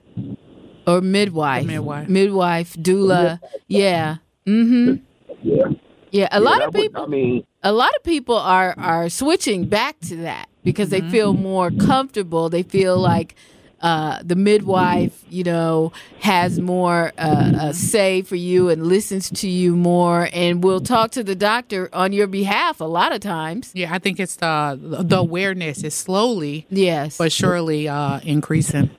Or 0.87 1.01
midwife. 1.01 1.63
The 1.67 1.73
midwife. 1.73 2.09
Midwife, 2.09 2.75
doula. 2.77 3.41
Yeah. 3.69 4.17
Mm-hmm. 4.47 4.95
Yeah, 5.43 5.65
Yeah. 6.11 6.29
A 6.33 6.39
Yeah, 6.39 6.39
lot 6.39 6.59
that 6.59 6.69
of 6.69 6.75
would- 6.75 6.83
people 6.83 7.03
I 7.05 7.07
mean, 7.07 7.45
a 7.63 7.73
lot 7.73 7.95
of 7.97 8.03
people 8.03 8.37
are 8.37 8.75
are 8.79 9.09
switching 9.09 9.67
back 9.67 10.01
to 10.01 10.17
that 10.17 10.49
because 10.65 10.89
they 10.91 11.01
feel 11.03 11.33
more 11.35 11.71
comfortable. 11.71 12.49
They 12.49 12.63
feel 12.63 12.99
like 12.99 13.35
uh, 13.83 14.19
the 14.23 14.35
midwife, 14.37 15.25
you 15.31 15.43
know, 15.45 15.91
has 16.21 16.59
more 16.61 17.13
uh, 17.17 17.53
uh, 17.61 17.73
say 17.73 18.21
for 18.23 18.37
you 18.37 18.69
and 18.69 18.87
listens 18.87 19.31
to 19.31 19.49
you 19.49 19.75
more, 19.75 20.29
and 20.35 20.63
will 20.63 20.81
talk 20.81 21.11
to 21.13 21.23
the 21.25 21.35
doctor 21.35 21.89
on 21.95 22.13
your 22.13 22.27
behalf 22.27 22.81
a 22.81 22.85
lot 22.85 23.13
of 23.13 23.21
times. 23.21 23.71
Yeah, 23.75 23.95
I 23.95 23.99
think 23.99 24.21
it's 24.21 24.37
the 24.37 24.79
the 24.81 25.19
awareness 25.19 25.83
is 25.85 25.95
slowly 25.95 26.67
Yes, 26.71 27.17
but 27.19 27.33
surely 27.33 27.89
uh, 27.89 28.21
increasing. 28.23 28.91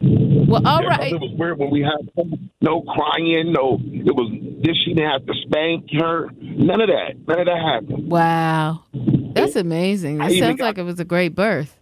Well, 0.00 0.66
all 0.66 0.82
yeah, 0.82 0.88
'cause 0.90 0.98
right. 0.98 1.12
It 1.12 1.20
was 1.20 1.32
weird 1.36 1.58
when 1.58 1.70
we 1.70 1.80
had 1.82 2.08
no 2.60 2.82
crying, 2.82 3.52
no. 3.52 3.78
It 3.82 4.14
was 4.14 4.30
this. 4.62 4.76
She 4.84 4.94
didn't 4.94 5.10
have 5.10 5.26
to 5.26 5.34
spank 5.46 5.86
her. 5.98 6.28
None 6.40 6.80
of 6.80 6.88
that. 6.88 7.14
None 7.26 7.40
of 7.40 7.46
that 7.46 7.58
happened. 7.60 8.10
Wow, 8.10 8.84
that's 9.34 9.56
amazing. 9.56 10.20
I 10.20 10.28
That 10.28 10.32
even 10.34 10.48
sounds 10.48 10.58
got- 10.58 10.64
like 10.66 10.78
it 10.78 10.82
was 10.84 11.00
a 11.00 11.04
great 11.04 11.34
birth. 11.34 11.74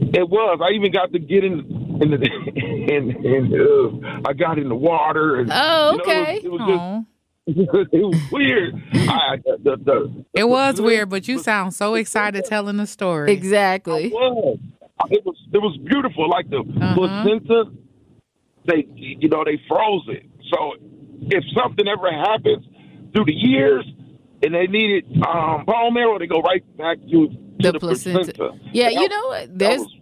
It 0.00 0.28
was. 0.28 0.60
I 0.62 0.74
even 0.74 0.92
got 0.92 1.12
to 1.12 1.18
get 1.18 1.42
in 1.44 1.98
in 2.00 2.10
the 2.10 2.30
in, 2.56 3.10
in 3.24 4.14
uh, 4.14 4.20
I 4.28 4.32
got 4.32 4.58
in 4.58 4.68
the 4.68 4.74
water. 4.76 5.36
And, 5.36 5.50
Oh, 5.52 5.90
you 5.92 5.96
know, 5.98 6.02
okay. 6.04 6.40
it 6.42 6.50
was, 6.50 6.60
Aw. 6.62 7.02
it 7.46 7.56
was 7.56 7.66
just 7.66 7.88
it 7.92 8.02
was 8.04 8.20
weird. 8.32 8.74
I, 8.94 9.36
the, 9.44 9.76
the, 9.76 10.24
It 10.34 10.48
was 10.48 10.80
weird, 10.80 11.08
but 11.10 11.26
you 11.26 11.38
sound 11.40 11.74
so 11.74 11.94
excited 11.96 12.44
telling 12.44 12.76
the 12.76 12.86
story. 12.86 13.32
Exactly. 13.32 14.12
Was. 15.00 15.10
It 15.10 15.24
was 15.24 15.36
it 15.52 15.58
was 15.58 15.76
beautiful. 15.84 16.28
Like 16.28 16.48
the 16.50 16.58
Uh-huh. 16.58 16.94
placenta, 16.94 17.64
they 18.66 18.86
you 18.94 19.28
know 19.28 19.44
they 19.44 19.60
froze 19.68 20.04
it. 20.08 20.24
So 20.52 20.74
if 21.30 21.44
something 21.54 21.86
ever 21.88 22.10
happens 22.12 22.64
through 23.12 23.24
the 23.26 23.34
years 23.34 23.84
and 24.42 24.54
they 24.54 24.66
needed 24.66 25.04
um, 25.26 25.64
bone 25.64 25.94
marrow, 25.94 26.18
they 26.18 26.26
go 26.26 26.40
right 26.40 26.62
back 26.76 26.98
to, 27.10 27.28
to 27.28 27.36
The 27.58 27.72
the, 27.72 27.78
placenta. 27.80 28.32
placenta. 28.34 28.58
Yeah, 28.72 28.90
That 28.90 29.00
you 29.00 29.08
know 29.08 29.46
There's 29.50 29.80
was- 29.80 29.94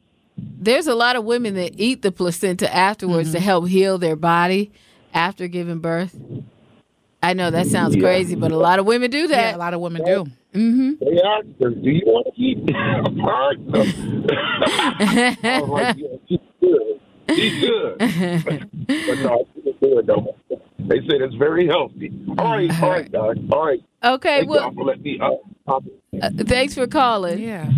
there's 0.59 0.87
a 0.87 0.95
lot 0.95 1.17
of 1.17 1.25
women 1.25 1.55
that 1.55 1.75
eat 1.79 2.03
the 2.03 2.13
placenta 2.13 2.73
afterwards 2.75 3.33
to 3.33 3.41
help 3.41 3.69
heal 3.69 3.99
their 3.99 4.17
body 4.17 4.73
after 5.15 5.49
giving 5.49 5.79
birth. 5.79 6.15
I 7.23 7.33
know 7.35 7.51
that 7.51 7.67
sounds 7.67 7.95
Yeah. 7.97 8.03
crazy, 8.03 8.37
but 8.37 8.53
a 8.53 8.57
lot 8.57 8.79
of 8.79 8.87
women 8.87 9.11
do 9.11 9.27
Yeah, 9.29 9.57
a 9.57 9.59
lot 9.59 9.75
of 9.75 9.81
women 9.81 10.03
do. 10.05 10.27
Hmm 10.57 10.93
They 11.01 11.21
asked 11.23 11.49
her, 11.61 11.71
"Do 11.71 11.91
you 11.91 12.03
want 12.07 12.27
to 12.35 12.43
eat?" 12.43 12.59
Apart? 13.05 13.57
I 15.45 15.61
was 15.61 15.69
like, 15.69 15.97
"Yeah, 15.99 16.17
she's 16.29 16.39
good. 16.61 17.01
She's 17.35 17.61
good." 17.61 17.99
but 18.89 19.19
no, 19.19 19.47
she's 19.55 19.75
good 19.81 20.07
though. 20.07 20.35
They 20.79 21.01
said 21.09 21.21
it's 21.21 21.35
very 21.35 21.67
healthy. 21.67 22.11
All 22.39 22.53
right, 22.53 22.83
all 22.83 22.91
right, 22.91 23.13
guys. 23.13 23.37
All 23.53 23.67
right. 23.67 23.81
Okay, 24.05 24.39
Thank 24.39 24.51
well, 24.51 24.61
y'all 24.63 24.75
for 24.75 24.85
letting 24.85 25.03
me 25.03 25.21
uh, 25.21 25.73
uh, 25.73 26.31
thanks 26.39 26.75
for 26.75 26.87
calling. 26.87 27.39
Yeah. 27.39 27.71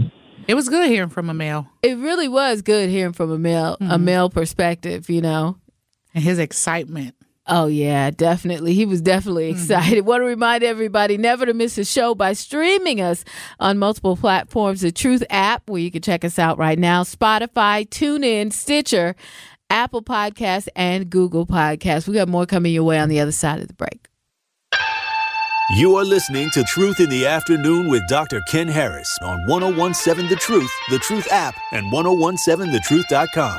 It 0.46 0.54
was 0.54 0.68
good 0.68 0.88
hearing 0.88 1.10
from 1.10 1.28
a 1.28 1.34
male 1.34 1.68
It 1.82 1.98
really 1.98 2.26
was 2.26 2.62
good 2.62 2.88
hearing 2.88 3.12
from 3.12 3.30
a 3.30 3.38
male 3.38 3.76
a 3.80 3.98
male 3.98 4.30
perspective. 4.30 5.10
You 5.10 5.20
know, 5.20 5.58
and 6.14 6.22
his 6.22 6.38
excitement. 6.38 7.14
Oh 7.50 7.66
yeah, 7.66 8.10
definitely. 8.10 8.74
He 8.74 8.84
was 8.84 9.00
definitely 9.00 9.50
Mm-hmm. 9.50 9.58
excited. 9.62 10.00
Want 10.06 10.20
to 10.20 10.26
remind 10.26 10.62
everybody 10.62 11.16
never 11.16 11.46
to 11.46 11.54
miss 11.54 11.78
a 11.78 11.84
show 11.84 12.14
by 12.14 12.34
streaming 12.34 13.00
us 13.00 13.24
on 13.58 13.78
multiple 13.78 14.16
platforms. 14.16 14.82
The 14.82 14.92
Truth 14.92 15.24
app, 15.30 15.68
where 15.70 15.80
you 15.80 15.90
can 15.90 16.02
check 16.02 16.24
us 16.24 16.38
out 16.38 16.58
right 16.58 16.78
now. 16.78 17.04
Spotify, 17.04 17.88
TuneIn, 17.88 18.52
Stitcher, 18.52 19.16
Apple 19.70 20.02
Podcasts, 20.02 20.68
and 20.76 21.08
Google 21.08 21.46
Podcasts. 21.46 22.06
We 22.06 22.14
got 22.14 22.28
more 22.28 22.44
coming 22.46 22.72
your 22.74 22.84
way 22.84 22.98
on 22.98 23.08
the 23.08 23.20
other 23.20 23.32
side 23.32 23.60
of 23.60 23.68
the 23.68 23.74
break. 23.74 24.08
You 25.76 25.96
are 25.96 26.04
listening 26.04 26.48
to 26.50 26.62
Truth 26.64 26.98
in 27.00 27.10
the 27.10 27.26
Afternoon 27.26 27.90
with 27.90 28.02
Dr. 28.08 28.40
Ken 28.50 28.68
Harris 28.68 29.14
on 29.22 29.38
1017 29.48 30.28
The 30.30 30.36
Truth, 30.36 30.70
The 30.90 30.98
Truth 30.98 31.28
app, 31.30 31.54
and 31.72 31.92
1017thetruth.com. 31.92 33.58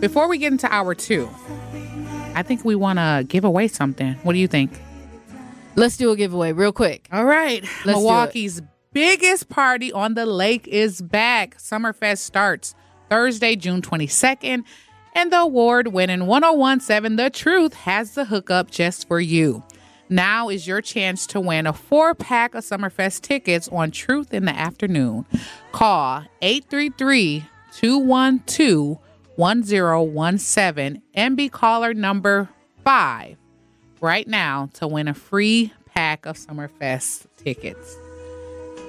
Before 0.00 0.28
we 0.28 0.38
get 0.38 0.52
into 0.52 0.72
hour 0.72 0.94
two, 0.94 1.28
I 2.34 2.42
think 2.42 2.64
we 2.64 2.74
want 2.74 2.98
to 2.98 3.24
give 3.26 3.44
away 3.44 3.68
something. 3.68 4.14
What 4.22 4.34
do 4.34 4.38
you 4.38 4.48
think? 4.48 4.70
Let's 5.74 5.96
do 5.96 6.10
a 6.10 6.16
giveaway 6.16 6.52
real 6.52 6.72
quick. 6.72 7.08
All 7.12 7.24
right. 7.24 7.62
Let's. 7.84 7.98
Milwaukee's 7.98 8.62
biggest 8.92 9.48
party 9.48 9.92
on 9.92 10.14
the 10.14 10.26
lake 10.26 10.66
is 10.68 11.00
back. 11.00 11.56
Summerfest 11.58 12.18
starts 12.18 12.74
Thursday, 13.08 13.56
June 13.56 13.82
22nd, 13.82 14.64
and 15.14 15.32
the 15.32 15.40
award 15.40 15.88
winning 15.88 16.26
1017 16.26 17.16
The 17.16 17.30
Truth 17.30 17.74
has 17.74 18.14
the 18.14 18.26
hookup 18.26 18.70
just 18.70 19.08
for 19.08 19.20
you. 19.20 19.62
Now 20.08 20.48
is 20.48 20.66
your 20.66 20.80
chance 20.80 21.26
to 21.28 21.40
win 21.40 21.66
a 21.66 21.72
four 21.72 22.14
pack 22.14 22.54
of 22.54 22.64
Summerfest 22.64 23.22
tickets 23.22 23.68
on 23.68 23.90
Truth 23.90 24.32
in 24.32 24.44
the 24.44 24.54
Afternoon. 24.54 25.26
Call 25.72 26.24
833 26.42 27.44
212 27.72 28.98
1017 29.36 31.02
and 31.14 31.36
be 31.36 31.48
caller 31.48 31.94
number 31.94 32.48
five 32.84 33.36
right 34.00 34.26
now 34.26 34.70
to 34.74 34.86
win 34.86 35.08
a 35.08 35.14
free 35.14 35.72
pack 35.94 36.26
of 36.26 36.36
Summerfest 36.36 37.26
tickets. 37.36 37.96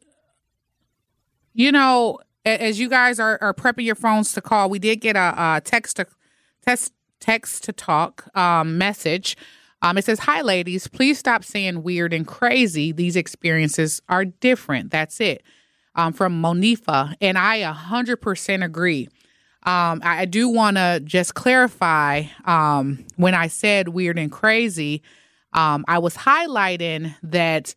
you 1.53 1.71
know, 1.73 2.21
as 2.47 2.79
you 2.79 2.89
guys 2.89 3.19
are, 3.19 3.39
are 3.41 3.53
prepping 3.53 3.85
your 3.85 3.95
phones 3.95 4.33
to 4.33 4.41
call, 4.41 4.71
we 4.71 4.79
did 4.79 4.97
get 5.01 5.17
a, 5.17 5.35
a 5.37 5.61
text 5.65 5.97
to 5.97 6.07
text 6.65 6.93
text 7.21 7.65
to 7.65 7.73
talk 7.73 8.29
um, 8.37 8.79
message. 8.79 9.37
Um, 9.83 9.99
it 9.99 10.05
says, 10.05 10.21
"Hi, 10.21 10.43
ladies. 10.43 10.87
Please 10.87 11.19
stop 11.19 11.45
saying 11.45 11.83
weird 11.83 12.13
and 12.13 12.27
crazy. 12.27 12.93
These 12.93 13.17
experiences 13.17 14.01
are 14.09 14.25
different. 14.25 14.91
That's 14.91 15.21
it." 15.21 15.43
Um, 15.95 16.13
from 16.13 16.43
Monifa, 16.43 17.15
and 17.21 17.39
I 17.39 17.57
a 17.57 17.73
hundred 17.73 18.19
percent 18.19 18.63
agree. 18.63 19.09
Um, 19.65 20.01
I, 20.05 20.21
I 20.21 20.25
do 20.27 20.49
want 20.49 20.77
to 20.77 21.01
just 21.03 21.35
clarify 21.35 22.25
um, 22.45 23.05
when 23.17 23.35
I 23.35 23.49
said 23.49 23.89
weird 23.89 24.19
and 24.19 24.31
crazy, 24.31 25.03
um, 25.53 25.85
I 25.89 25.99
was 25.99 26.15
highlighting 26.15 27.17
that 27.25 27.75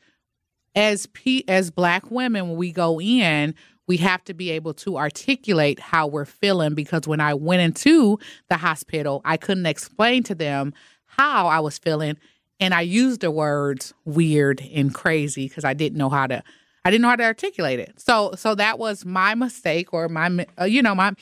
as 0.75 1.07
P- 1.07 1.45
as 1.47 1.71
black 1.71 2.11
women 2.11 2.49
when 2.49 2.57
we 2.57 2.71
go 2.71 3.01
in 3.01 3.55
we 3.89 3.97
have 3.97 4.23
to 4.25 4.35
be 4.35 4.51
able 4.51 4.73
to 4.75 4.97
articulate 4.97 5.79
how 5.79 6.05
we're 6.05 6.23
feeling 6.23 6.75
because 6.75 7.07
when 7.07 7.19
I 7.19 7.33
went 7.33 7.61
into 7.61 8.19
the 8.47 8.55
hospital 8.55 9.21
I 9.25 9.35
couldn't 9.35 9.65
explain 9.65 10.23
to 10.23 10.35
them 10.35 10.73
how 11.07 11.47
I 11.47 11.59
was 11.59 11.77
feeling 11.79 12.15
and 12.59 12.73
I 12.73 12.81
used 12.81 13.21
the 13.21 13.31
words 13.31 13.93
weird 14.05 14.61
and 14.61 14.93
crazy 14.93 15.47
because 15.47 15.65
I 15.65 15.73
didn't 15.73 15.97
know 15.97 16.09
how 16.09 16.27
to 16.27 16.43
I 16.85 16.91
didn't 16.91 17.01
know 17.01 17.09
how 17.09 17.17
to 17.17 17.23
articulate 17.23 17.79
it. 17.79 17.99
So 17.99 18.33
so 18.37 18.55
that 18.55 18.79
was 18.79 19.05
my 19.05 19.35
mistake 19.35 19.93
or 19.93 20.07
my 20.07 20.45
uh, 20.59 20.65
you 20.65 20.81
know 20.83 20.93
my 20.95 21.13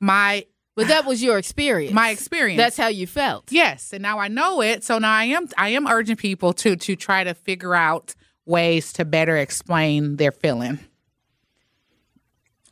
my 0.00 0.44
But 0.74 0.88
that 0.88 1.06
was 1.06 1.22
your 1.22 1.38
experience. 1.38 1.94
my 1.94 2.10
experience. 2.10 2.58
That's 2.58 2.76
how 2.76 2.88
you 2.88 3.06
felt. 3.06 3.52
Yes, 3.52 3.92
and 3.92 4.02
now 4.02 4.18
I 4.18 4.28
know 4.28 4.60
it. 4.60 4.82
So 4.82 4.98
now 4.98 5.12
I 5.12 5.24
am 5.24 5.48
I 5.56 5.68
am 5.70 5.86
urging 5.86 6.16
people 6.16 6.52
to 6.54 6.74
to 6.76 6.96
try 6.96 7.22
to 7.24 7.34
figure 7.34 7.74
out 7.74 8.14
ways 8.46 8.92
to 8.94 9.04
better 9.04 9.36
explain 9.36 10.16
their 10.16 10.32
feeling. 10.32 10.80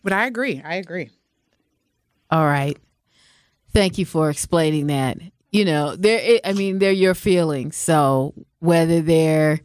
But 0.03 0.13
I 0.13 0.27
agree. 0.27 0.61
I 0.65 0.75
agree. 0.77 1.11
All 2.31 2.45
right. 2.45 2.79
Thank 3.73 3.99
you 3.99 4.07
for 4.07 4.31
explaining 4.31 4.87
that. 4.89 5.19
You 5.51 5.65
know, 5.65 5.97
they're 5.97 6.41
I 6.45 6.53
mean, 6.55 6.79
they're 6.79 6.93
your 6.93 7.15
feelings. 7.15 7.77
So 7.77 8.35
whether 8.59 9.01
they're 9.01 9.61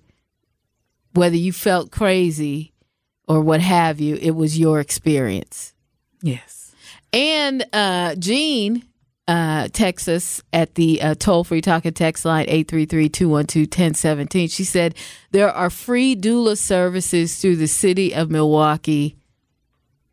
whether 1.14 1.38
you 1.38 1.54
felt 1.54 1.92
crazy 1.92 2.74
or 3.28 3.42
what 3.42 3.62
have 3.62 4.00
you, 4.00 4.16
it 4.16 4.32
was 4.32 4.58
your 4.60 4.80
experience. 4.80 5.74
Yes. 6.22 6.74
And 7.14 7.66
uh 7.74 8.16
Jean 8.16 8.84
uh 9.28 9.68
texts 9.70 10.08
us 10.08 10.42
at 10.54 10.76
the 10.76 11.02
uh, 11.02 11.16
toll-free 11.16 11.62
talking 11.62 11.94
text 11.94 12.26
line 12.26 12.46
833-212-1017. 12.48 14.52
She 14.52 14.64
said 14.64 14.96
there 15.32 15.52
are 15.52 15.70
free 15.70 16.16
doula 16.16 16.58
services 16.58 17.40
through 17.40 17.58
the 17.58 17.68
city 17.68 18.14
of 18.14 18.30
Milwaukee 18.30 19.16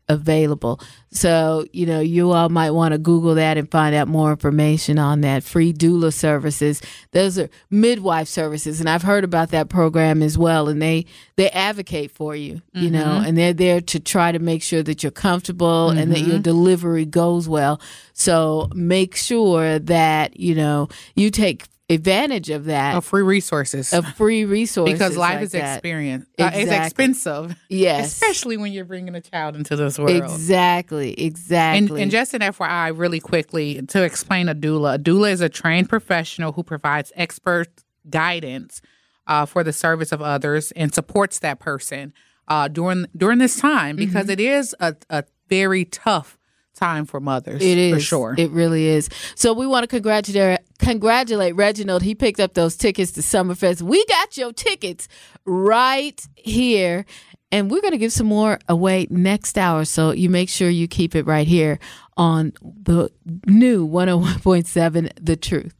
available. 0.07 0.79
So, 1.11 1.65
you 1.71 1.85
know, 1.85 1.99
you 1.99 2.31
all 2.31 2.49
might 2.49 2.71
want 2.71 2.91
to 2.91 2.97
Google 2.97 3.35
that 3.35 3.57
and 3.57 3.69
find 3.71 3.95
out 3.95 4.07
more 4.07 4.31
information 4.31 4.99
on 4.99 5.21
that. 5.21 5.43
Free 5.43 5.73
doula 5.73 6.13
services. 6.13 6.81
Those 7.11 7.39
are 7.39 7.49
midwife 7.69 8.27
services. 8.27 8.79
And 8.79 8.89
I've 8.89 9.01
heard 9.01 9.23
about 9.23 9.49
that 9.49 9.69
program 9.69 10.21
as 10.21 10.37
well. 10.37 10.67
And 10.67 10.81
they, 10.81 11.05
they 11.37 11.49
advocate 11.49 12.11
for 12.11 12.35
you, 12.35 12.61
you 12.73 12.91
know, 12.91 13.03
mm-hmm. 13.03 13.25
and 13.25 13.37
they're 13.37 13.53
there 13.53 13.81
to 13.81 13.99
try 13.99 14.31
to 14.31 14.39
make 14.39 14.61
sure 14.61 14.83
that 14.83 15.03
you're 15.03 15.11
comfortable 15.11 15.89
and 15.89 16.11
that 16.11 16.19
your 16.19 16.35
mm-hmm. 16.35 16.41
delivery 16.41 17.05
goes 17.05 17.47
well. 17.47 17.81
So 18.13 18.69
make 18.73 19.15
sure 19.15 19.79
that, 19.79 20.39
you 20.39 20.55
know, 20.55 20.89
you 21.15 21.29
take 21.31 21.63
advantage 21.89 22.49
of 22.49 22.65
that, 22.65 22.95
Of 22.95 23.05
free 23.05 23.21
resources. 23.21 23.93
of 23.93 24.05
free 24.15 24.43
resources. 24.59 24.93
because 24.93 25.15
life 25.17 25.35
like 25.35 25.43
is 25.43 25.51
that. 25.51 25.75
experience. 25.77 26.25
Uh, 26.39 26.49
it's 26.53 26.71
expensive. 26.71 27.55
Yes. 27.69 28.11
Especially 28.13 28.57
when 28.57 28.73
you're 28.73 28.85
bringing 28.85 29.13
a 29.15 29.21
child 29.21 29.55
into 29.55 29.75
this 29.75 29.99
world. 29.99 30.09
Exactly. 30.11 31.13
Exactly. 31.21 32.01
and 32.01 32.09
just 32.11 32.33
an 32.33 32.41
FYI, 32.41 32.97
really 32.97 33.19
quickly, 33.19 33.81
to 33.83 34.03
explain 34.03 34.49
a 34.49 34.55
doula, 34.55 34.95
a 34.95 34.99
doula 34.99 35.31
is 35.31 35.41
a 35.41 35.49
trained 35.49 35.87
professional 35.89 36.53
who 36.53 36.63
provides 36.63 37.11
expert 37.15 37.67
guidance 38.09 38.81
uh, 39.27 39.45
for 39.45 39.63
the 39.63 39.73
service 39.73 40.11
of 40.11 40.21
others 40.21 40.71
and 40.71 40.93
supports 40.93 41.39
that 41.39 41.59
person 41.59 42.13
uh, 42.47 42.67
during 42.67 43.05
during 43.17 43.39
this 43.39 43.59
time 43.59 43.97
Mm-hmm. 43.97 44.05
because 44.05 44.29
it 44.29 44.39
is 44.39 44.75
a, 44.79 44.95
a 45.09 45.23
very 45.49 45.85
tough 45.85 46.37
time 46.75 47.05
for 47.05 47.19
mothers. 47.19 47.61
It 47.61 47.77
is 47.77 47.93
for 47.93 47.99
sure. 47.99 48.35
It 48.37 48.51
really 48.51 48.87
is. 48.87 49.09
So 49.35 49.53
we 49.53 49.65
want 49.67 49.83
to 49.83 49.87
congratulate 49.87 50.59
congratulate 50.79 51.55
Reginald. 51.55 52.03
He 52.03 52.15
picked 52.15 52.39
up 52.39 52.53
those 52.53 52.75
tickets 52.75 53.11
to 53.13 53.21
Summerfest. 53.21 53.81
We 53.81 54.05
got 54.05 54.37
your 54.37 54.53
tickets 54.53 55.07
right 55.45 56.19
here. 56.35 57.05
And 57.51 57.71
we're 57.71 57.79
going 57.79 57.93
to 57.93 57.97
give 57.97 58.11
some 58.11 58.27
more 58.27 58.59
away 58.67 59.07
next 59.09 59.57
hour. 59.57 59.85
So 59.85 60.11
you 60.11 60.29
make 60.29 60.49
sure 60.49 60.69
you 60.69 60.87
keep 60.89 61.15
it 61.15 61.25
right 61.25 61.47
here 61.47 61.79
on 62.17 62.51
the 62.61 63.09
new 63.45 63.87
101.7 63.87 65.11
The 65.21 65.37
Truth. 65.37 65.73